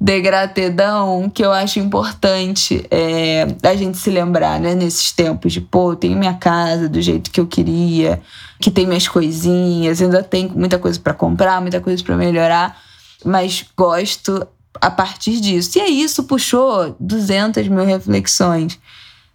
de 0.00 0.20
gratidão, 0.20 1.30
que 1.32 1.44
eu 1.44 1.52
acho 1.52 1.78
importante 1.78 2.84
é, 2.90 3.46
a 3.62 3.76
gente 3.76 3.98
se 3.98 4.10
lembrar, 4.10 4.58
né, 4.58 4.74
nesses 4.74 5.12
tempos 5.12 5.52
de, 5.52 5.60
pô, 5.60 5.92
eu 5.92 5.96
tenho 5.96 6.18
minha 6.18 6.34
casa 6.34 6.88
do 6.88 7.00
jeito 7.00 7.30
que 7.30 7.38
eu 7.38 7.46
queria, 7.46 8.20
que 8.58 8.68
tem 8.68 8.84
minhas 8.84 9.06
coisinhas, 9.06 10.02
ainda 10.02 10.24
tem 10.24 10.48
muita 10.48 10.76
coisa 10.76 10.98
para 10.98 11.14
comprar, 11.14 11.60
muita 11.60 11.80
coisa 11.80 12.02
para 12.02 12.16
melhorar, 12.16 12.76
mas 13.24 13.64
gosto 13.76 14.44
a 14.80 14.90
partir 14.90 15.40
disso. 15.40 15.78
E 15.78 15.80
aí 15.80 16.02
isso 16.02 16.24
puxou 16.24 16.94
200 17.00 17.68
mil 17.68 17.84
reflexões 17.84 18.78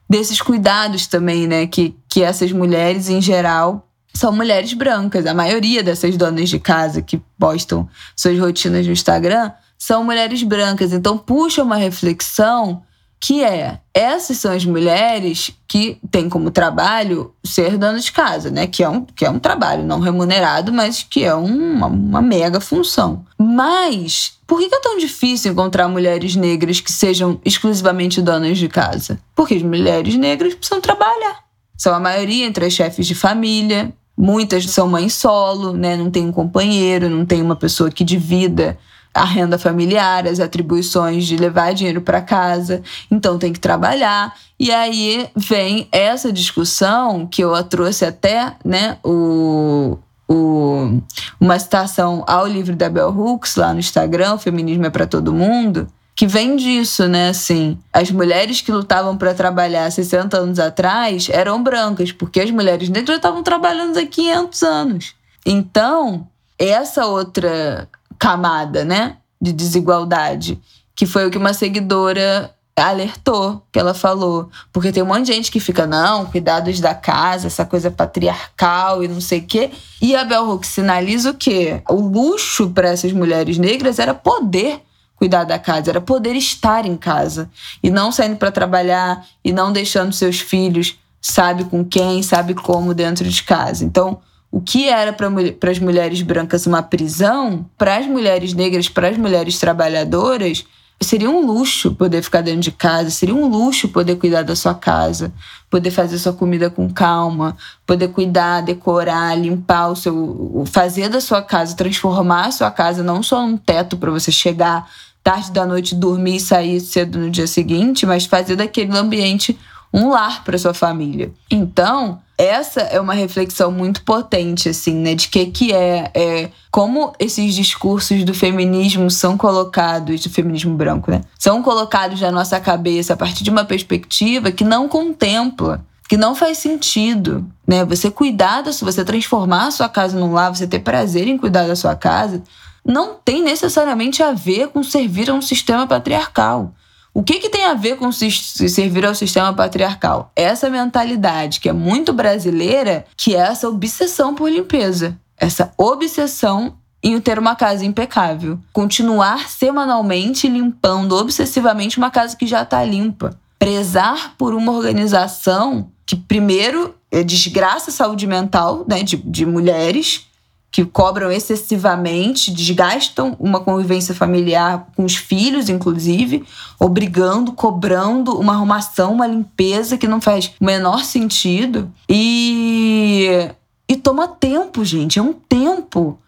desses 0.09 0.41
cuidados 0.41 1.07
também, 1.07 1.47
né? 1.47 1.67
Que, 1.67 1.95
que 2.07 2.21
essas 2.21 2.51
mulheres, 2.51 3.09
em 3.09 3.21
geral, 3.21 3.87
são 4.13 4.31
mulheres 4.31 4.73
brancas. 4.73 5.25
A 5.25 5.33
maioria 5.33 5.83
dessas 5.83 6.15
donas 6.15 6.49
de 6.49 6.59
casa 6.59 7.01
que 7.01 7.21
postam 7.37 7.87
suas 8.15 8.39
rotinas 8.39 8.85
no 8.85 8.93
Instagram 8.93 9.51
são 9.77 10.03
mulheres 10.03 10.41
brancas. 10.43 10.93
Então 10.93 11.17
puxa 11.17 11.63
uma 11.63 11.75
reflexão 11.75 12.83
que 13.25 13.43
é 13.43 13.79
essas 13.91 14.37
são 14.37 14.51
as 14.51 14.63
mulheres 14.65 15.49
que 15.67 15.97
têm 16.11 16.29
como 16.29 16.51
trabalho 16.51 17.33
ser 17.43 17.75
dona 17.75 17.99
de 17.99 18.11
casa, 18.11 18.51
né? 18.51 18.67
Que 18.67 18.83
é 18.83 18.89
um, 18.89 19.01
que 19.03 19.25
é 19.25 19.29
um 19.31 19.39
trabalho 19.39 19.83
não 19.83 19.99
remunerado, 19.99 20.71
mas 20.71 21.01
que 21.01 21.23
é 21.23 21.33
uma, 21.33 21.87
uma 21.87 22.21
mega 22.21 22.59
função. 22.59 23.25
Mas 23.35 24.33
por 24.45 24.59
que 24.59 24.65
é 24.65 24.79
tão 24.79 24.99
difícil 24.99 25.51
encontrar 25.51 25.87
mulheres 25.87 26.35
negras 26.35 26.79
que 26.79 26.91
sejam 26.91 27.41
exclusivamente 27.43 28.21
donas 28.21 28.59
de 28.59 28.67
casa? 28.67 29.19
Porque 29.35 29.55
as 29.55 29.63
mulheres 29.63 30.13
negras 30.13 30.53
precisam 30.53 30.79
trabalhar. 30.79 31.45
São 31.75 31.95
a 31.95 31.99
maioria 31.99 32.45
entre 32.45 32.67
as 32.67 32.73
chefes 32.73 33.07
de 33.07 33.15
família, 33.15 33.91
muitas 34.15 34.69
são 34.69 34.87
mães 34.87 35.15
solo, 35.15 35.73
né? 35.73 35.97
Não 35.97 36.11
tem 36.11 36.27
um 36.27 36.31
companheiro, 36.31 37.09
não 37.09 37.25
tem 37.25 37.41
uma 37.41 37.55
pessoa 37.55 37.89
que 37.89 38.03
divida 38.03 38.77
a 39.15 39.23
renda 39.23 39.57
familiar, 39.57 40.27
as 40.27 40.41
atribuições 40.41 41.25
de 41.25 41.37
levar 41.37 41.73
dinheiro 41.73 42.01
para 42.01 42.21
casa, 42.21 42.83
então 43.09 43.39
tem 43.39 43.53
que 43.53 43.59
trabalhar. 43.61 44.35
E 44.59 44.71
aí 44.71 45.29
vem 45.33 45.87
essa 45.89 46.33
discussão 46.33 47.25
que 47.25 47.41
eu 47.41 47.63
trouxe 47.63 48.03
até, 48.03 48.57
né, 48.63 48.97
o, 49.01 49.97
o, 50.27 50.99
uma 51.39 51.57
citação 51.57 52.25
ao 52.27 52.45
livro 52.45 52.75
da 52.75 52.89
Bell 52.89 53.09
Hooks 53.09 53.55
lá 53.55 53.73
no 53.73 53.79
Instagram, 53.79 54.37
Feminismo 54.37 54.85
é 54.85 54.89
para 54.89 55.07
todo 55.07 55.33
mundo, 55.33 55.87
que 56.13 56.27
vem 56.27 56.57
disso, 56.57 57.07
né? 57.07 57.29
Assim, 57.29 57.77
as 57.91 58.09
mulheres 58.11 58.61
que 58.61 58.71
lutavam 58.71 59.17
para 59.17 59.33
trabalhar 59.33 59.89
60 59.91 60.37
anos 60.37 60.59
atrás 60.59 61.29
eram 61.29 61.61
brancas, 61.61 62.11
porque 62.11 62.39
as 62.39 62.51
mulheres 62.51 62.89
negras 62.89 63.17
estavam 63.17 63.43
trabalhando 63.43 63.97
há 63.97 64.05
500 64.05 64.63
anos. 64.63 65.15
Então, 65.45 66.27
essa 66.57 67.05
outra 67.05 67.87
camada, 68.17 68.83
né, 68.83 69.17
de 69.41 69.51
desigualdade, 69.51 70.59
que 70.95 71.05
foi 71.05 71.27
o 71.27 71.31
que 71.31 71.37
uma 71.37 71.53
seguidora 71.53 72.53
alertou, 72.75 73.65
que 73.71 73.79
ela 73.79 73.93
falou, 73.93 74.49
porque 74.73 74.91
tem 74.91 75.01
um 75.01 75.05
monte 75.05 75.27
de 75.27 75.33
gente 75.33 75.51
que 75.51 75.61
fica 75.61 75.87
não, 75.87 76.25
cuidados 76.25 76.79
da 76.81 76.93
casa, 76.93 77.47
essa 77.47 77.65
coisa 77.65 77.89
patriarcal 77.89 79.01
e 79.01 79.07
não 79.07 79.21
sei 79.21 79.39
o 79.39 79.45
quê. 79.45 79.71
E 80.01 80.13
a 80.15 80.25
Bell 80.25 80.49
Hooks 80.49 80.69
sinaliza 80.69 81.31
o 81.31 81.33
quê? 81.33 81.81
O 81.89 81.95
luxo 81.95 82.69
para 82.71 82.89
essas 82.89 83.13
mulheres 83.13 83.57
negras 83.57 83.97
era 83.97 84.13
poder 84.13 84.81
cuidar 85.15 85.45
da 85.45 85.57
casa, 85.57 85.89
era 85.89 86.01
poder 86.01 86.35
estar 86.35 86.85
em 86.85 86.97
casa 86.97 87.49
e 87.81 87.89
não 87.89 88.11
saindo 88.11 88.35
para 88.35 88.51
trabalhar 88.51 89.25
e 89.43 89.53
não 89.53 89.71
deixando 89.71 90.11
seus 90.11 90.41
filhos 90.41 90.97
sabe 91.21 91.63
com 91.63 91.83
quem, 91.83 92.21
sabe 92.21 92.53
como 92.53 92.93
dentro 92.93 93.27
de 93.27 93.41
casa. 93.41 93.83
Então, 93.83 94.19
o 94.55 94.61
que 94.61 94.87
era 94.87 95.11
para 95.11 95.69
as 95.69 95.79
mulheres 95.79 96.21
brancas 96.21 96.65
uma 96.65 96.81
prisão, 96.81 97.69
para 97.77 97.97
as 97.97 98.07
mulheres 98.07 98.53
negras, 98.53 98.87
para 98.87 99.09
as 99.09 99.17
mulheres 99.17 99.59
trabalhadoras, 99.59 100.63
seria 101.01 101.29
um 101.29 101.45
luxo 101.45 101.93
poder 101.93 102.21
ficar 102.21 102.39
dentro 102.39 102.61
de 102.61 102.71
casa, 102.71 103.09
seria 103.09 103.35
um 103.35 103.49
luxo 103.49 103.89
poder 103.89 104.15
cuidar 104.15 104.43
da 104.43 104.55
sua 104.55 104.73
casa, 104.73 105.33
poder 105.69 105.91
fazer 105.91 106.17
sua 106.17 106.31
comida 106.31 106.69
com 106.69 106.89
calma, 106.89 107.57
poder 107.85 108.07
cuidar, 108.07 108.61
decorar, 108.61 109.37
limpar 109.37 109.89
o 109.89 109.95
seu, 109.97 110.63
fazer 110.67 111.09
da 111.09 111.19
sua 111.19 111.41
casa, 111.41 111.75
transformar 111.75 112.45
a 112.45 112.51
sua 112.51 112.71
casa 112.71 113.03
não 113.03 113.21
só 113.21 113.43
um 113.43 113.57
teto 113.57 113.97
para 113.97 114.09
você 114.09 114.31
chegar 114.31 114.89
tarde 115.21 115.51
da 115.51 115.65
noite, 115.65 115.93
dormir 115.93 116.37
e 116.37 116.39
sair 116.39 116.79
cedo 116.79 117.19
no 117.19 117.29
dia 117.29 117.45
seguinte, 117.45 118.05
mas 118.05 118.25
fazer 118.25 118.55
daquele 118.55 118.97
ambiente 118.97 119.59
um 119.93 120.09
lar 120.09 120.43
para 120.43 120.57
sua 120.57 120.73
família. 120.73 121.31
Então, 121.49 122.19
essa 122.37 122.81
é 122.81 122.99
uma 122.99 123.13
reflexão 123.13 123.71
muito 123.71 124.03
potente, 124.03 124.69
assim, 124.69 124.93
né? 124.93 125.15
De 125.15 125.29
que 125.29 125.45
que 125.45 125.73
é, 125.73 126.11
é 126.13 126.49
como 126.69 127.13
esses 127.17 127.55
discursos 127.55 128.23
do 128.23 128.33
feminismo 128.33 129.09
são 129.09 129.37
colocados, 129.37 130.21
do 130.21 130.29
feminismo 130.29 130.75
branco, 130.75 131.09
né? 131.09 131.21
São 131.39 131.63
colocados 131.63 132.19
na 132.19 132.31
nossa 132.31 132.59
cabeça 132.59 133.13
a 133.13 133.17
partir 133.17 133.43
de 133.43 133.49
uma 133.49 133.63
perspectiva 133.63 134.51
que 134.51 134.63
não 134.63 134.89
contempla 134.89 135.83
que 136.07 136.17
não 136.17 136.35
faz 136.35 136.59
sentido, 136.59 137.45
né? 137.67 137.83
Você 137.85 138.11
cuidar 138.11 138.61
da 138.61 138.71
sua, 138.71 138.91
você 138.91 139.03
transformar 139.03 139.67
a 139.67 139.71
sua 139.71 139.89
casa 139.89 140.19
num 140.19 140.33
lar, 140.33 140.53
você 140.53 140.67
ter 140.67 140.79
prazer 140.79 141.27
em 141.27 141.37
cuidar 141.37 141.67
da 141.67 141.75
sua 141.75 141.95
casa, 141.95 142.43
não 142.85 143.15
tem 143.15 143.41
necessariamente 143.41 144.21
a 144.21 144.31
ver 144.31 144.67
com 144.67 144.83
servir 144.83 145.29
a 145.29 145.33
um 145.33 145.41
sistema 145.41 145.87
patriarcal. 145.87 146.71
O 147.15 147.23
que, 147.23 147.39
que 147.39 147.49
tem 147.49 147.63
a 147.63 147.73
ver 147.73 147.95
com 147.95 148.11
servir 148.11 149.05
ao 149.05 149.15
sistema 149.15 149.53
patriarcal? 149.53 150.33
Essa 150.35 150.69
mentalidade 150.69 151.61
que 151.61 151.69
é 151.69 151.71
muito 151.71 152.11
brasileira, 152.11 153.05
que 153.15 153.33
é 153.33 153.39
essa 153.39 153.69
obsessão 153.69 154.35
por 154.35 154.51
limpeza. 154.51 155.17
Essa 155.37 155.71
obsessão 155.77 156.75
em 157.01 157.17
ter 157.21 157.39
uma 157.39 157.55
casa 157.55 157.85
impecável. 157.85 158.59
Continuar 158.73 159.47
semanalmente 159.47 160.49
limpando 160.49 161.15
obsessivamente 161.15 161.97
uma 161.97 162.11
casa 162.11 162.35
que 162.35 162.45
já 162.45 162.63
está 162.63 162.83
limpa. 162.83 163.39
Prezar 163.57 164.35
por 164.37 164.53
uma 164.53 164.73
organização 164.73 165.89
que, 166.05 166.17
primeiro, 166.17 166.95
desgraça 167.25 167.91
a 167.91 167.93
saúde 167.93 168.27
mental 168.27 168.83
né, 168.85 169.03
de, 169.03 169.15
de 169.15 169.45
mulheres 169.45 170.27
que 170.75 170.83
cobram 170.83 171.31
excessivamente, 171.31 172.51
desgastam 172.51 173.33
uma 173.39 173.61
convivência 173.61 174.13
familiar 174.13 174.89
com 174.93 175.05
os 175.05 175.15
filhos, 175.15 175.69
inclusive, 175.69 176.43
obrigando, 176.77 177.53
cobrando 177.53 178.37
uma 178.37 178.55
arrumação, 178.55 179.13
uma 179.13 179.25
limpeza 179.25 179.97
que 179.97 180.05
não 180.05 180.19
faz 180.19 180.51
o 180.59 180.65
menor 180.65 181.05
sentido. 181.05 181.89
E, 182.09 183.49
e 183.87 183.95
toma 183.95 184.27
tempo, 184.27 184.83
gente. 184.83 185.17
É 185.17 185.21
um 185.21 185.31
tempo 185.31 186.19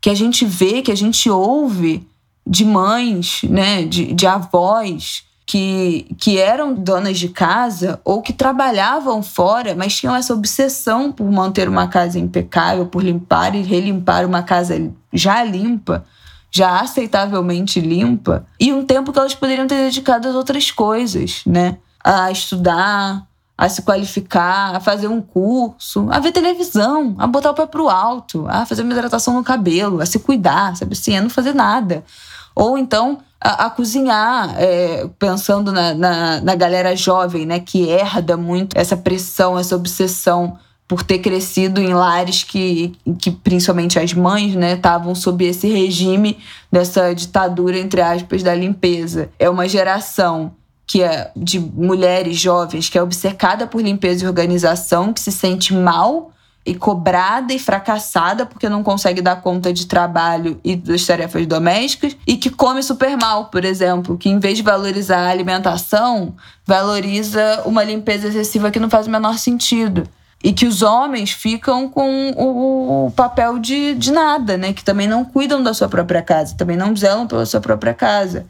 que 0.00 0.10
a 0.10 0.14
gente 0.14 0.44
vê, 0.44 0.82
que 0.82 0.90
a 0.90 0.96
gente 0.96 1.30
ouve 1.30 2.04
de 2.44 2.64
mães, 2.64 3.42
né, 3.44 3.84
de, 3.84 4.12
de 4.12 4.26
avós 4.26 5.22
que, 5.46 6.06
que 6.18 6.38
eram 6.38 6.74
donas 6.74 7.18
de 7.18 7.28
casa 7.28 8.00
ou 8.04 8.22
que 8.22 8.32
trabalhavam 8.32 9.22
fora, 9.22 9.74
mas 9.74 9.96
tinham 9.96 10.14
essa 10.14 10.32
obsessão 10.32 11.10
por 11.10 11.30
manter 11.30 11.68
uma 11.68 11.88
casa 11.88 12.18
impecável, 12.18 12.86
por 12.86 13.02
limpar 13.02 13.54
e 13.54 13.62
relimpar 13.62 14.24
uma 14.24 14.42
casa 14.42 14.90
já 15.12 15.42
limpa, 15.42 16.04
já 16.50 16.80
aceitavelmente 16.80 17.80
limpa, 17.80 18.46
e 18.58 18.72
um 18.72 18.84
tempo 18.84 19.12
que 19.12 19.18
elas 19.18 19.34
poderiam 19.34 19.66
ter 19.66 19.76
dedicado 19.76 20.28
a 20.28 20.32
outras 20.32 20.70
coisas, 20.70 21.42
né? 21.46 21.78
A 22.04 22.30
estudar, 22.30 23.26
a 23.56 23.68
se 23.68 23.82
qualificar, 23.82 24.74
a 24.74 24.80
fazer 24.80 25.08
um 25.08 25.20
curso, 25.20 26.08
a 26.10 26.18
ver 26.18 26.32
televisão, 26.32 27.14
a 27.18 27.26
botar 27.26 27.50
o 27.50 27.54
pé 27.54 27.66
pro 27.66 27.88
alto, 27.88 28.46
a 28.48 28.66
fazer 28.66 28.82
uma 28.82 28.92
hidratação 28.92 29.34
no 29.34 29.44
cabelo, 29.44 30.00
a 30.00 30.06
se 30.06 30.18
cuidar, 30.18 30.76
sabe 30.76 30.92
assim, 30.92 31.16
a 31.16 31.22
não 31.22 31.30
fazer 31.30 31.54
nada. 31.54 32.04
Ou 32.54 32.76
então 32.76 33.18
a, 33.40 33.66
a 33.66 33.70
cozinhar, 33.70 34.54
é, 34.58 35.08
pensando 35.18 35.72
na, 35.72 35.94
na, 35.94 36.40
na 36.40 36.54
galera 36.54 36.94
jovem, 36.94 37.44
né, 37.44 37.58
que 37.58 37.88
herda 37.88 38.36
muito 38.36 38.78
essa 38.78 38.96
pressão, 38.96 39.58
essa 39.58 39.74
obsessão 39.74 40.58
por 40.86 41.02
ter 41.02 41.18
crescido 41.20 41.80
em 41.80 41.94
lares 41.94 42.44
que, 42.44 42.92
que 43.18 43.30
principalmente 43.30 43.98
as 43.98 44.12
mães, 44.12 44.54
né, 44.54 44.74
estavam 44.74 45.14
sob 45.14 45.44
esse 45.44 45.66
regime 45.68 46.38
dessa 46.70 47.14
ditadura 47.14 47.78
entre 47.78 48.00
aspas 48.00 48.42
da 48.42 48.54
limpeza. 48.54 49.30
É 49.38 49.48
uma 49.48 49.68
geração 49.68 50.52
que 50.86 51.02
é 51.02 51.30
de 51.34 51.58
mulheres 51.58 52.38
jovens 52.38 52.88
que 52.90 52.98
é 52.98 53.02
obcecada 53.02 53.66
por 53.66 53.80
limpeza 53.80 54.24
e 54.24 54.28
organização, 54.28 55.12
que 55.12 55.20
se 55.20 55.32
sente 55.32 55.72
mal 55.72 56.31
e 56.64 56.74
cobrada 56.74 57.52
e 57.52 57.58
fracassada 57.58 58.46
porque 58.46 58.68
não 58.68 58.82
consegue 58.82 59.20
dar 59.20 59.36
conta 59.42 59.72
de 59.72 59.86
trabalho 59.86 60.60
e 60.62 60.76
das 60.76 61.04
tarefas 61.04 61.44
domésticas 61.46 62.16
e 62.26 62.36
que 62.36 62.50
come 62.50 62.82
super 62.82 63.16
mal, 63.16 63.46
por 63.46 63.64
exemplo, 63.64 64.16
que 64.16 64.28
em 64.28 64.38
vez 64.38 64.58
de 64.58 64.62
valorizar 64.62 65.26
a 65.26 65.30
alimentação, 65.30 66.34
valoriza 66.64 67.62
uma 67.64 67.82
limpeza 67.82 68.28
excessiva 68.28 68.70
que 68.70 68.78
não 68.78 68.88
faz 68.88 69.06
o 69.06 69.10
menor 69.10 69.38
sentido. 69.38 70.08
E 70.44 70.52
que 70.52 70.66
os 70.66 70.82
homens 70.82 71.30
ficam 71.30 71.88
com 71.88 72.30
o, 72.30 73.12
papel 73.12 73.60
de, 73.60 73.94
de 73.94 74.10
nada, 74.10 74.56
né? 74.56 74.72
Que 74.72 74.82
também 74.82 75.06
não 75.06 75.24
cuidam 75.24 75.62
da 75.62 75.72
sua 75.72 75.88
própria 75.88 76.20
casa, 76.20 76.56
também 76.56 76.76
não 76.76 76.96
zelam 76.96 77.28
pela 77.28 77.46
sua 77.46 77.60
própria 77.60 77.94
casa. 77.94 78.44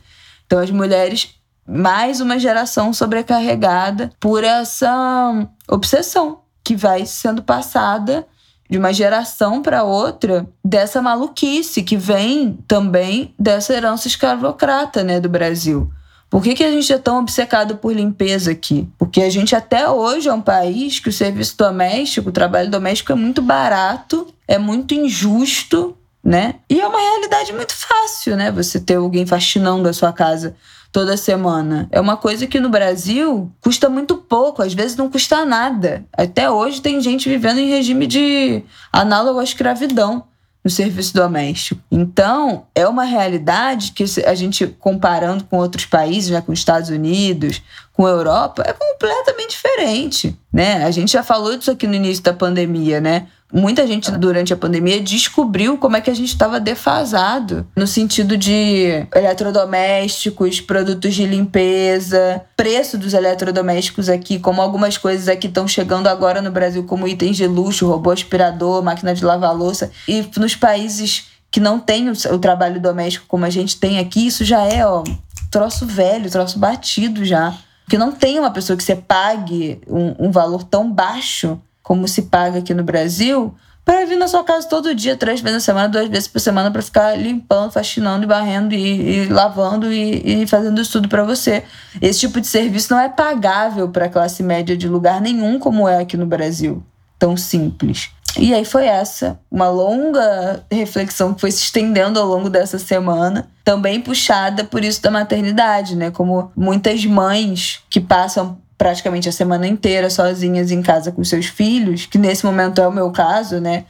Então 0.46 0.58
as 0.58 0.70
mulheres, 0.70 1.34
mais 1.68 2.18
uma 2.18 2.38
geração 2.38 2.94
sobrecarregada 2.94 4.10
por 4.18 4.42
essa 4.42 5.46
obsessão 5.68 6.41
que 6.64 6.76
vai 6.76 7.06
sendo 7.06 7.42
passada 7.42 8.26
de 8.68 8.78
uma 8.78 8.92
geração 8.92 9.60
para 9.60 9.84
outra 9.84 10.46
dessa 10.64 11.02
maluquice 11.02 11.82
que 11.82 11.96
vem 11.96 12.58
também 12.66 13.34
dessa 13.38 13.74
herança 13.74 14.08
escravocrata 14.08 15.04
né, 15.04 15.20
do 15.20 15.28
Brasil. 15.28 15.92
Por 16.30 16.42
que, 16.42 16.54
que 16.54 16.64
a 16.64 16.70
gente 16.70 16.90
é 16.90 16.96
tão 16.96 17.18
obcecado 17.18 17.76
por 17.76 17.92
limpeza 17.92 18.52
aqui? 18.52 18.88
Porque 18.96 19.20
a 19.20 19.28
gente 19.28 19.54
até 19.54 19.86
hoje 19.86 20.30
é 20.30 20.32
um 20.32 20.40
país 20.40 20.98
que 20.98 21.10
o 21.10 21.12
serviço 21.12 21.58
doméstico, 21.58 22.30
o 22.30 22.32
trabalho 22.32 22.70
doméstico 22.70 23.12
é 23.12 23.14
muito 23.14 23.42
barato, 23.42 24.26
é 24.48 24.56
muito 24.56 24.94
injusto, 24.94 25.94
né? 26.24 26.54
E 26.70 26.80
é 26.80 26.86
uma 26.86 26.98
realidade 26.98 27.52
muito 27.52 27.74
fácil, 27.74 28.34
né? 28.36 28.50
Você 28.52 28.80
ter 28.80 28.94
alguém 28.94 29.26
faxinando 29.26 29.86
a 29.86 29.92
sua 29.92 30.10
casa 30.10 30.56
toda 30.92 31.16
semana. 31.16 31.88
É 31.90 32.00
uma 32.00 32.16
coisa 32.16 32.46
que 32.46 32.60
no 32.60 32.68
Brasil 32.68 33.50
custa 33.60 33.88
muito 33.88 34.16
pouco, 34.16 34.62
às 34.62 34.74
vezes 34.74 34.96
não 34.96 35.10
custa 35.10 35.44
nada. 35.44 36.04
Até 36.12 36.50
hoje 36.50 36.82
tem 36.82 37.00
gente 37.00 37.28
vivendo 37.28 37.58
em 37.58 37.70
regime 37.70 38.06
de 38.06 38.62
análogo 38.92 39.40
à 39.40 39.44
escravidão 39.44 40.24
no 40.62 40.70
serviço 40.70 41.14
doméstico. 41.14 41.80
Então, 41.90 42.66
é 42.74 42.86
uma 42.86 43.04
realidade 43.04 43.92
que 43.92 44.04
a 44.24 44.34
gente 44.34 44.66
comparando 44.66 45.44
com 45.44 45.56
outros 45.56 45.86
países, 45.86 46.30
né, 46.30 46.40
com 46.40 46.52
os 46.52 46.58
Estados 46.58 46.88
Unidos, 46.88 47.62
com 47.92 48.06
a 48.06 48.10
Europa 48.10 48.62
é 48.66 48.72
completamente 48.72 49.50
diferente, 49.50 50.36
né? 50.52 50.84
A 50.84 50.90
gente 50.90 51.12
já 51.12 51.22
falou 51.22 51.56
disso 51.56 51.70
aqui 51.70 51.86
no 51.86 51.94
início 51.94 52.22
da 52.22 52.32
pandemia, 52.32 53.00
né? 53.00 53.26
Muita 53.52 53.86
gente 53.86 54.10
durante 54.12 54.50
a 54.54 54.56
pandemia 54.56 54.98
descobriu 54.98 55.76
como 55.76 55.94
é 55.94 56.00
que 56.00 56.08
a 56.08 56.14
gente 56.14 56.30
estava 56.30 56.58
defasado 56.58 57.66
no 57.76 57.86
sentido 57.86 58.34
de 58.34 59.06
eletrodomésticos, 59.14 60.58
produtos 60.58 61.14
de 61.14 61.26
limpeza, 61.26 62.40
preço 62.56 62.96
dos 62.96 63.12
eletrodomésticos 63.12 64.08
aqui, 64.08 64.38
como 64.38 64.62
algumas 64.62 64.96
coisas 64.96 65.28
aqui 65.28 65.48
estão 65.48 65.68
chegando 65.68 66.06
agora 66.06 66.40
no 66.40 66.50
Brasil 66.50 66.84
como 66.84 67.06
itens 67.06 67.36
de 67.36 67.46
luxo, 67.46 67.86
robô 67.86 68.10
aspirador, 68.10 68.82
máquina 68.82 69.14
de 69.14 69.22
lavar 69.22 69.54
louça, 69.54 69.90
e 70.08 70.26
nos 70.38 70.56
países 70.56 71.26
que 71.50 71.60
não 71.60 71.78
tem 71.78 72.08
o, 72.08 72.38
trabalho 72.38 72.80
doméstico 72.80 73.26
como 73.28 73.44
a 73.44 73.50
gente 73.50 73.76
tem 73.78 73.98
aqui, 73.98 74.26
isso 74.26 74.42
já 74.42 74.62
é, 74.64 74.86
ó, 74.86 75.04
troço 75.50 75.84
velho, 75.84 76.30
troço 76.30 76.58
batido 76.58 77.22
já. 77.22 77.54
Porque 77.84 77.98
não 77.98 78.12
tem 78.12 78.38
uma 78.38 78.50
pessoa 78.50 78.76
que 78.76 78.82
você 78.82 78.96
pague 78.96 79.80
um, 79.86 80.26
um 80.26 80.30
valor 80.30 80.64
tão 80.64 80.90
baixo 80.90 81.60
como 81.82 82.06
se 82.06 82.22
paga 82.22 82.60
aqui 82.60 82.72
no 82.72 82.84
Brasil 82.84 83.54
para 83.84 84.06
vir 84.06 84.16
na 84.16 84.28
sua 84.28 84.44
casa 84.44 84.68
todo 84.68 84.94
dia, 84.94 85.16
três 85.16 85.40
vezes 85.40 85.56
na 85.56 85.60
semana, 85.60 85.88
duas 85.88 86.08
vezes 86.08 86.28
por 86.28 86.40
semana, 86.40 86.70
para 86.70 86.82
ficar 86.82 87.18
limpando, 87.18 87.72
faxinando 87.72 88.24
e 88.24 88.26
barrendo 88.26 88.74
e, 88.74 89.24
e 89.24 89.28
lavando 89.28 89.92
e, 89.92 90.42
e, 90.42 90.46
fazendo 90.46 90.80
isso 90.80 90.92
tudo 90.92 91.08
para 91.08 91.24
você. 91.24 91.64
Esse 92.00 92.20
tipo 92.20 92.40
de 92.40 92.46
serviço 92.46 92.92
não 92.92 93.00
é 93.00 93.08
pagável 93.08 93.88
para 93.88 94.06
a 94.06 94.08
classe 94.08 94.42
média 94.42 94.76
de 94.76 94.88
lugar 94.88 95.20
nenhum 95.20 95.58
como 95.58 95.88
é 95.88 96.00
aqui 96.00 96.16
no 96.16 96.26
Brasil. 96.26 96.82
Tão 97.18 97.36
simples. 97.36 98.10
E 98.38 98.54
aí 98.54 98.64
foi 98.64 98.86
essa, 98.86 99.38
uma 99.50 99.68
longa 99.68 100.64
reflexão 100.70 101.34
que 101.34 101.40
foi 101.40 101.50
se 101.50 101.64
estendendo 101.64 102.18
ao 102.18 102.26
longo 102.26 102.48
dessa 102.48 102.78
semana, 102.78 103.48
também 103.62 104.00
puxada 104.00 104.64
por 104.64 104.82
isso 104.82 105.02
da 105.02 105.10
maternidade, 105.10 105.94
né? 105.94 106.10
Como 106.10 106.50
muitas 106.56 107.04
mães 107.04 107.80
que 107.90 108.00
passam 108.00 108.58
praticamente 108.78 109.28
a 109.28 109.32
semana 109.32 109.66
inteira 109.66 110.08
sozinhas 110.08 110.70
em 110.70 110.82
casa 110.82 111.12
com 111.12 111.22
seus 111.22 111.46
filhos, 111.46 112.06
que 112.06 112.18
nesse 112.18 112.44
momento 112.44 112.80
é 112.80 112.88
o 112.88 112.92
meu 112.92 113.10
caso, 113.10 113.60
né? 113.60 113.84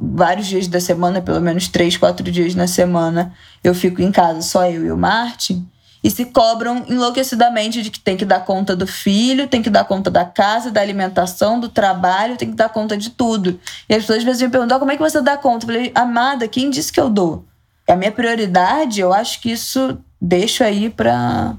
Vários 0.00 0.46
dias 0.46 0.66
da 0.66 0.80
semana, 0.80 1.20
pelo 1.20 1.40
menos 1.40 1.68
três, 1.68 1.96
quatro 1.96 2.30
dias 2.30 2.54
na 2.54 2.66
semana, 2.66 3.32
eu 3.62 3.74
fico 3.74 4.02
em 4.02 4.10
casa, 4.10 4.42
só 4.42 4.68
eu 4.68 4.84
e 4.84 4.90
o 4.90 4.96
Martin 4.96 5.66
e 6.06 6.10
se 6.10 6.26
cobram 6.26 6.84
enlouquecidamente 6.86 7.82
de 7.82 7.90
que 7.90 7.98
tem 7.98 8.16
que 8.16 8.24
dar 8.24 8.44
conta 8.44 8.76
do 8.76 8.86
filho, 8.86 9.48
tem 9.48 9.60
que 9.60 9.68
dar 9.68 9.82
conta 9.82 10.08
da 10.08 10.24
casa, 10.24 10.70
da 10.70 10.80
alimentação, 10.80 11.58
do 11.58 11.68
trabalho, 11.68 12.36
tem 12.36 12.48
que 12.48 12.54
dar 12.54 12.68
conta 12.68 12.96
de 12.96 13.10
tudo. 13.10 13.58
E 13.88 13.92
as 13.92 14.02
pessoas 14.02 14.18
às 14.18 14.24
vezes 14.24 14.42
me 14.42 14.48
perguntam: 14.48 14.78
como 14.78 14.92
é 14.92 14.96
que 14.96 15.02
você 15.02 15.20
dá 15.20 15.36
conta? 15.36 15.66
Eu 15.66 15.74
falei: 15.74 15.90
amada, 15.96 16.46
quem 16.46 16.70
disse 16.70 16.92
que 16.92 17.00
eu 17.00 17.10
dou? 17.10 17.44
A 17.88 17.96
minha 17.96 18.12
prioridade, 18.12 19.00
eu 19.00 19.12
acho 19.12 19.40
que 19.40 19.50
isso 19.50 19.98
deixo 20.22 20.62
aí 20.62 20.88
para 20.88 21.56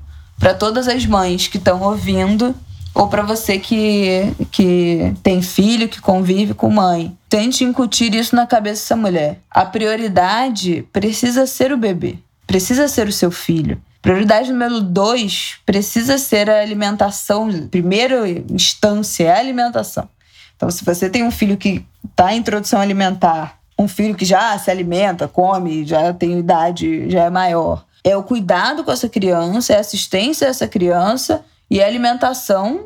todas 0.57 0.87
as 0.87 1.05
mães 1.05 1.49
que 1.49 1.57
estão 1.57 1.81
ouvindo 1.81 2.55
ou 2.95 3.09
para 3.09 3.23
você 3.23 3.59
que, 3.59 4.33
que 4.49 5.13
tem 5.21 5.41
filho, 5.41 5.89
que 5.89 5.99
convive 5.99 6.53
com 6.53 6.69
mãe. 6.69 7.17
Tente 7.27 7.65
incutir 7.65 8.15
isso 8.15 8.33
na 8.33 8.47
cabeça 8.47 8.83
dessa 8.83 8.95
mulher. 8.95 9.41
A 9.51 9.65
prioridade 9.65 10.87
precisa 10.93 11.45
ser 11.45 11.73
o 11.73 11.77
bebê, 11.77 12.17
precisa 12.47 12.87
ser 12.87 13.09
o 13.09 13.11
seu 13.11 13.29
filho. 13.29 13.81
Prioridade 14.07 14.53
número 14.53 14.79
dois 14.79 15.55
precisa 15.65 16.17
ser 16.17 16.49
a 16.49 16.61
alimentação. 16.61 17.67
Primeira 17.67 18.25
instância 18.49 19.25
é 19.25 19.33
a 19.33 19.37
alimentação. 19.37 20.07
Então, 20.55 20.71
se 20.71 20.85
você 20.85 21.09
tem 21.09 21.23
um 21.23 21.29
filho 21.29 21.57
que 21.57 21.85
está 22.09 22.33
em 22.33 22.37
introdução 22.37 22.79
alimentar, 22.79 23.59
um 23.77 23.85
filho 23.85 24.15
que 24.15 24.23
já 24.23 24.57
se 24.59 24.71
alimenta, 24.71 25.27
come, 25.27 25.85
já 25.85 26.13
tem 26.13 26.39
idade, 26.39 27.09
já 27.09 27.25
é 27.25 27.29
maior, 27.29 27.85
é 28.01 28.15
o 28.15 28.23
cuidado 28.23 28.81
com 28.81 28.93
essa 28.93 29.09
criança, 29.09 29.73
é 29.73 29.75
a 29.75 29.81
assistência 29.81 30.47
a 30.47 30.51
essa 30.51 30.69
criança 30.69 31.43
e 31.69 31.83
a 31.83 31.85
alimentação 31.85 32.85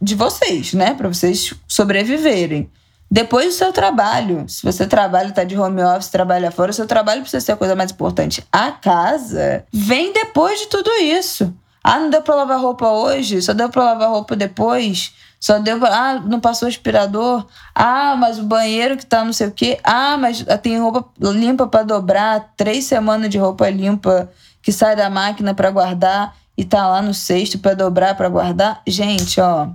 de 0.00 0.14
vocês, 0.14 0.72
né? 0.72 0.94
Para 0.94 1.08
vocês 1.08 1.52
sobreviverem. 1.68 2.70
Depois 3.12 3.48
do 3.48 3.52
seu 3.52 3.70
trabalho. 3.74 4.46
Se 4.48 4.62
você 4.62 4.86
trabalha, 4.86 5.28
está 5.28 5.44
de 5.44 5.54
home 5.54 5.82
office, 5.82 6.08
trabalha 6.08 6.50
fora, 6.50 6.70
o 6.70 6.74
seu 6.74 6.86
trabalho 6.86 7.20
precisa 7.20 7.44
ser 7.44 7.52
a 7.52 7.56
coisa 7.56 7.76
mais 7.76 7.90
importante. 7.90 8.42
A 8.50 8.72
casa 8.72 9.66
vem 9.70 10.14
depois 10.14 10.60
de 10.60 10.68
tudo 10.68 10.90
isso. 10.92 11.52
Ah, 11.84 11.98
não 11.98 12.08
deu 12.08 12.22
para 12.22 12.36
lavar 12.36 12.58
roupa 12.58 12.88
hoje? 12.88 13.42
Só 13.42 13.52
deu 13.52 13.68
para 13.68 13.84
lavar 13.84 14.08
roupa 14.08 14.34
depois? 14.34 15.12
Só 15.38 15.58
deu 15.58 15.78
pra... 15.78 15.90
Ah, 15.90 16.20
não 16.20 16.40
passou 16.40 16.66
o 16.66 16.70
aspirador? 16.70 17.44
Ah, 17.74 18.16
mas 18.16 18.38
o 18.38 18.44
banheiro 18.44 18.96
que 18.96 19.04
tá 19.04 19.22
não 19.22 19.34
sei 19.34 19.48
o 19.48 19.52
quê. 19.52 19.78
Ah, 19.84 20.16
mas 20.16 20.42
tem 20.62 20.80
roupa 20.80 21.04
limpa 21.20 21.66
para 21.66 21.82
dobrar. 21.82 22.54
Três 22.56 22.86
semanas 22.86 23.28
de 23.28 23.36
roupa 23.36 23.68
limpa 23.68 24.30
que 24.62 24.72
sai 24.72 24.96
da 24.96 25.10
máquina 25.10 25.52
para 25.52 25.70
guardar 25.70 26.34
e 26.56 26.64
tá 26.64 26.86
lá 26.86 27.02
no 27.02 27.12
cesto 27.12 27.58
para 27.58 27.74
dobrar, 27.74 28.16
para 28.16 28.30
guardar. 28.30 28.80
Gente, 28.86 29.38
ó 29.38 29.68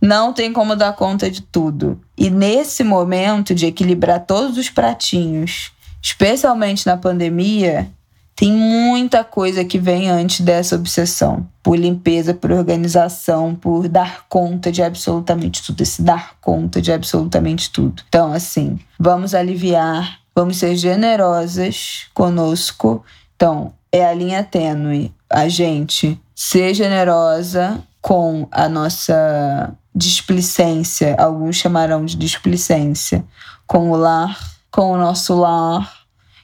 não 0.00 0.32
tem 0.32 0.52
como 0.52 0.76
dar 0.76 0.92
conta 0.94 1.30
de 1.30 1.42
tudo. 1.42 2.00
E 2.16 2.30
nesse 2.30 2.84
momento 2.84 3.54
de 3.54 3.66
equilibrar 3.66 4.24
todos 4.24 4.56
os 4.56 4.70
pratinhos, 4.70 5.72
especialmente 6.02 6.86
na 6.86 6.96
pandemia, 6.96 7.90
tem 8.38 8.52
muita 8.52 9.24
coisa 9.24 9.64
que 9.64 9.80
vem 9.80 10.08
antes 10.08 10.42
dessa 10.42 10.76
obsessão. 10.76 11.44
Por 11.60 11.76
limpeza, 11.76 12.32
por 12.32 12.52
organização, 12.52 13.52
por 13.52 13.88
dar 13.88 14.26
conta 14.28 14.70
de 14.70 14.80
absolutamente 14.80 15.60
tudo. 15.60 15.80
Esse 15.80 16.00
dar 16.02 16.36
conta 16.40 16.80
de 16.80 16.92
absolutamente 16.92 17.68
tudo. 17.70 18.04
Então, 18.08 18.32
assim, 18.32 18.78
vamos 18.96 19.34
aliviar, 19.34 20.20
vamos 20.32 20.56
ser 20.56 20.76
generosas 20.76 22.06
conosco. 22.14 23.04
Então, 23.34 23.72
é 23.90 24.06
a 24.06 24.14
linha 24.14 24.44
tênue. 24.44 25.12
A 25.28 25.48
gente 25.48 26.16
ser 26.32 26.72
generosa 26.74 27.82
com 28.08 28.48
a 28.50 28.70
nossa 28.70 29.70
displicência, 29.94 31.14
alguns 31.18 31.56
chamarão 31.56 32.06
de 32.06 32.16
displicência, 32.16 33.22
com 33.66 33.90
o 33.90 33.96
lar, 33.96 34.34
com 34.70 34.92
o 34.92 34.96
nosso 34.96 35.34
lar. 35.34 35.92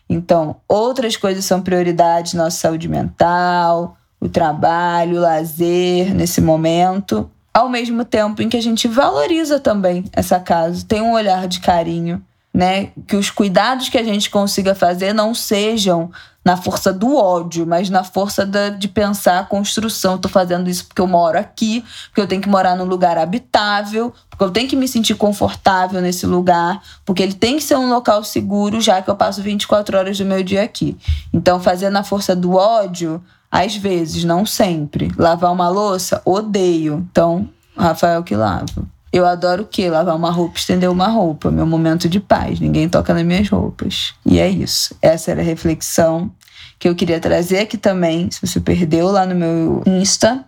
Então, 0.07 0.57
outras 0.69 1.17
coisas 1.17 1.43
são 1.47 1.63
prioridades, 1.63 2.35
nossa 2.35 2.59
saúde 2.59 2.87
mental, 2.87 3.97
o 4.21 4.29
trabalho, 4.29 5.17
o 5.17 5.21
lazer 5.23 6.15
nesse 6.15 6.43
momento, 6.43 7.31
ao 7.55 7.71
mesmo 7.71 8.05
tempo 8.05 8.43
em 8.43 8.51
que 8.51 8.59
a 8.59 8.63
gente 8.63 8.87
valoriza 8.87 9.59
também 9.59 10.05
essa 10.13 10.39
casa, 10.39 10.85
tem 10.87 11.01
um 11.01 11.15
olhar 11.15 11.49
de 11.49 11.61
carinho, 11.61 12.23
né? 12.55 12.91
Que 13.09 13.17
os 13.17 13.31
cuidados 13.31 13.89
que 13.89 13.99
a 13.99 14.05
gente 14.05 14.31
consiga 14.31 14.77
fazer 14.77 15.13
não 15.13 15.35
sejam 15.35 16.13
na 16.45 16.57
força 16.57 16.93
do 16.93 17.17
ódio, 17.17 17.67
mas 17.67 17.89
na 17.89 18.05
força 18.05 18.45
da, 18.45 18.69
de 18.69 18.87
pensar 18.87 19.41
a 19.41 19.45
construção. 19.45 20.17
Estou 20.17 20.31
fazendo 20.31 20.69
isso 20.69 20.87
porque 20.87 21.01
eu 21.01 21.07
moro 21.07 21.39
aqui, 21.39 21.83
porque 22.09 22.21
eu 22.21 22.27
tenho 22.29 22.43
que 22.43 22.49
morar 22.49 22.77
num 22.77 22.85
lugar 22.85 23.17
habitável, 23.17 24.13
porque 24.29 24.45
eu 24.45 24.51
tenho 24.51 24.69
que 24.69 24.77
me 24.77 24.87
sentir 24.87 25.15
confortável 25.15 26.01
nesse 26.01 26.27
lugar, 26.27 26.81
porque 27.05 27.23
ele 27.23 27.33
tem 27.33 27.57
que 27.57 27.63
ser 27.65 27.77
um 27.77 27.89
local 27.89 28.23
seguro, 28.23 28.81
já 28.81 29.01
que 29.01 29.11
eu 29.11 29.17
passo 29.17 29.43
24 29.43 29.97
horas 29.97 30.19
do 30.19 30.25
meu 30.25 30.43
dia 30.43 30.63
aqui. 30.63 30.97
Então, 31.33 31.59
fazer 31.59 31.89
na 31.89 32.05
força 32.05 32.37
do 32.37 32.55
ódio, 32.55 33.25
às 33.51 33.75
vezes, 33.75 34.23
não 34.23 34.45
sempre. 34.45 35.11
Lavar 35.17 35.51
uma 35.51 35.69
louça, 35.69 36.21
odeio. 36.25 37.07
Então, 37.11 37.49
Rafael 37.77 38.23
que 38.23 38.37
lava. 38.37 38.94
Eu 39.15 39.25
adoro 39.25 39.63
o 39.63 39.67
quê? 39.67 39.89
Lavar 39.89 40.17
uma 40.17 40.29
roupa, 40.29 40.59
estender 40.59 40.91
uma 40.91 41.07
roupa. 41.07 41.49
Meu 41.49 41.65
momento 41.65 42.09
de 42.09 42.19
paz. 42.19 42.59
Ninguém 42.59 42.89
toca 42.89 43.15
nas 43.15 43.23
minhas 43.23 43.49
roupas. 43.49 44.13
E 44.27 44.41
é 44.41 44.49
isso. 44.49 44.93
Essa 45.01 45.31
era 45.31 45.41
a 45.41 45.45
reflexão 45.45 46.33
que 46.81 46.89
eu 46.89 46.97
queria 46.97 47.21
trazer 47.21 47.61
aqui 47.61 47.79
também. 47.79 48.29
Se 48.29 48.45
você 48.45 48.59
perdeu 48.59 49.07
lá 49.13 49.25
no 49.25 49.37
meu 49.37 49.85
Insta. 49.87 50.45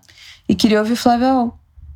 E 0.49 0.55
queria 0.57 0.81
ouvir 0.81 0.97
Flávia 0.97 1.49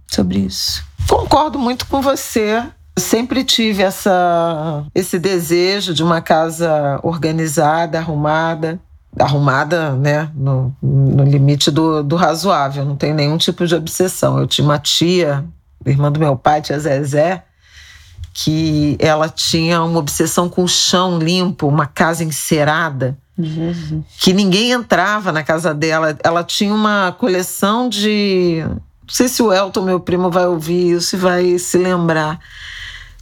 sobre 0.06 0.38
isso. 0.38 0.84
Concordo 1.08 1.58
muito 1.58 1.88
com 1.88 2.00
você. 2.00 2.62
Sempre 2.96 3.42
tive 3.42 3.82
essa, 3.82 4.86
esse 4.94 5.18
desejo 5.18 5.92
de 5.92 6.04
uma 6.04 6.20
casa 6.20 7.00
organizada, 7.02 7.98
arrumada 7.98 8.80
arrumada, 9.18 9.96
né, 9.96 10.30
no, 10.36 10.72
no 10.80 11.24
limite 11.24 11.68
do, 11.68 12.00
do 12.00 12.14
razoável, 12.14 12.84
não 12.84 12.94
tem 12.94 13.12
nenhum 13.12 13.36
tipo 13.36 13.66
de 13.66 13.74
obsessão. 13.74 14.38
Eu 14.38 14.46
tinha 14.46 14.64
uma 14.64 14.78
tia 14.78 15.44
irmã 15.86 16.10
do 16.10 16.20
meu 16.20 16.36
pai, 16.36 16.60
tia 16.60 16.78
Zezé, 16.78 17.44
que 18.32 18.96
ela 18.98 19.28
tinha 19.28 19.82
uma 19.82 19.98
obsessão 19.98 20.48
com 20.48 20.64
o 20.64 20.68
chão 20.68 21.18
limpo, 21.18 21.66
uma 21.66 21.86
casa 21.86 22.22
encerada, 22.22 23.16
Jesus. 23.38 24.04
que 24.18 24.32
ninguém 24.32 24.72
entrava 24.72 25.32
na 25.32 25.42
casa 25.42 25.74
dela. 25.74 26.16
Ela 26.22 26.44
tinha 26.44 26.74
uma 26.74 27.14
coleção 27.18 27.88
de. 27.88 28.62
Não 28.66 29.14
sei 29.14 29.28
se 29.28 29.42
o 29.42 29.52
Elton, 29.52 29.82
meu 29.82 29.98
primo, 29.98 30.30
vai 30.30 30.46
ouvir 30.46 30.92
isso 30.96 31.16
e 31.16 31.18
vai 31.18 31.58
se 31.58 31.78
lembrar. 31.78 32.38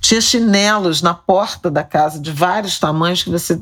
Tinha 0.00 0.20
chinelos 0.20 1.02
na 1.02 1.14
porta 1.14 1.70
da 1.70 1.82
casa 1.82 2.20
de 2.20 2.30
vários 2.30 2.78
tamanhos 2.78 3.22
que 3.22 3.30
você 3.30 3.58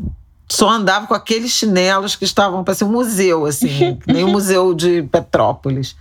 só 0.49 0.69
andava 0.71 1.07
com 1.07 1.15
aqueles 1.15 1.51
chinelos 1.53 2.15
que 2.15 2.25
estavam 2.25 2.63
para 2.63 2.75
ser 2.75 2.85
um 2.85 2.93
museu, 2.93 3.47
assim, 3.47 3.99
nem 4.07 4.25
o 4.25 4.29
museu 4.29 4.75
de 4.75 5.03
Petrópolis 5.05 5.97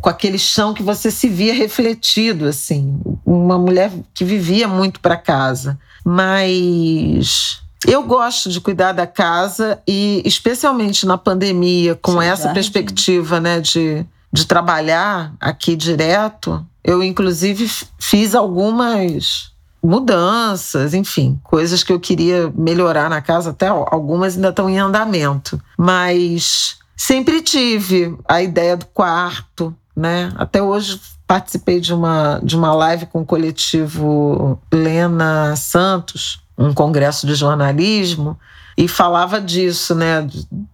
com 0.00 0.08
aquele 0.08 0.38
chão 0.38 0.72
que 0.74 0.82
você 0.82 1.10
se 1.10 1.28
via 1.28 1.54
refletido, 1.54 2.46
assim. 2.46 3.00
Uma 3.24 3.58
mulher 3.58 3.92
que 4.14 4.24
vivia 4.24 4.68
muito 4.68 5.00
para 5.00 5.16
casa. 5.16 5.78
Mas 6.04 7.60
eu 7.86 8.02
gosto 8.02 8.48
de 8.50 8.60
cuidar 8.60 8.92
da 8.92 9.06
casa 9.06 9.80
e, 9.86 10.22
especialmente 10.24 11.06
na 11.06 11.18
pandemia, 11.18 11.94
com 11.94 12.20
Sim, 12.20 12.26
essa 12.26 12.52
perspectiva, 12.52 13.40
né, 13.40 13.60
de 13.60 14.06
de 14.32 14.46
trabalhar 14.46 15.32
aqui 15.40 15.74
direto, 15.74 16.64
eu 16.84 17.02
inclusive 17.02 17.70
fiz 17.98 18.34
algumas 18.34 19.52
mudanças, 19.82 20.92
enfim, 20.92 21.40
coisas 21.42 21.82
que 21.82 21.92
eu 21.92 22.00
queria 22.00 22.52
melhorar 22.54 23.08
na 23.08 23.22
casa, 23.22 23.50
até 23.50 23.68
algumas 23.68 24.34
ainda 24.34 24.48
estão 24.48 24.68
em 24.68 24.78
andamento. 24.78 25.60
Mas 25.78 26.76
sempre 26.96 27.40
tive 27.40 28.16
a 28.28 28.42
ideia 28.42 28.76
do 28.76 28.86
quarto, 28.86 29.74
né? 29.98 30.32
Até 30.36 30.62
hoje 30.62 31.00
participei 31.26 31.80
de 31.80 31.92
uma, 31.92 32.40
de 32.42 32.56
uma 32.56 32.72
live 32.72 33.06
com 33.06 33.20
o 33.20 33.26
coletivo 33.26 34.58
Lena 34.72 35.56
Santos, 35.56 36.40
um 36.56 36.72
congresso 36.72 37.26
de 37.26 37.34
jornalismo, 37.34 38.38
e 38.76 38.86
falava 38.86 39.40
disso, 39.40 39.94
né? 39.94 40.26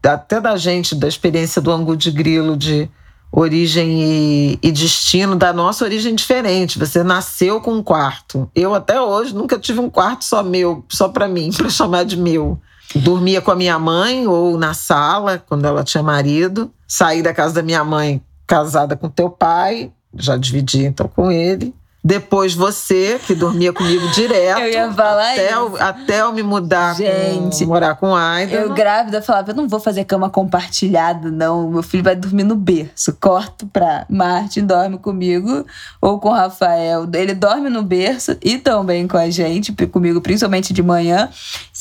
Até 0.02 0.40
da 0.40 0.56
gente, 0.56 0.94
da 0.94 1.08
experiência 1.08 1.60
do 1.60 1.72
Angu 1.72 1.96
de 1.96 2.10
Grilo, 2.10 2.54
de 2.54 2.88
origem 3.32 4.02
e, 4.02 4.58
e, 4.62 4.70
destino 4.70 5.34
da 5.34 5.52
nossa 5.52 5.84
origem 5.84 6.14
diferente. 6.14 6.78
Você 6.78 7.02
nasceu 7.02 7.60
com 7.60 7.72
um 7.72 7.82
quarto. 7.82 8.48
Eu 8.54 8.74
até 8.74 9.00
hoje 9.00 9.34
nunca 9.34 9.58
tive 9.58 9.80
um 9.80 9.90
quarto 9.90 10.24
só 10.24 10.42
meu, 10.42 10.84
só 10.88 11.08
para 11.08 11.26
mim, 11.26 11.50
para 11.56 11.70
chamar 11.70 12.04
de 12.04 12.16
meu. 12.16 12.60
Dormia 12.94 13.40
com 13.40 13.50
a 13.50 13.56
minha 13.56 13.78
mãe 13.78 14.26
ou 14.26 14.56
na 14.58 14.74
sala 14.74 15.42
quando 15.48 15.64
ela 15.64 15.82
tinha 15.82 16.02
marido. 16.02 16.70
Saí 16.86 17.22
da 17.22 17.34
casa 17.34 17.54
da 17.54 17.62
minha 17.62 17.82
mãe 17.82 18.22
casada 18.46 18.96
com 18.96 19.08
teu 19.08 19.30
pai, 19.30 19.92
já 20.14 20.36
dividi 20.36 20.84
então 20.84 21.08
com 21.08 21.30
ele. 21.30 21.74
Depois 22.06 22.52
você, 22.52 23.18
que 23.26 23.34
dormia 23.34 23.72
comigo 23.72 24.06
direto. 24.08 24.60
Eu 24.60 24.70
ia 24.70 24.92
falar 24.92 25.32
até 25.32 25.46
isso. 25.46 25.54
Eu, 25.54 25.76
até 25.80 26.20
eu 26.20 26.32
me 26.34 26.42
mudar, 26.42 26.94
Gente, 26.94 27.64
com, 27.64 27.70
morar 27.70 27.94
com 27.94 28.14
Aida. 28.14 28.52
Eu 28.52 28.74
grávida 28.74 29.22
falava, 29.22 29.52
eu 29.52 29.54
não 29.54 29.66
vou 29.66 29.80
fazer 29.80 30.04
cama 30.04 30.28
compartilhada, 30.28 31.30
não. 31.30 31.70
Meu 31.70 31.82
filho 31.82 32.04
vai 32.04 32.14
dormir 32.14 32.44
no 32.44 32.56
berço. 32.56 33.16
Corto 33.18 33.66
pra 33.68 34.04
Martin, 34.10 34.66
dorme 34.66 34.98
comigo 34.98 35.64
ou 35.98 36.20
com 36.20 36.28
o 36.28 36.32
Rafael. 36.32 37.08
Ele 37.10 37.32
dorme 37.32 37.70
no 37.70 37.82
berço 37.82 38.36
e 38.42 38.58
também 38.58 39.08
com 39.08 39.16
a 39.16 39.30
gente, 39.30 39.72
comigo 39.86 40.20
principalmente 40.20 40.74
de 40.74 40.82
manhã. 40.82 41.30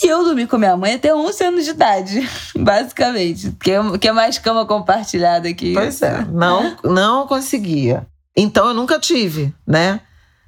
E 0.01 0.07
eu 0.07 0.23
dormi 0.23 0.47
com 0.47 0.57
minha 0.57 0.77
mãe 0.77 0.93
até 0.93 1.13
11 1.13 1.43
anos 1.43 1.65
de 1.65 1.71
idade, 1.71 2.29
basicamente. 2.55 3.51
Que 3.61 3.71
é, 3.71 3.97
que 3.97 4.07
é 4.07 4.13
mais 4.13 4.37
cama 4.37 4.65
compartilhada 4.65 5.49
aqui. 5.49 5.73
Pois 5.73 6.01
é, 6.01 6.25
não, 6.31 6.77
não 6.81 7.27
conseguia. 7.27 8.07
Então 8.37 8.69
eu 8.69 8.73
nunca 8.73 8.97
tive, 8.97 9.53
né? 9.67 9.99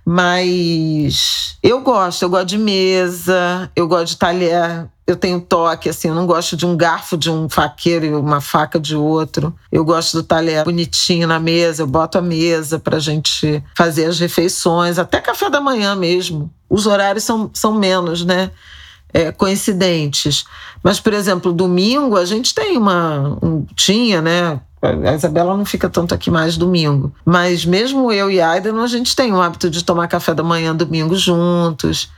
Mas 0.06 1.58
eu 1.64 1.82
gosto, 1.82 2.22
eu 2.22 2.30
gosto 2.30 2.46
de 2.46 2.60
mesa, 2.60 3.72
eu 3.76 3.88
gosto 3.88 4.10
de 4.10 4.18
talher, 4.18 4.88
eu 5.08 5.16
tenho 5.16 5.42
toque, 5.42 5.90
assim, 5.90 6.10
eu 6.10 6.14
não 6.14 6.28
gosto 6.28 6.56
de 6.56 6.64
um 6.64 6.78
garfo 6.78 7.18
de 7.18 7.32
um 7.32 7.50
faqueiro 7.50 8.06
e 8.06 8.14
uma 8.14 8.40
faca 8.40 8.80
de 8.80 8.96
outro. 8.96 9.52
Eu 9.72 9.84
gosto 9.84 10.18
do 10.18 10.24
talher 10.24 10.64
bonitinho 10.64 11.28
na 11.28 11.40
mesa, 11.40 11.82
eu 11.82 11.88
boto 11.88 12.20
a 12.20 12.22
mesa 12.22 12.78
pra 12.78 13.00
gente 13.00 13.64
fazer 13.76 14.06
as 14.06 14.20
refeições, 14.20 15.00
até 15.00 15.20
café 15.20 15.50
da 15.50 15.60
manhã 15.60 15.96
mesmo. 15.96 16.52
Os 16.70 16.86
horários 16.86 17.24
são, 17.24 17.50
são 17.52 17.74
menos, 17.74 18.24
né? 18.24 18.52
É, 19.12 19.32
coincidentes. 19.32 20.46
Mas, 20.84 21.00
por 21.00 21.14
exemplo, 21.14 21.52
domingo 21.52 22.16
a 22.16 22.26
gente 22.26 22.54
tem 22.54 22.78
uma. 22.78 23.40
Um, 23.42 23.66
tinha, 23.76 24.22
né? 24.22 24.60
A 24.86 25.14
Isabela 25.14 25.56
não 25.56 25.66
fica 25.66 25.90
tanto 25.90 26.14
aqui 26.14 26.30
mais 26.30 26.58
domingo. 26.58 27.14
Mas 27.26 27.66
mesmo 27.66 28.12
eu 28.12 28.30
e 28.30 28.42
Aidan, 28.42 28.82
a 28.82 28.88
gente 28.88 29.16
tem 29.16 29.34
o 29.34 29.42
hábito 29.42 29.70
de 29.70 29.84
tomar 29.84 30.08
café 30.08 30.34
da 30.34 30.44
manhã 30.44 30.76
domingo 30.76 31.16
juntos. 31.16 32.10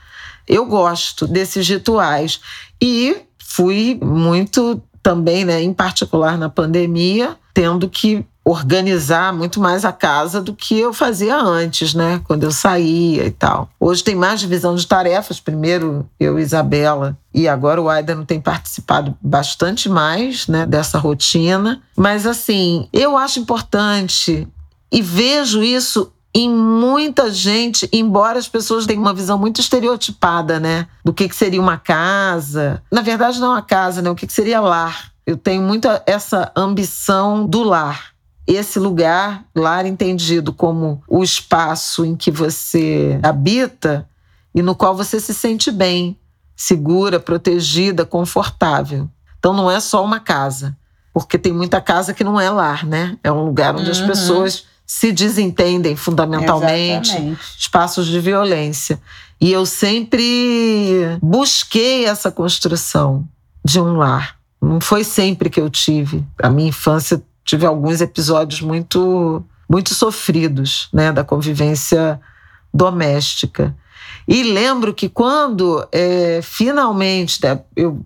Eu 0.47 0.65
gosto 0.65 1.28
desses 1.28 1.68
rituais. 1.68 2.39
E 2.82 3.18
fui 3.38 3.99
muito 4.01 4.82
também, 5.01 5.45
né, 5.45 5.61
em 5.61 5.74
particular 5.74 6.38
na 6.38 6.49
pandemia, 6.49 7.38
tendo 7.53 7.89
que 7.89 8.26
organizar 8.48 9.34
muito 9.34 9.60
mais 9.60 9.84
a 9.84 9.91
casa 9.91 10.39
do 10.39 10.54
que 10.54 10.80
eu 10.80 10.93
fazia 10.93 11.36
antes, 11.36 11.93
né? 11.93 12.22
Quando 12.24 12.43
eu 12.43 12.52
saía 12.52 13.26
e 13.26 13.32
tal. 13.32 13.70
Hoje 13.78 14.02
tem 14.02 14.16
mais 14.16 14.39
divisão 14.39 14.74
de 14.74 14.88
tarefas. 14.88 15.38
Primeiro 15.38 16.10
eu 16.18 16.39
Isabela 16.39 17.18
e 17.34 17.45
agora 17.45 17.82
o 17.82 17.89
Aidan 17.89 18.24
tem 18.24 18.39
participado 18.39 19.18
bastante 19.22 19.89
mais, 19.89 20.48
né, 20.48 20.66
dessa 20.66 20.98
rotina. 20.98 21.82
Mas 21.93 22.26
assim, 22.26 22.88
eu 22.93 23.18
acho 23.18 23.38
importante 23.38 24.48
e 24.89 25.02
vejo 25.02 25.62
isso 25.62 26.14
em 26.34 26.50
muita 26.50 27.30
gente, 27.30 27.89
embora 27.91 28.39
as 28.39 28.48
pessoas 28.48 28.86
tenham 28.86 29.02
uma 29.02 29.14
visão 29.14 29.38
muito 29.38 29.60
estereotipada, 29.60 30.58
né, 30.58 30.88
do 31.04 31.12
que, 31.12 31.28
que 31.28 31.36
seria 31.36 31.62
uma 31.62 31.78
casa. 31.78 32.82
Na 32.89 33.02
verdade, 33.02 33.41
não 33.41 33.54
a 33.54 33.62
casa, 33.62 34.02
né, 34.02 34.10
o 34.10 34.16
que, 34.16 34.26
que 34.26 34.34
seria 34.34 34.62
lar. 34.62 35.12
Eu 35.26 35.36
tenho 35.36 35.62
muito 35.62 35.89
essa 36.06 36.50
ambição 36.56 37.45
do 37.45 37.62
lar 37.62 38.16
esse 38.48 38.80
lugar, 38.80 39.43
lar 39.54 39.86
entendido 39.86 40.54
como 40.54 41.04
o 41.08 41.22
espaço 41.22 42.06
em 42.06 42.16
que 42.16 42.32
você 42.32 43.20
habita 43.22 44.08
e 44.56 44.62
no 44.62 44.74
qual 44.74 44.95
você 44.95 45.20
se 45.20 45.34
sente 45.34 45.70
bem, 45.70 46.18
segura, 46.56 47.20
protegida, 47.20 48.06
confortável. 48.06 49.10
Então 49.38 49.54
não 49.54 49.70
é 49.70 49.80
só 49.80 50.04
uma 50.04 50.20
casa, 50.20 50.76
porque 51.14 51.38
tem 51.38 51.52
muita 51.52 51.82
casa 51.82 52.14
que 52.14 52.24
não 52.24 52.39
é 52.39 52.50
lar, 52.50 52.86
né? 52.86 53.18
É 53.24 53.32
um 53.32 53.43
lugar 53.43 53.76
onde 53.76 53.86
uhum. 53.86 53.91
as 53.91 54.02
pessoas 54.02 54.66
se 54.86 55.12
desentendem 55.12 55.98
fundamentalmente, 55.98 57.10
Exatamente. 57.10 57.41
espaços 57.60 58.08
de 58.08 58.20
violência. 58.22 59.02
E 59.39 59.52
eu 59.52 59.66
sempre 59.66 61.18
busquei 61.22 62.06
essa 62.06 62.32
construção 62.32 63.28
de 63.64 63.80
um 63.80 63.98
lar. 63.98 64.38
Não 64.62 64.80
foi 64.82 65.04
sempre 65.04 65.50
que 65.50 65.60
eu 65.60 65.70
tive. 65.70 66.26
A 66.41 66.50
minha 66.50 66.70
infância 66.70 67.22
tive 67.48 67.66
alguns 67.66 68.02
episódios 68.02 68.62
muito 68.62 69.43
muito 69.70 69.93
sofridos, 69.93 70.88
né, 70.93 71.12
da 71.12 71.26
convivência 71.26 72.22
doméstica. 72.74 73.76
E 74.26 74.43
lembro 74.43 74.93
que 74.93 75.10
quando 75.10 75.86
é, 75.91 76.39
finalmente 76.41 77.43
né, 77.43 77.62
eu, 77.76 78.00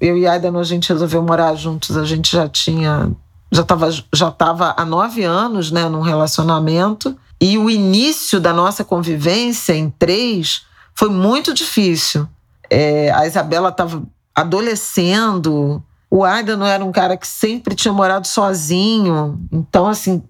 eu 0.00 0.16
e 0.16 0.26
Aidan 0.26 0.56
a 0.58 0.62
gente 0.62 0.92
resolveu 0.92 1.22
morar 1.22 1.54
juntos, 1.54 1.96
a 1.96 2.04
gente 2.04 2.30
já 2.30 2.48
tinha 2.48 3.10
já 3.50 3.62
estava 3.62 3.90
já 4.12 4.30
tava 4.30 4.74
há 4.76 4.84
nove 4.84 5.24
anos, 5.24 5.70
né, 5.70 5.88
num 5.88 6.02
relacionamento. 6.02 7.16
E 7.40 7.56
o 7.56 7.70
início 7.70 8.40
da 8.40 8.52
nossa 8.52 8.84
convivência 8.84 9.72
em 9.72 9.90
três 9.90 10.66
foi 10.94 11.08
muito 11.08 11.54
difícil. 11.54 12.28
É, 12.68 13.10
a 13.12 13.26
Isabela 13.26 13.70
estava 13.70 14.02
adolescendo, 14.34 15.82
o 16.10 16.24
Aidan 16.24 16.56
não 16.56 16.66
era 16.66 16.84
um 16.84 16.92
cara 16.92 17.16
que 17.16 17.26
sempre 17.26 17.74
tinha 17.74 17.92
morado 17.92 18.26
sozinho. 18.26 19.38
Então, 19.52 19.86
assim, 19.86 20.22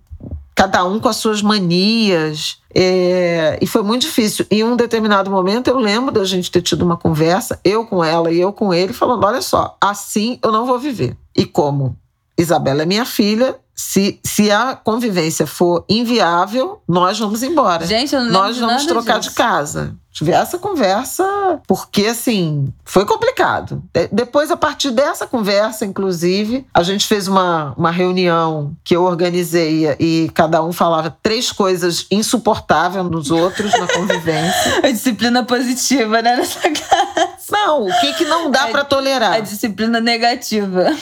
cada 0.54 0.84
um 0.84 0.98
com 0.98 1.08
as 1.08 1.16
suas 1.16 1.40
manias. 1.40 2.58
É, 2.74 3.58
e 3.62 3.66
foi 3.66 3.82
muito 3.82 4.02
difícil. 4.02 4.44
Em 4.50 4.64
um 4.64 4.74
determinado 4.74 5.30
momento, 5.30 5.68
eu 5.68 5.78
lembro 5.78 6.10
da 6.10 6.24
gente 6.24 6.50
ter 6.50 6.62
tido 6.62 6.82
uma 6.82 6.96
conversa, 6.96 7.60
eu 7.64 7.86
com 7.86 8.02
ela 8.02 8.32
e 8.32 8.40
eu 8.40 8.52
com 8.52 8.74
ele, 8.74 8.92
falando: 8.92 9.24
olha 9.24 9.40
só, 9.40 9.76
assim 9.80 10.38
eu 10.42 10.50
não 10.50 10.66
vou 10.66 10.78
viver. 10.78 11.16
E 11.36 11.44
como 11.44 11.96
Isabela 12.36 12.82
é 12.82 12.86
minha 12.86 13.04
filha, 13.04 13.56
se, 13.72 14.18
se 14.24 14.50
a 14.50 14.74
convivência 14.74 15.46
for 15.46 15.84
inviável, 15.88 16.82
nós 16.88 17.16
vamos 17.16 17.44
embora. 17.44 17.86
Gente, 17.86 18.12
eu 18.12 18.24
não 18.24 18.32
Nós 18.32 18.58
vamos 18.58 18.84
trocar 18.86 19.20
disso. 19.20 19.30
de 19.30 19.36
casa. 19.36 19.96
Tive 20.18 20.32
essa 20.32 20.58
conversa, 20.58 21.60
porque 21.64 22.06
assim, 22.06 22.74
foi 22.84 23.06
complicado. 23.06 23.84
De, 23.94 24.08
depois, 24.08 24.50
a 24.50 24.56
partir 24.56 24.90
dessa 24.90 25.28
conversa, 25.28 25.86
inclusive, 25.86 26.66
a 26.74 26.82
gente 26.82 27.06
fez 27.06 27.28
uma, 27.28 27.72
uma 27.76 27.92
reunião 27.92 28.76
que 28.82 28.96
eu 28.96 29.04
organizei 29.04 29.94
e 30.00 30.28
cada 30.34 30.60
um 30.60 30.72
falava 30.72 31.16
três 31.22 31.52
coisas 31.52 32.04
insuportáveis 32.10 33.04
nos 33.04 33.30
outros 33.30 33.70
na 33.78 33.86
convivência. 33.86 34.80
A 34.82 34.90
disciplina 34.90 35.44
positiva, 35.44 36.20
né, 36.20 36.34
nessa 36.34 36.68
casa. 36.68 37.36
Não, 37.52 37.86
o 37.86 38.00
que, 38.00 38.14
que 38.14 38.24
não 38.24 38.50
dá 38.50 38.66
para 38.66 38.82
tolerar? 38.82 39.34
A 39.34 39.38
disciplina 39.38 40.00
negativa. 40.00 40.96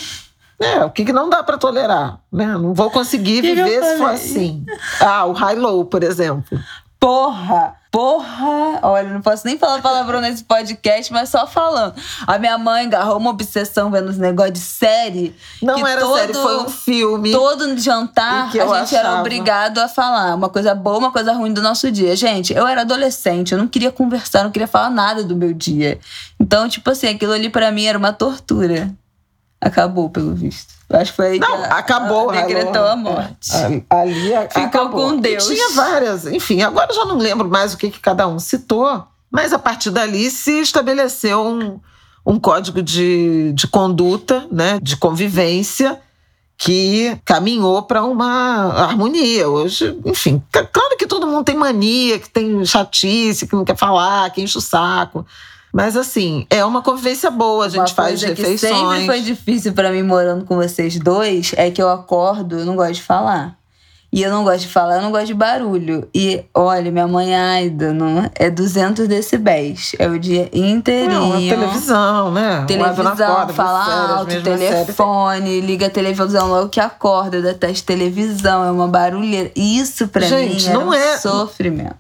É, 0.61 0.85
o 0.85 0.91
que, 0.91 1.07
que 1.07 1.12
não 1.12 1.31
dá 1.31 1.43
para 1.43 1.57
tolerar? 1.57 2.21
Né? 2.31 2.49
Não 2.49 2.75
vou 2.75 2.91
conseguir 2.91 3.41
Que 3.41 3.55
viver 3.55 3.83
se 3.83 3.97
for 3.97 4.11
assim. 4.11 4.67
Ah, 5.01 5.25
o 5.25 5.33
high-low, 5.33 5.87
por 5.87 6.03
exemplo. 6.03 6.61
Porra! 7.01 7.77
Porra! 7.97 8.78
Olha, 8.82 9.09
não 9.09 9.22
posso 9.22 9.47
nem 9.47 9.57
falar 9.57 9.80
palavrão 9.80 10.20
nesse 10.20 10.44
podcast, 10.44 11.11
mas 11.11 11.30
só 11.30 11.47
falando. 11.47 11.94
A 12.26 12.38
minha 12.38 12.59
mãe 12.59 12.84
agarrou 12.84 13.16
uma 13.16 13.30
obsessão 13.30 13.90
vendo 13.90 14.11
os 14.11 14.18
negócios 14.18 14.53
de 14.53 14.61
série. 14.61 15.34
Não 15.62 15.86
era 15.86 16.03
todo, 16.03 16.18
série, 16.18 16.34
foi 16.34 16.59
um 16.59 16.68
filme. 16.68 17.32
Todo 17.32 17.78
jantar 17.78 18.49
a 18.49 18.51
gente 18.51 18.94
era 18.94 19.09
achava. 19.09 19.20
obrigado 19.20 19.78
a 19.78 19.88
falar 19.88 20.34
uma 20.34 20.51
coisa 20.51 20.74
boa, 20.74 20.99
uma 20.99 21.11
coisa 21.11 21.32
ruim 21.32 21.55
do 21.55 21.62
nosso 21.62 21.90
dia. 21.90 22.14
Gente, 22.14 22.53
eu 22.53 22.66
era 22.66 22.82
adolescente, 22.82 23.53
eu 23.53 23.59
não 23.59 23.66
queria 23.66 23.90
conversar, 23.90 24.44
não 24.44 24.51
queria 24.51 24.68
falar 24.68 24.90
nada 24.90 25.24
do 25.24 25.34
meu 25.34 25.55
dia. 25.55 25.99
Então, 26.38 26.68
tipo 26.68 26.90
assim, 26.90 27.07
aquilo 27.07 27.32
ali 27.32 27.49
pra 27.49 27.72
mim 27.72 27.86
era 27.86 27.97
uma 27.97 28.12
tortura. 28.12 28.94
Acabou, 29.61 30.11
pelo 30.11 30.34
visto. 30.34 30.74
Acho 30.90 31.11
que 31.12 31.16
foi 31.16 31.26
aí 31.32 31.38
Não, 31.38 31.48
que 31.59 31.64
a- 31.64 31.78
acabou. 31.78 32.30
a- 32.30 32.40
decretou 32.42 32.86
a 32.86 32.94
morte. 32.96 33.50
É, 33.54 33.82
ali 33.90 34.34
a- 34.34 34.42
Ficou 34.48 34.62
acabou. 34.64 35.11
com 35.11 35.20
Deus. 35.20 35.48
E 35.50 35.54
tinha 35.54 35.70
várias. 35.70 36.26
Enfim, 36.26 36.62
agora 36.62 36.88
eu 36.90 36.94
já 36.94 37.04
não 37.04 37.16
lembro 37.18 37.48
mais 37.48 37.74
o 37.74 37.76
que, 37.76 37.90
que 37.90 37.98
cada 38.00 38.28
um 38.28 38.38
citou. 38.38 39.04
Mas 39.30 39.52
a 39.52 39.59
partir 39.59 39.90
dali 39.90 40.30
se 40.30 40.61
estabeleceu 40.61 41.40
um, 41.44 41.80
um 42.24 42.38
código 42.38 42.80
de, 42.82 43.52
de 43.54 43.66
conduta, 43.66 44.46
né, 44.52 44.78
de 44.80 44.96
convivência, 44.96 46.00
que 46.57 47.18
caminhou 47.24 47.82
para 47.82 48.04
uma 48.04 48.72
harmonia. 48.84 49.48
Hoje, 49.48 49.98
enfim, 50.04 50.42
claro 50.50 50.96
que 50.96 51.07
todo 51.07 51.26
mundo 51.26 51.44
tem 51.44 51.57
mania, 51.57 52.18
que 52.18 52.30
tem 52.30 52.64
chatice, 52.64 53.46
que 53.46 53.54
não 53.57 53.64
quer 53.64 53.76
falar, 53.76 54.30
que 54.30 54.40
enche 54.40 54.57
o 54.57 54.61
saco. 54.61 55.26
Mas 55.77 55.95
assim, 55.95 56.47
é 56.49 56.64
uma 56.64 56.81
convivência 56.81 57.31
boa, 57.31 57.66
a 57.66 57.68
gente 57.68 57.81
Uma 57.81 57.87
faz 57.89 58.09
coisa 58.20 58.29
refeições. 58.29 58.61
que 58.61 58.66
sempre 58.66 59.05
foi 59.05 59.20
difícil 59.20 59.72
pra 59.74 59.91
mim 59.93 60.03
morando 60.03 60.47
com 60.47 60.57
vocês 60.57 60.99
dois 60.99 61.53
é 61.55 61.70
que 61.70 61.83
eu 61.83 61.91
acordo, 61.91 62.61
eu 62.61 62.64
não 62.64 62.74
gosto 62.74 62.95
de 62.95 63.03
falar. 63.03 63.59
E 64.11 64.22
eu 64.22 64.31
não 64.31 64.43
gosto 64.45 64.61
de 64.61 64.68
falar, 64.68 64.97
eu 64.97 65.03
não 65.03 65.11
gosto 65.11 65.27
de 65.27 65.35
barulho. 65.35 66.09
E 66.14 66.43
olha, 66.55 66.91
minha 66.91 67.07
mãe 67.07 67.35
Aida 67.37 67.93
não, 67.93 68.31
é 68.37 68.49
200 68.49 69.07
decibéis. 69.07 69.93
É 69.99 70.09
o 70.09 70.18
dia 70.18 70.49
inteirinho. 70.51 71.11
Não, 71.20 71.33
a 71.35 71.39
televisão, 71.41 72.31
né? 72.31 72.64
Televisão, 72.66 73.35
corda, 73.35 73.53
fala 73.53 73.85
séries, 73.85 74.11
alto, 74.11 74.43
telefone, 74.43 75.61
liga 75.61 75.89
a 75.89 75.91
televisão 75.91 76.49
logo 76.49 76.70
que 76.70 76.81
acorda, 76.81 77.37
eu 77.37 77.43
detesto 77.43 77.85
televisão, 77.85 78.64
é 78.64 78.70
uma 78.70 78.89
barulheira. 78.89 79.51
Isso 79.55 80.09
pra 80.09 80.22
Gente, 80.27 80.68
mim 80.68 80.72
não 80.72 80.89
um 80.89 80.95
é- 80.95 81.18
sofrimento. 81.18 81.97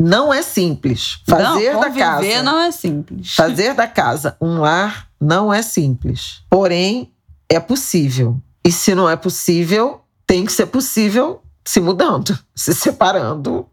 Não 0.00 0.32
é 0.32 0.40
simples. 0.40 1.20
Fazer 1.28 1.74
não, 1.74 1.80
da 1.82 1.90
casa. 1.90 2.42
não 2.42 2.58
é 2.58 2.70
simples. 2.70 3.34
Fazer 3.34 3.74
da 3.74 3.86
casa 3.86 4.34
um 4.40 4.58
lar 4.58 5.10
não 5.20 5.52
é 5.52 5.60
simples. 5.60 6.42
Porém, 6.48 7.12
é 7.50 7.60
possível. 7.60 8.40
E 8.64 8.72
se 8.72 8.94
não 8.94 9.10
é 9.10 9.14
possível, 9.14 10.00
tem 10.26 10.46
que 10.46 10.52
ser 10.52 10.66
possível 10.66 11.42
se 11.62 11.80
mudando, 11.80 12.38
se 12.56 12.72
separando, 12.74 13.66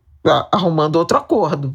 arrumando 0.52 0.98
outro 0.98 1.18
acordo. 1.18 1.74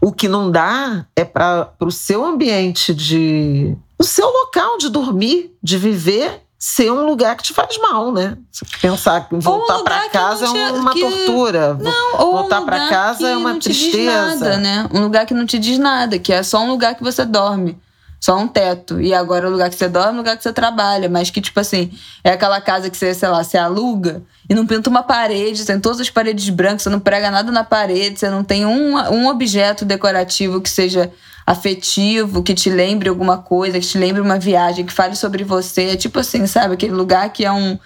O 0.00 0.10
que 0.10 0.26
não 0.26 0.50
dá 0.50 1.06
é 1.14 1.24
para 1.24 1.72
o 1.78 1.92
seu 1.92 2.24
ambiente 2.24 2.92
de. 2.92 3.76
o 3.96 4.02
seu 4.02 4.26
local 4.26 4.78
de 4.78 4.88
dormir, 4.88 5.56
de 5.62 5.78
viver. 5.78 6.41
Ser 6.64 6.92
um 6.92 7.04
lugar 7.04 7.34
que 7.36 7.42
te 7.42 7.52
faz 7.52 7.76
mal, 7.78 8.12
né? 8.12 8.36
Pensar 8.80 9.28
que 9.28 9.34
voltar 9.34 9.78
lugar 9.78 10.02
para 10.02 10.08
casa 10.10 10.46
não 10.46 10.52
te- 10.52 10.58
é 10.60 10.70
uma 10.70 10.92
que- 10.92 11.00
tortura. 11.00 11.74
Não, 11.74 12.20
ou 12.20 12.32
Voltar 12.34 12.60
um 12.60 12.64
pra 12.64 12.76
lugar 12.76 12.88
casa 12.88 13.28
é 13.30 13.36
uma 13.36 13.52
não 13.54 13.58
te 13.58 13.70
diz 13.72 13.80
tristeza. 13.90 14.14
nada, 14.44 14.56
né? 14.58 14.88
Um 14.94 15.00
lugar 15.00 15.26
que 15.26 15.34
não 15.34 15.44
te 15.44 15.58
diz 15.58 15.76
nada, 15.76 16.20
que 16.20 16.32
é 16.32 16.40
só 16.44 16.60
um 16.60 16.70
lugar 16.70 16.94
que 16.94 17.02
você 17.02 17.24
dorme. 17.24 17.76
Só 18.20 18.36
um 18.38 18.46
teto. 18.46 19.00
E 19.00 19.12
agora 19.12 19.48
o 19.48 19.50
lugar 19.50 19.70
que 19.70 19.74
você 19.74 19.88
dorme 19.88 20.10
é 20.10 20.14
o 20.14 20.16
lugar 20.18 20.36
que 20.36 20.44
você 20.44 20.52
trabalha. 20.52 21.08
Mas 21.08 21.30
que, 21.30 21.40
tipo 21.40 21.58
assim, 21.58 21.90
é 22.22 22.30
aquela 22.30 22.60
casa 22.60 22.88
que 22.88 22.96
você, 22.96 23.12
sei 23.12 23.28
lá, 23.28 23.42
você 23.42 23.58
aluga 23.58 24.22
e 24.48 24.54
não 24.54 24.64
pinta 24.64 24.88
uma 24.88 25.02
parede, 25.02 25.64
tem 25.66 25.80
todas 25.80 25.98
as 26.00 26.10
paredes 26.10 26.48
brancas, 26.48 26.82
você 26.82 26.90
não 26.90 27.00
prega 27.00 27.28
nada 27.28 27.50
na 27.50 27.64
parede, 27.64 28.20
você 28.20 28.30
não 28.30 28.44
tem 28.44 28.64
um, 28.64 28.96
um 29.10 29.26
objeto 29.26 29.84
decorativo 29.84 30.60
que 30.60 30.70
seja 30.70 31.10
afetivo, 31.46 32.42
que 32.42 32.54
te 32.54 32.70
lembre 32.70 33.08
alguma 33.08 33.38
coisa, 33.38 33.78
que 33.80 33.86
te 33.86 33.98
lembre 33.98 34.20
uma 34.20 34.38
viagem, 34.38 34.84
que 34.86 34.92
fale 34.92 35.16
sobre 35.16 35.44
você. 35.44 35.90
É 35.90 35.96
tipo 35.96 36.18
assim, 36.18 36.46
sabe? 36.46 36.74
Aquele 36.74 36.92
lugar 36.94 37.32
que 37.32 37.44
é 37.44 37.52
um, 37.52 37.78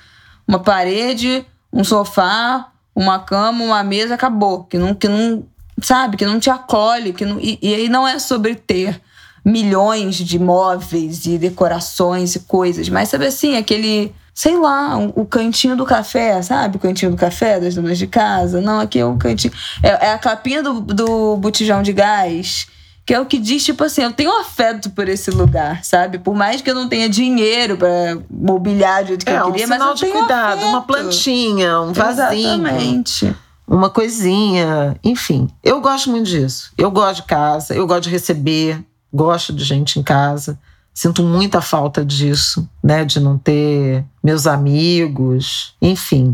uma 0.47 0.59
parede, 0.59 1.45
um 1.73 1.85
sofá, 1.85 2.69
uma 2.95 3.19
cama, 3.19 3.65
uma 3.65 3.83
mesa, 3.83 4.15
acabou. 4.15 4.65
Que 4.65 4.79
não, 4.79 4.95
que 4.95 5.09
não 5.09 5.45
sabe, 5.83 6.17
que 6.17 6.27
não 6.27 6.39
te 6.41 6.51
acolhe. 6.51 7.13
Que 7.13 7.25
não, 7.25 7.39
e, 7.41 7.59
e 7.63 7.75
aí 7.75 7.89
não 7.89 8.07
é 8.07 8.19
sobre 8.19 8.55
ter 8.55 9.01
milhões 9.45 10.17
de 10.17 10.39
móveis 10.41 11.25
e 11.25 11.39
decorações 11.39 12.35
e 12.35 12.41
coisas, 12.41 12.89
mas 12.89 13.09
sabe 13.09 13.27
assim, 13.27 13.57
aquele, 13.57 14.13
sei 14.35 14.57
lá, 14.59 14.97
um- 14.97 15.13
o 15.15 15.25
cantinho 15.25 15.77
do 15.77 15.85
café, 15.85 16.43
sabe? 16.43 16.79
O 16.79 16.81
cantinho 16.81 17.13
do 17.13 17.17
café 17.17 17.61
das 17.61 17.73
donas 17.77 17.97
de 17.97 18.09
casa. 18.09 18.61
Não, 18.61 18.81
aqui 18.81 18.99
é 18.99 19.07
o 19.07 19.17
cantinho. 19.17 19.55
É, 19.85 20.07
é 20.09 20.13
a 20.13 20.19
capinha 20.19 20.65
do, 20.65 20.81
do 20.81 21.37
botijão 21.37 21.81
de 21.81 21.93
gás. 21.93 22.67
Que 23.07 23.15
é 23.15 23.21
o 23.21 23.25
que 23.25 23.39
diz, 23.39 23.65
tipo 23.65 23.85
assim, 23.85 24.03
eu 24.03 24.13
tenho 24.13 24.33
afeto 24.41 24.91
por 24.91 25.09
esse 25.09 25.31
lugar, 25.31 25.85
sabe? 25.85 26.19
Por 26.19 26.35
mais 26.35 26.61
que 26.61 26.69
eu 26.69 26.75
não 26.75 26.89
tenha 26.89 27.09
dinheiro 27.09 27.77
pra 27.77 28.19
mobiliar 28.29 29.03
do 29.05 29.09
jeito 29.09 29.25
que 29.25 29.31
É 29.31 29.39
eu 29.39 29.47
um 29.47 29.53
queria, 29.53 29.69
mas 29.69 29.77
sinal 29.79 29.91
eu 29.91 29.95
de 29.95 30.01
tenho 30.01 30.13
cuidado, 30.19 30.59
uma 30.63 30.79
afeto. 30.79 30.87
plantinha, 30.87 31.81
um 31.83 31.93
vasinho. 31.93 32.67
Exatamente. 32.67 33.37
uma 33.69 33.89
coisinha, 33.91 34.97
enfim. 35.05 35.49
Eu 35.63 35.81
gosto 35.81 36.11
muito 36.11 36.27
disso. 36.27 36.73
Eu 36.77 36.91
gosto 36.91 37.23
de 37.23 37.29
casa, 37.29 37.75
eu 37.75 37.87
gosto 37.87 38.03
de 38.03 38.11
receber, 38.11 38.85
gosto 39.13 39.53
de 39.53 39.63
gente 39.63 40.01
em 40.01 40.03
casa. 40.03 40.59
Sinto 40.93 41.23
muita 41.23 41.61
falta 41.61 42.05
disso, 42.05 42.69
né? 42.83 43.05
De 43.05 43.21
não 43.21 43.39
ter 43.39 44.05
meus 44.23 44.47
amigos, 44.49 45.75
enfim. 45.81 46.33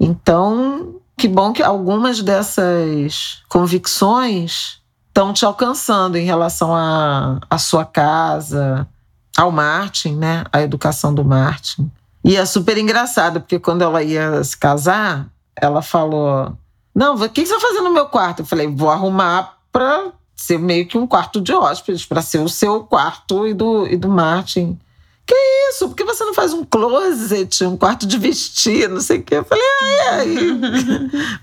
Então, 0.00 0.94
que 1.18 1.26
bom 1.28 1.52
que 1.52 1.62
algumas 1.62 2.22
dessas 2.22 3.42
convicções 3.48 4.78
estão 5.16 5.32
te 5.32 5.46
alcançando 5.46 6.18
em 6.18 6.26
relação 6.26 6.74
à 6.74 7.38
à 7.48 7.56
sua 7.56 7.86
casa, 7.86 8.86
ao 9.34 9.50
Martin, 9.50 10.14
né? 10.14 10.44
A 10.52 10.60
educação 10.60 11.14
do 11.14 11.24
Martin. 11.24 11.90
E 12.22 12.36
é 12.36 12.44
super 12.44 12.76
engraçado, 12.76 13.40
porque 13.40 13.58
quando 13.58 13.80
ela 13.80 14.02
ia 14.02 14.44
se 14.44 14.54
casar, 14.54 15.26
ela 15.56 15.80
falou: 15.80 16.52
Não, 16.94 17.14
o 17.14 17.28
que 17.30 17.46
você 17.46 17.52
vai 17.52 17.60
fazer 17.60 17.80
no 17.80 17.94
meu 17.94 18.06
quarto? 18.06 18.40
Eu 18.40 18.46
falei: 18.46 18.68
Vou 18.68 18.90
arrumar 18.90 19.56
para 19.72 20.12
ser 20.34 20.58
meio 20.58 20.86
que 20.86 20.98
um 20.98 21.06
quarto 21.06 21.40
de 21.40 21.54
hóspedes, 21.54 22.04
para 22.04 22.20
ser 22.20 22.40
o 22.40 22.48
seu 22.48 22.80
quarto 22.84 23.46
e 23.46 23.54
do, 23.54 23.86
e 23.86 23.96
do 23.96 24.10
Martin. 24.10 24.78
Que 25.26 25.34
isso? 25.70 25.88
Por 25.88 25.96
que 25.96 26.04
você 26.04 26.24
não 26.24 26.32
faz 26.32 26.52
um 26.52 26.64
closet, 26.64 27.64
um 27.64 27.76
quarto 27.76 28.06
de 28.06 28.16
vestir, 28.16 28.88
não 28.88 29.00
sei 29.00 29.18
o 29.18 29.22
quê? 29.24 29.36
Eu 29.36 29.44
falei: 29.44 29.64
Ai, 29.82 30.18
ai. 30.20 30.36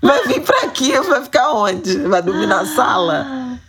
Vai 0.00 0.26
vir 0.26 0.40
para 0.42 0.60
aqui, 0.62 0.98
vai 1.00 1.22
ficar 1.22 1.52
onde? 1.52 1.98
Vai 1.98 2.22
dormir 2.22 2.46
na 2.46 2.64
sala? 2.64 3.26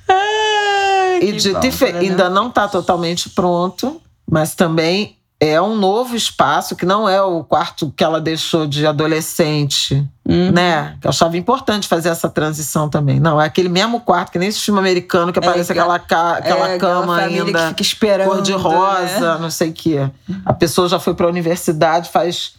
Ai, 0.08 1.20
E 1.22 1.32
dito 1.34 1.60
bom, 1.60 1.68
e 1.68 1.72
feito, 1.72 1.96
né? 1.96 2.00
ainda 2.02 2.30
não 2.30 2.48
está 2.48 2.68
totalmente 2.68 3.30
pronto, 3.30 4.02
mas 4.30 4.56
também 4.56 5.18
é 5.40 5.62
um 5.62 5.76
novo 5.76 6.16
espaço 6.16 6.76
que 6.76 6.86
não 6.86 7.08
é 7.10 7.22
o 7.22 7.44
quarto 7.44 7.94
que 7.96 8.04
ela 8.04 8.22
deixou 8.22 8.66
de 8.66 8.88
adolescente, 8.88 10.08
Uhum. 10.28 10.52
né? 10.52 10.98
Que 11.02 11.06
eu 11.08 11.10
achava 11.10 11.38
importante 11.38 11.88
fazer 11.88 12.10
essa 12.10 12.30
transição 12.30 12.90
também. 12.90 13.20
Não, 13.20 13.40
é 13.40 13.46
aquele 13.46 13.70
mesmo 13.70 14.00
quarto, 14.00 14.32
que 14.32 14.40
nem 14.40 14.48
esse 14.50 14.60
filme 14.60 14.80
americano 14.80 15.32
que 15.34 15.40
aparece 15.40 15.72
que- 15.74 15.78
aquela, 15.80 16.00
ca- 16.00 16.38
aquela 16.38 16.70
É, 16.70 16.78
cama 16.78 17.20
família 17.20 17.44
ainda 17.44 17.60
que 17.64 17.68
fica 17.70 17.82
esperando, 17.82 18.30
cor 18.30 18.42
de 18.42 18.54
rosa, 18.54 19.34
né? 19.36 19.40
não 19.42 19.50
sei 19.52 19.70
o 19.70 19.74
quê. 19.74 20.10
A 20.46 20.54
pessoa 20.54 20.88
já 20.88 21.00
foi 21.00 21.14
para 21.14 21.26
a 21.26 21.30
universidade 21.30 22.10
faz 22.10 22.54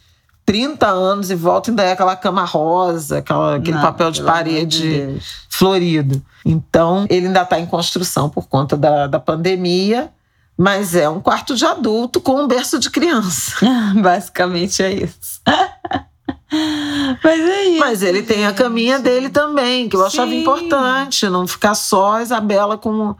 30 0.44 0.86
anos 0.86 1.30
e 1.30 1.34
volta 1.34 1.70
ainda 1.70 1.82
é 1.82 1.92
aquela 1.92 2.14
cama 2.14 2.44
rosa, 2.44 3.18
aquela, 3.18 3.56
aquele 3.56 3.74
Não, 3.76 3.82
papel 3.82 4.10
de 4.12 4.22
parede 4.22 4.82
de 5.16 5.18
florido. 5.48 6.22
Então, 6.44 7.04
ele 7.10 7.26
ainda 7.26 7.42
está 7.42 7.58
em 7.58 7.66
construção 7.66 8.28
por 8.28 8.46
conta 8.46 8.76
da, 8.76 9.06
da 9.08 9.18
pandemia, 9.18 10.10
mas 10.56 10.94
é 10.94 11.08
um 11.08 11.20
quarto 11.20 11.54
de 11.54 11.64
adulto 11.64 12.20
com 12.20 12.42
um 12.42 12.46
berço 12.46 12.78
de 12.78 12.90
criança. 12.90 13.56
Basicamente 14.00 14.82
é 14.82 14.92
isso. 14.92 15.40
Mas 17.22 17.40
é 17.40 17.64
isso. 17.64 17.80
Mas 17.80 18.02
ele 18.02 18.22
tem 18.22 18.46
a 18.46 18.52
caminha 18.52 18.98
dele 18.98 19.28
também, 19.28 19.88
que 19.88 19.96
eu 19.96 20.06
achava 20.06 20.30
Sim. 20.30 20.40
importante, 20.40 21.28
não 21.28 21.46
ficar 21.46 21.74
só 21.74 22.14
a 22.14 22.22
Isabela 22.22 22.78
com 22.78 23.14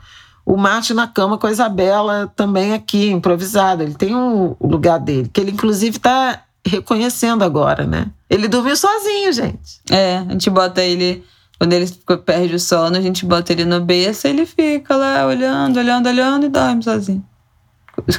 o 0.45 0.57
Marte 0.57 0.95
na 0.95 1.09
cama 1.09 1.37
com 1.37 1.47
a 1.47 1.51
Isabela 1.51 2.33
também 2.37 2.73
aqui, 2.73 3.11
improvisada. 3.11 3.83
Ele 3.83 3.95
tem 3.95 4.15
o 4.15 4.57
o 4.59 4.69
lugar 4.69 5.01
dele, 5.01 5.29
que 5.33 5.41
ele 5.41 5.51
inclusive 5.51 5.97
está 5.97 6.45
reconhecendo 6.65 7.43
agora, 7.43 7.85
né? 7.85 8.07
Ele 8.29 8.49
dormiu 8.49 8.77
sozinho, 8.77 9.33
gente. 9.33 9.81
É, 9.91 10.19
a 10.19 10.33
gente 10.33 10.49
bota 10.51 10.83
ele. 10.83 11.25
Quando 11.59 11.73
ele 11.73 11.87
fica- 11.87 12.19
perde 12.19 12.55
o 12.55 12.61
sono, 12.61 12.97
a 12.97 13.01
gente 13.01 13.25
bota 13.25 13.53
ele 13.53 13.65
no 13.65 13.81
berço 13.81 14.27
e 14.27 14.31
ele 14.31 14.45
fica 14.47 14.95
lá 14.97 15.27
olhando, 15.27 15.79
olhando, 15.79 16.07
olhando 16.09 16.47
e 16.47 16.49
dorme 16.49 16.83
sozinho. 16.83 17.25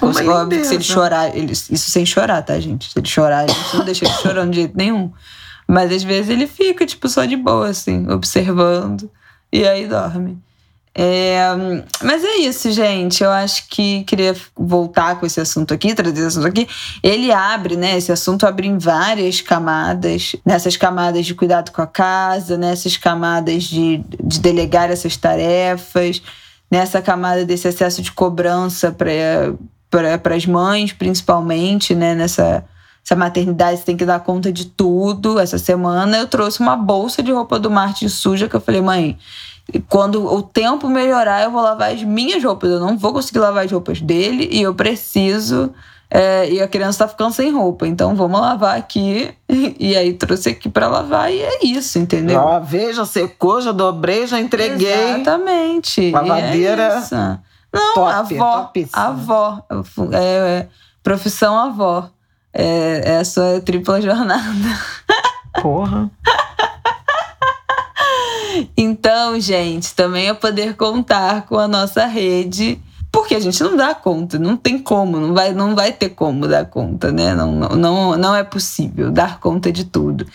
Uma 0.01 0.11
Óbvio 0.43 0.59
que 0.61 0.65
se 0.67 0.73
ele 0.75 0.83
chorar, 0.83 1.37
ele- 1.37 1.51
isso 1.51 1.77
sem 1.91 2.03
chorar, 2.05 2.41
tá, 2.41 2.59
gente? 2.59 2.91
Se 2.91 2.97
ele 2.97 3.07
chorar, 3.07 3.45
a 3.45 3.47
gente 3.47 3.77
não 3.77 3.85
deixa 3.85 4.05
ele 4.05 4.13
chorando 4.15 4.49
de 4.51 4.57
jeito 4.57 4.75
nenhum. 4.75 5.11
Mas 5.67 5.91
às 5.91 6.03
vezes 6.03 6.29
ele 6.31 6.47
fica, 6.47 6.85
tipo, 6.85 7.07
só 7.07 7.25
de 7.25 7.35
boa, 7.35 7.67
assim, 7.69 8.09
observando. 8.09 9.09
E 9.51 9.65
aí 9.67 9.85
dorme. 9.87 10.41
É, 10.99 11.37
mas 12.03 12.23
é 12.23 12.37
isso, 12.37 12.71
gente. 12.71 13.23
Eu 13.23 13.29
acho 13.29 13.67
que 13.69 14.03
queria 14.05 14.35
voltar 14.55 15.19
com 15.19 15.27
esse 15.27 15.39
assunto 15.39 15.71
aqui, 15.71 15.93
trazer 15.93 16.17
esse 16.17 16.25
assunto 16.25 16.47
aqui. 16.47 16.67
Ele 17.03 17.31
abre, 17.31 17.75
né? 17.77 17.95
Esse 17.95 18.11
assunto 18.11 18.47
abre 18.47 18.67
em 18.67 18.79
várias 18.79 19.39
camadas. 19.39 20.35
Nessas 20.43 20.75
camadas 20.75 21.23
de 21.23 21.35
cuidado 21.35 21.71
com 21.71 21.83
a 21.83 21.87
casa, 21.87 22.57
nessas 22.57 22.97
camadas 22.97 23.65
de, 23.65 24.03
de 24.23 24.39
delegar 24.39 24.89
essas 24.89 25.15
tarefas, 25.15 26.19
nessa 26.71 26.99
camada 26.99 27.45
desse 27.45 27.67
excesso 27.67 28.01
de 28.01 28.11
cobrança 28.11 28.91
para 28.91 30.35
as 30.35 30.47
mães, 30.47 30.93
principalmente, 30.93 31.93
né? 31.93 32.15
Nessa 32.15 32.65
essa 33.07 33.15
maternidade, 33.15 33.83
tem 33.83 33.95
que 33.95 34.05
dar 34.05 34.19
conta 34.19 34.51
de 34.51 34.65
tudo. 34.65 35.39
Essa 35.39 35.57
semana 35.57 36.17
eu 36.17 36.27
trouxe 36.27 36.59
uma 36.59 36.75
bolsa 36.75 37.23
de 37.23 37.31
roupa 37.31 37.57
do 37.57 37.71
Martin 37.71 38.09
suja 38.09 38.49
que 38.49 38.55
eu 38.57 38.59
falei, 38.59 38.81
mãe, 38.81 39.17
quando 39.87 40.25
o 40.25 40.41
tempo 40.41 40.89
melhorar, 40.89 41.41
eu 41.41 41.49
vou 41.49 41.61
lavar 41.61 41.93
as 41.93 42.03
minhas 42.03 42.43
roupas. 42.43 42.69
Eu 42.69 42.81
não 42.81 42.97
vou 42.97 43.13
conseguir 43.13 43.39
lavar 43.39 43.63
as 43.63 43.71
roupas 43.71 44.01
dele 44.01 44.49
e 44.51 44.61
eu 44.61 44.75
preciso. 44.75 45.71
é, 46.11 46.49
e 46.49 46.61
a 46.61 46.67
criança 46.67 47.05
tá 47.05 47.07
ficando 47.07 47.31
sem 47.31 47.49
roupa. 47.49 47.87
Então 47.87 48.13
vamos 48.13 48.41
lavar 48.41 48.77
aqui. 48.77 49.33
E 49.79 49.95
aí 49.95 50.11
trouxe 50.13 50.49
aqui 50.49 50.67
para 50.67 50.87
lavar 50.87 51.31
e 51.31 51.39
é 51.39 51.65
isso, 51.65 51.97
entendeu? 51.99 52.41
Ó, 52.41 52.59
veja, 52.59 53.05
secou, 53.05 53.61
já 53.61 53.71
dobrei, 53.71 54.27
já 54.27 54.37
entreguei. 54.37 55.11
Exatamente. 55.11 56.01
E 56.01 56.11
Lavadeira 56.11 57.01
É. 57.09 57.37
Não, 57.73 57.93
top, 57.93 58.37
avó. 58.37 58.61
topíssima. 58.63 59.01
Avó. 59.01 59.63
É, 60.11 60.17
é, 60.17 60.67
profissão 61.01 61.57
avó. 61.57 62.09
É, 62.59 63.03
é 63.05 63.17
a 63.17 63.23
sua 63.23 63.61
tripla 63.61 64.01
jornada. 64.01 64.79
Porra. 65.61 66.09
Então, 68.75 69.39
gente, 69.39 69.93
também 69.93 70.29
é 70.29 70.33
poder 70.33 70.75
contar 70.75 71.45
com 71.45 71.59
a 71.59 71.67
nossa 71.67 72.07
rede, 72.07 72.81
porque 73.11 73.35
a 73.35 73.39
gente 73.39 73.61
não 73.63 73.77
dá 73.77 73.93
conta, 73.93 74.39
não 74.39 74.57
tem 74.57 74.79
como, 74.79 75.19
não 75.19 75.35
vai, 75.35 75.53
não 75.53 75.75
vai 75.75 75.91
ter 75.91 76.09
como 76.09 76.47
dar 76.47 76.65
conta, 76.65 77.11
né? 77.11 77.35
Não, 77.35 77.51
não, 77.51 78.17
não 78.17 78.35
é 78.35 78.43
possível 78.43 79.11
dar 79.11 79.39
conta 79.39 79.71
de 79.71 79.85
tudo. 79.85 80.25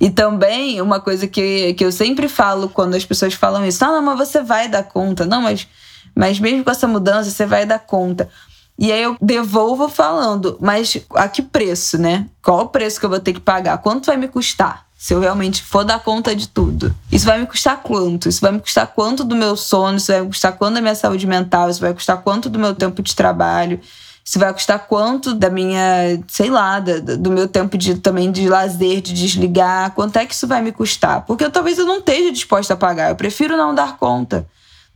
E 0.00 0.08
também, 0.08 0.80
uma 0.80 0.98
coisa 0.98 1.26
que, 1.26 1.74
que 1.74 1.84
eu 1.84 1.92
sempre 1.92 2.26
falo 2.26 2.70
quando 2.70 2.94
as 2.94 3.04
pessoas 3.04 3.34
falam 3.34 3.66
isso, 3.66 3.84
ah, 3.84 3.88
não, 3.88 4.02
mas 4.02 4.18
você 4.18 4.42
vai 4.42 4.66
dar 4.66 4.84
conta. 4.84 5.26
Não, 5.26 5.42
mas, 5.42 5.68
mas 6.14 6.40
mesmo 6.40 6.64
com 6.64 6.70
essa 6.70 6.88
mudança, 6.88 7.30
você 7.30 7.44
vai 7.44 7.66
dar 7.66 7.80
conta. 7.80 8.30
E 8.78 8.92
aí 8.92 9.02
eu 9.02 9.16
devolvo 9.20 9.88
falando, 9.88 10.58
mas 10.60 10.98
a 11.14 11.28
que 11.28 11.40
preço, 11.40 11.96
né? 11.98 12.26
Qual 12.42 12.60
o 12.60 12.68
preço 12.68 13.00
que 13.00 13.06
eu 13.06 13.10
vou 13.10 13.20
ter 13.20 13.32
que 13.32 13.40
pagar? 13.40 13.78
Quanto 13.78 14.06
vai 14.06 14.16
me 14.16 14.28
custar? 14.28 14.84
Se 14.96 15.14
eu 15.14 15.20
realmente 15.20 15.62
for 15.62 15.84
dar 15.84 16.00
conta 16.00 16.34
de 16.34 16.48
tudo. 16.48 16.94
Isso 17.10 17.26
vai 17.26 17.38
me 17.38 17.46
custar 17.46 17.82
quanto? 17.82 18.28
Isso 18.28 18.40
vai 18.40 18.52
me 18.52 18.60
custar 18.60 18.86
quanto 18.88 19.24
do 19.24 19.36
meu 19.36 19.56
sono? 19.56 19.96
Isso 19.96 20.12
vai 20.12 20.20
me 20.20 20.28
custar 20.28 20.52
quanto 20.52 20.74
da 20.74 20.80
minha 20.80 20.94
saúde 20.94 21.26
mental? 21.26 21.70
Isso 21.70 21.80
vai 21.80 21.94
custar 21.94 22.22
quanto 22.22 22.48
do 22.48 22.58
meu 22.58 22.74
tempo 22.74 23.02
de 23.02 23.14
trabalho? 23.14 23.80
Isso 24.24 24.38
vai 24.38 24.52
custar 24.52 24.80
quanto 24.86 25.32
da 25.32 25.48
minha, 25.48 26.20
sei 26.26 26.50
lá, 26.50 26.80
do 26.80 27.30
meu 27.30 27.46
tempo 27.46 27.78
de 27.78 27.94
também 27.94 28.32
de 28.32 28.48
lazer, 28.48 29.00
de 29.00 29.12
desligar? 29.12 29.92
Quanto 29.92 30.16
é 30.16 30.26
que 30.26 30.34
isso 30.34 30.48
vai 30.48 30.60
me 30.60 30.72
custar? 30.72 31.24
Porque 31.24 31.44
eu, 31.44 31.50
talvez 31.50 31.78
eu 31.78 31.86
não 31.86 31.98
esteja 31.98 32.32
disposta 32.32 32.74
a 32.74 32.76
pagar. 32.76 33.10
Eu 33.10 33.16
prefiro 33.16 33.56
não 33.56 33.74
dar 33.74 33.96
conta 33.96 34.46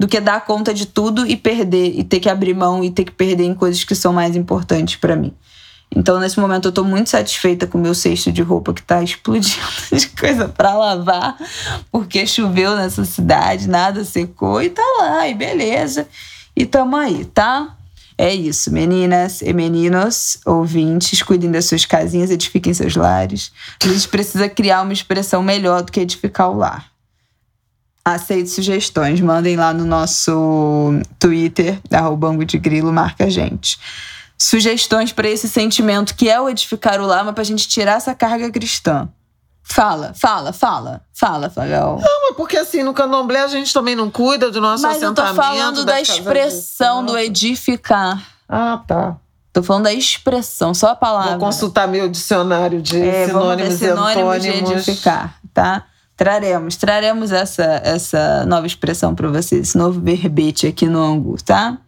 do 0.01 0.09
que 0.09 0.19
dar 0.19 0.47
conta 0.47 0.73
de 0.73 0.87
tudo 0.87 1.27
e 1.27 1.37
perder 1.37 1.93
e 1.95 2.03
ter 2.03 2.21
que 2.21 2.31
abrir 2.31 2.55
mão 2.55 2.83
e 2.83 2.91
ter 2.91 3.05
que 3.05 3.13
perder 3.13 3.45
em 3.45 3.55
coisas 3.55 3.85
que 3.85 3.95
são 3.95 4.15
mais 4.15 4.35
importantes 4.35 4.97
para 4.97 5.15
mim. 5.15 5.31
Então, 5.95 6.19
nesse 6.19 6.41
momento, 6.41 6.69
eu 6.69 6.73
tô 6.73 6.83
muito 6.83 7.11
satisfeita 7.11 7.67
com 7.67 7.77
o 7.77 7.81
meu 7.83 7.95
cesto 7.95 8.33
de 8.33 8.41
roupa 8.41 8.73
que 8.73 8.81
tá 8.81 9.03
explodindo 9.03 9.61
de 9.93 10.09
coisa 10.09 10.49
para 10.49 10.73
lavar, 10.73 11.37
porque 11.93 12.27
choveu 12.27 12.77
nessa 12.77 13.05
cidade, 13.05 13.69
nada 13.69 14.03
secou 14.03 14.63
e 14.63 14.71
tá 14.71 14.83
lá, 15.01 15.29
e 15.29 15.35
beleza. 15.35 16.09
E 16.57 16.65
tamo 16.65 16.97
aí, 16.97 17.27
tá? 17.27 17.77
É 18.17 18.35
isso, 18.35 18.73
meninas 18.73 19.43
e 19.43 19.53
meninos, 19.53 20.39
ouvintes, 20.47 21.23
cuidem 21.23 21.51
das 21.51 21.67
suas 21.67 21.85
casinhas, 21.85 22.31
edifiquem 22.31 22.73
seus 22.73 22.97
lares. 22.97 23.53
A 23.85 23.89
gente 23.89 24.09
precisa 24.09 24.49
criar 24.49 24.81
uma 24.81 24.95
expressão 24.95 25.43
melhor 25.43 25.83
do 25.83 25.93
que 25.93 26.01
edificar 26.01 26.51
o 26.51 26.57
lar. 26.57 26.90
Aceito 28.05 28.49
sugestões, 28.49 29.21
mandem 29.21 29.57
lá 29.57 29.75
no 29.75 29.85
nosso 29.85 30.93
Twitter, 31.19 31.79
arroba 31.93 32.35
de 32.45 32.59
Grilo, 32.59 32.93
marca 32.93 33.25
a 33.25 33.31
gente. 33.31 33.79
Sugestões 34.39 35.13
para 35.13 35.29
esse 35.29 35.47
sentimento 35.49 36.15
que 36.15 36.29
é 36.29 36.41
o 36.41 36.49
edificar 36.49 36.99
o 37.01 37.07
lar, 37.07 37.25
mas 37.25 37.35
pra 37.35 37.45
gente 37.45 37.69
tirar 37.69 37.99
essa 37.99 38.15
carga 38.15 38.51
cristã. 38.51 39.09
Fala, 39.63 40.13
fala, 40.15 40.53
fala, 40.53 41.03
fala, 41.13 41.51
Fagal. 41.51 42.01
Não, 42.01 42.29
mas 42.29 42.37
porque 42.37 42.57
assim, 42.57 42.83
no 42.83 42.93
candomblé 42.93 43.41
a 43.41 43.47
gente 43.49 43.73
também 43.73 43.95
não 43.95 44.11
cuida 44.11 44.51
do 44.51 44.61
nosso 44.61 44.83
mas 44.83 44.97
assentamento. 44.97 45.21
Mas 45.21 45.29
eu 45.29 45.35
tô 45.35 45.43
falando 45.43 45.85
da, 45.85 46.01
expressão 46.01 47.05
do 47.05 47.17
edificar. 47.17 48.21
Ah, 48.49 48.81
tá. 48.87 49.17
Tô 49.53 49.63
falando 49.63 49.85
da 49.85 49.93
expressão, 49.93 50.73
só 50.73 50.89
a 50.89 50.97
palavra. 50.97 51.33
Vou 51.33 51.41
consultar 51.41 51.87
meu 51.87 52.09
dicionário 52.09 52.81
de 52.81 53.01
é, 53.01 53.27
sinônimos, 53.27 53.75
sinônimos 53.75 54.45
e 54.45 54.49
antônimos. 54.49 54.69
de 54.69 54.75
edificar, 54.75 55.39
tá? 55.53 55.85
Traremos, 56.21 56.77
traremos 56.77 57.33
essa, 57.33 57.81
essa 57.83 58.45
nova 58.45 58.67
expressão 58.67 59.15
para 59.15 59.27
vocês, 59.29 59.69
esse 59.69 59.79
novo 59.79 60.03
verbete 60.03 60.67
aqui 60.67 60.85
no 60.85 61.03
Angu, 61.03 61.43
tá? 61.43 61.79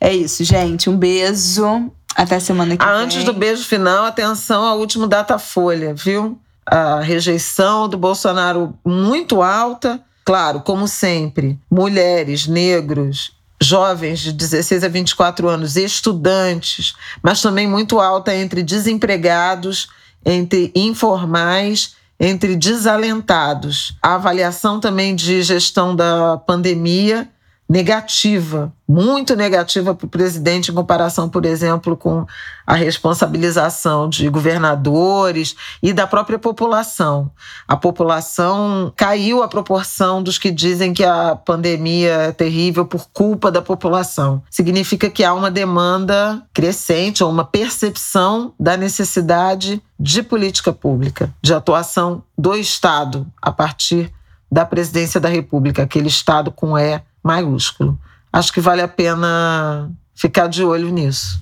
É 0.00 0.12
isso, 0.12 0.42
gente. 0.42 0.90
Um 0.90 0.96
beijo. 0.96 1.88
Até 2.16 2.40
semana 2.40 2.76
que 2.76 2.82
ah, 2.82 2.94
vem. 2.94 3.04
Antes 3.04 3.22
do 3.22 3.32
beijo 3.32 3.62
final, 3.62 4.06
atenção 4.06 4.64
ao 4.64 4.80
último 4.80 5.06
Datafolha, 5.06 5.94
viu? 5.94 6.36
A 6.66 6.98
rejeição 7.00 7.88
do 7.88 7.96
Bolsonaro 7.96 8.74
muito 8.84 9.40
alta. 9.40 10.00
Claro, 10.24 10.62
como 10.62 10.88
sempre, 10.88 11.56
mulheres, 11.70 12.48
negros, 12.48 13.30
jovens 13.62 14.18
de 14.18 14.32
16 14.32 14.82
a 14.82 14.88
24 14.88 15.48
anos, 15.48 15.76
estudantes, 15.76 16.94
mas 17.22 17.40
também 17.40 17.68
muito 17.68 18.00
alta 18.00 18.34
entre 18.34 18.64
desempregados, 18.64 19.88
entre 20.26 20.72
informais 20.74 21.99
entre 22.20 22.54
desalentados. 22.54 23.96
A 24.02 24.16
avaliação 24.16 24.78
também 24.78 25.16
de 25.16 25.42
gestão 25.42 25.96
da 25.96 26.36
pandemia 26.36 27.26
negativa, 27.70 28.72
muito 28.88 29.36
negativa 29.36 29.94
para 29.94 30.04
o 30.04 30.08
presidente 30.08 30.72
em 30.72 30.74
comparação, 30.74 31.28
por 31.28 31.46
exemplo, 31.46 31.96
com 31.96 32.26
a 32.66 32.74
responsabilização 32.74 34.08
de 34.08 34.28
governadores 34.28 35.54
e 35.80 35.92
da 35.92 36.04
própria 36.04 36.36
população. 36.36 37.30
A 37.68 37.76
população 37.76 38.92
caiu 38.96 39.40
a 39.40 39.46
proporção 39.46 40.20
dos 40.20 40.36
que 40.36 40.50
dizem 40.50 40.92
que 40.92 41.04
a 41.04 41.36
pandemia 41.36 42.10
é 42.10 42.32
terrível 42.32 42.84
por 42.84 43.08
culpa 43.12 43.52
da 43.52 43.62
população. 43.62 44.42
Significa 44.50 45.08
que 45.08 45.22
há 45.22 45.32
uma 45.32 45.50
demanda 45.50 46.42
crescente 46.52 47.22
ou 47.22 47.30
uma 47.30 47.44
percepção 47.44 48.52
da 48.58 48.76
necessidade 48.76 49.80
de 49.96 50.24
política 50.24 50.72
pública, 50.72 51.32
de 51.40 51.54
atuação 51.54 52.24
do 52.36 52.52
Estado 52.56 53.28
a 53.40 53.52
partir 53.52 54.12
da 54.50 54.64
presidência 54.64 55.20
da 55.20 55.28
República, 55.28 55.84
aquele 55.84 56.08
Estado 56.08 56.50
com 56.50 56.76
E 56.76 57.00
maiúsculo. 57.22 57.98
Acho 58.32 58.52
que 58.52 58.60
vale 58.60 58.82
a 58.82 58.88
pena 58.88 59.90
ficar 60.14 60.46
de 60.46 60.62
olho 60.62 60.90
nisso. 60.90 61.40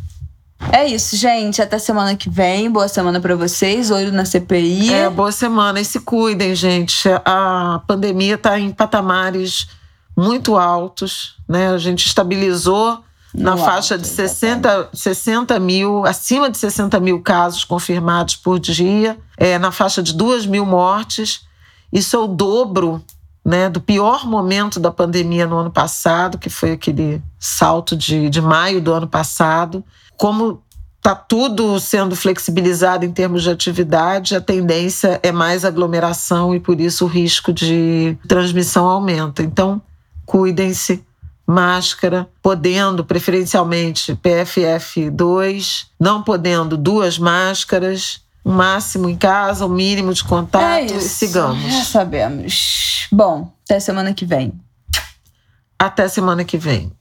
É 0.73 0.87
isso, 0.87 1.17
gente. 1.17 1.63
Até 1.63 1.79
semana 1.79 2.17
que 2.17 2.29
vem. 2.29 2.71
Boa 2.71 2.89
semana 2.89 3.21
para 3.21 3.37
vocês. 3.37 3.91
Olho 3.91 4.13
na 4.13 4.25
CPI. 4.25 4.93
É, 4.93 5.09
boa 5.09 5.31
semana. 5.31 5.81
E 5.81 5.85
se 5.85 6.01
cuidem, 6.01 6.55
gente. 6.55 7.09
A 7.25 7.81
pandemia 7.87 8.35
está 8.35 8.59
em 8.59 8.71
patamares 8.71 9.69
muito 10.17 10.57
altos. 10.57 11.37
Né? 11.49 11.69
A 11.69 11.79
gente 11.79 12.07
estabilizou 12.07 13.03
no 13.33 13.45
na 13.45 13.53
alto, 13.53 13.65
faixa 13.65 13.97
de 13.97 14.07
60, 14.07 14.91
60 14.93 15.59
mil, 15.61 16.05
acima 16.05 16.51
de 16.51 16.59
60 16.59 16.99
mil 16.99 17.23
casos 17.23 17.63
confirmados 17.63 18.35
por 18.35 18.59
dia, 18.59 19.19
é, 19.37 19.59
na 19.59 19.71
faixa 19.71 20.03
de 20.03 20.13
2 20.13 20.47
mil 20.47 20.67
mortes. 20.67 21.47
Isso 21.93 22.17
é 22.17 22.19
o 22.19 22.27
dobro 22.27 23.03
né, 23.49 23.71
do 23.71 23.81
pior 23.81 24.27
momento 24.27 24.79
da 24.79 24.91
pandemia 24.91 25.47
no 25.47 25.57
ano 25.57 25.71
passado, 25.71 26.37
que 26.37 26.51
foi 26.51 26.73
aquele 26.73 27.23
salto 27.39 27.97
de, 27.97 28.29
de 28.29 28.43
maio 28.43 28.79
do 28.79 28.93
ano 28.93 29.09
passado. 29.09 29.83
Como 30.19 30.63
está 30.99 31.15
tudo 31.15 31.81
sendo 31.81 32.15
flexibilizado 32.15 33.07
em 33.07 33.11
termos 33.11 33.43
de 33.43 33.51
atividade, 33.51 34.37
a 34.37 34.41
tendência 34.43 35.19
é 35.23 35.33
mais 35.33 35.65
aglomeração 35.65 36.55
e 36.55 36.61
por 36.61 36.79
isso 36.79 37.07
o 37.07 37.09
risco 37.09 37.51
de 37.51 38.19
transmissão 38.29 38.87
aumenta. 38.87 39.43
Então, 39.43 39.81
cuidem-se, 40.27 41.03
máscara, 41.47 42.29
podendo 42.43 43.03
preferencialmente 43.03 44.15
PFF2, 44.15 45.87
não 45.99 46.23
podendo 46.23 46.77
duas 46.77 47.19
máscaras 47.19 48.21
máximo 48.51 49.09
em 49.09 49.17
casa, 49.17 49.67
o 49.67 49.69
mínimo 49.69 50.13
de 50.13 50.25
contato 50.25 50.65
é 50.65 50.85
e 50.87 51.01
sigamos. 51.01 51.73
Já 51.73 51.85
sabemos. 51.85 53.09
Bom, 53.13 53.53
até 53.65 53.81
semana 53.81 54.13
que 54.13 54.25
vem. 54.25 54.53
Até 55.79 56.09
semana 56.09 56.45
que 56.45 56.59
vem. 56.59 56.93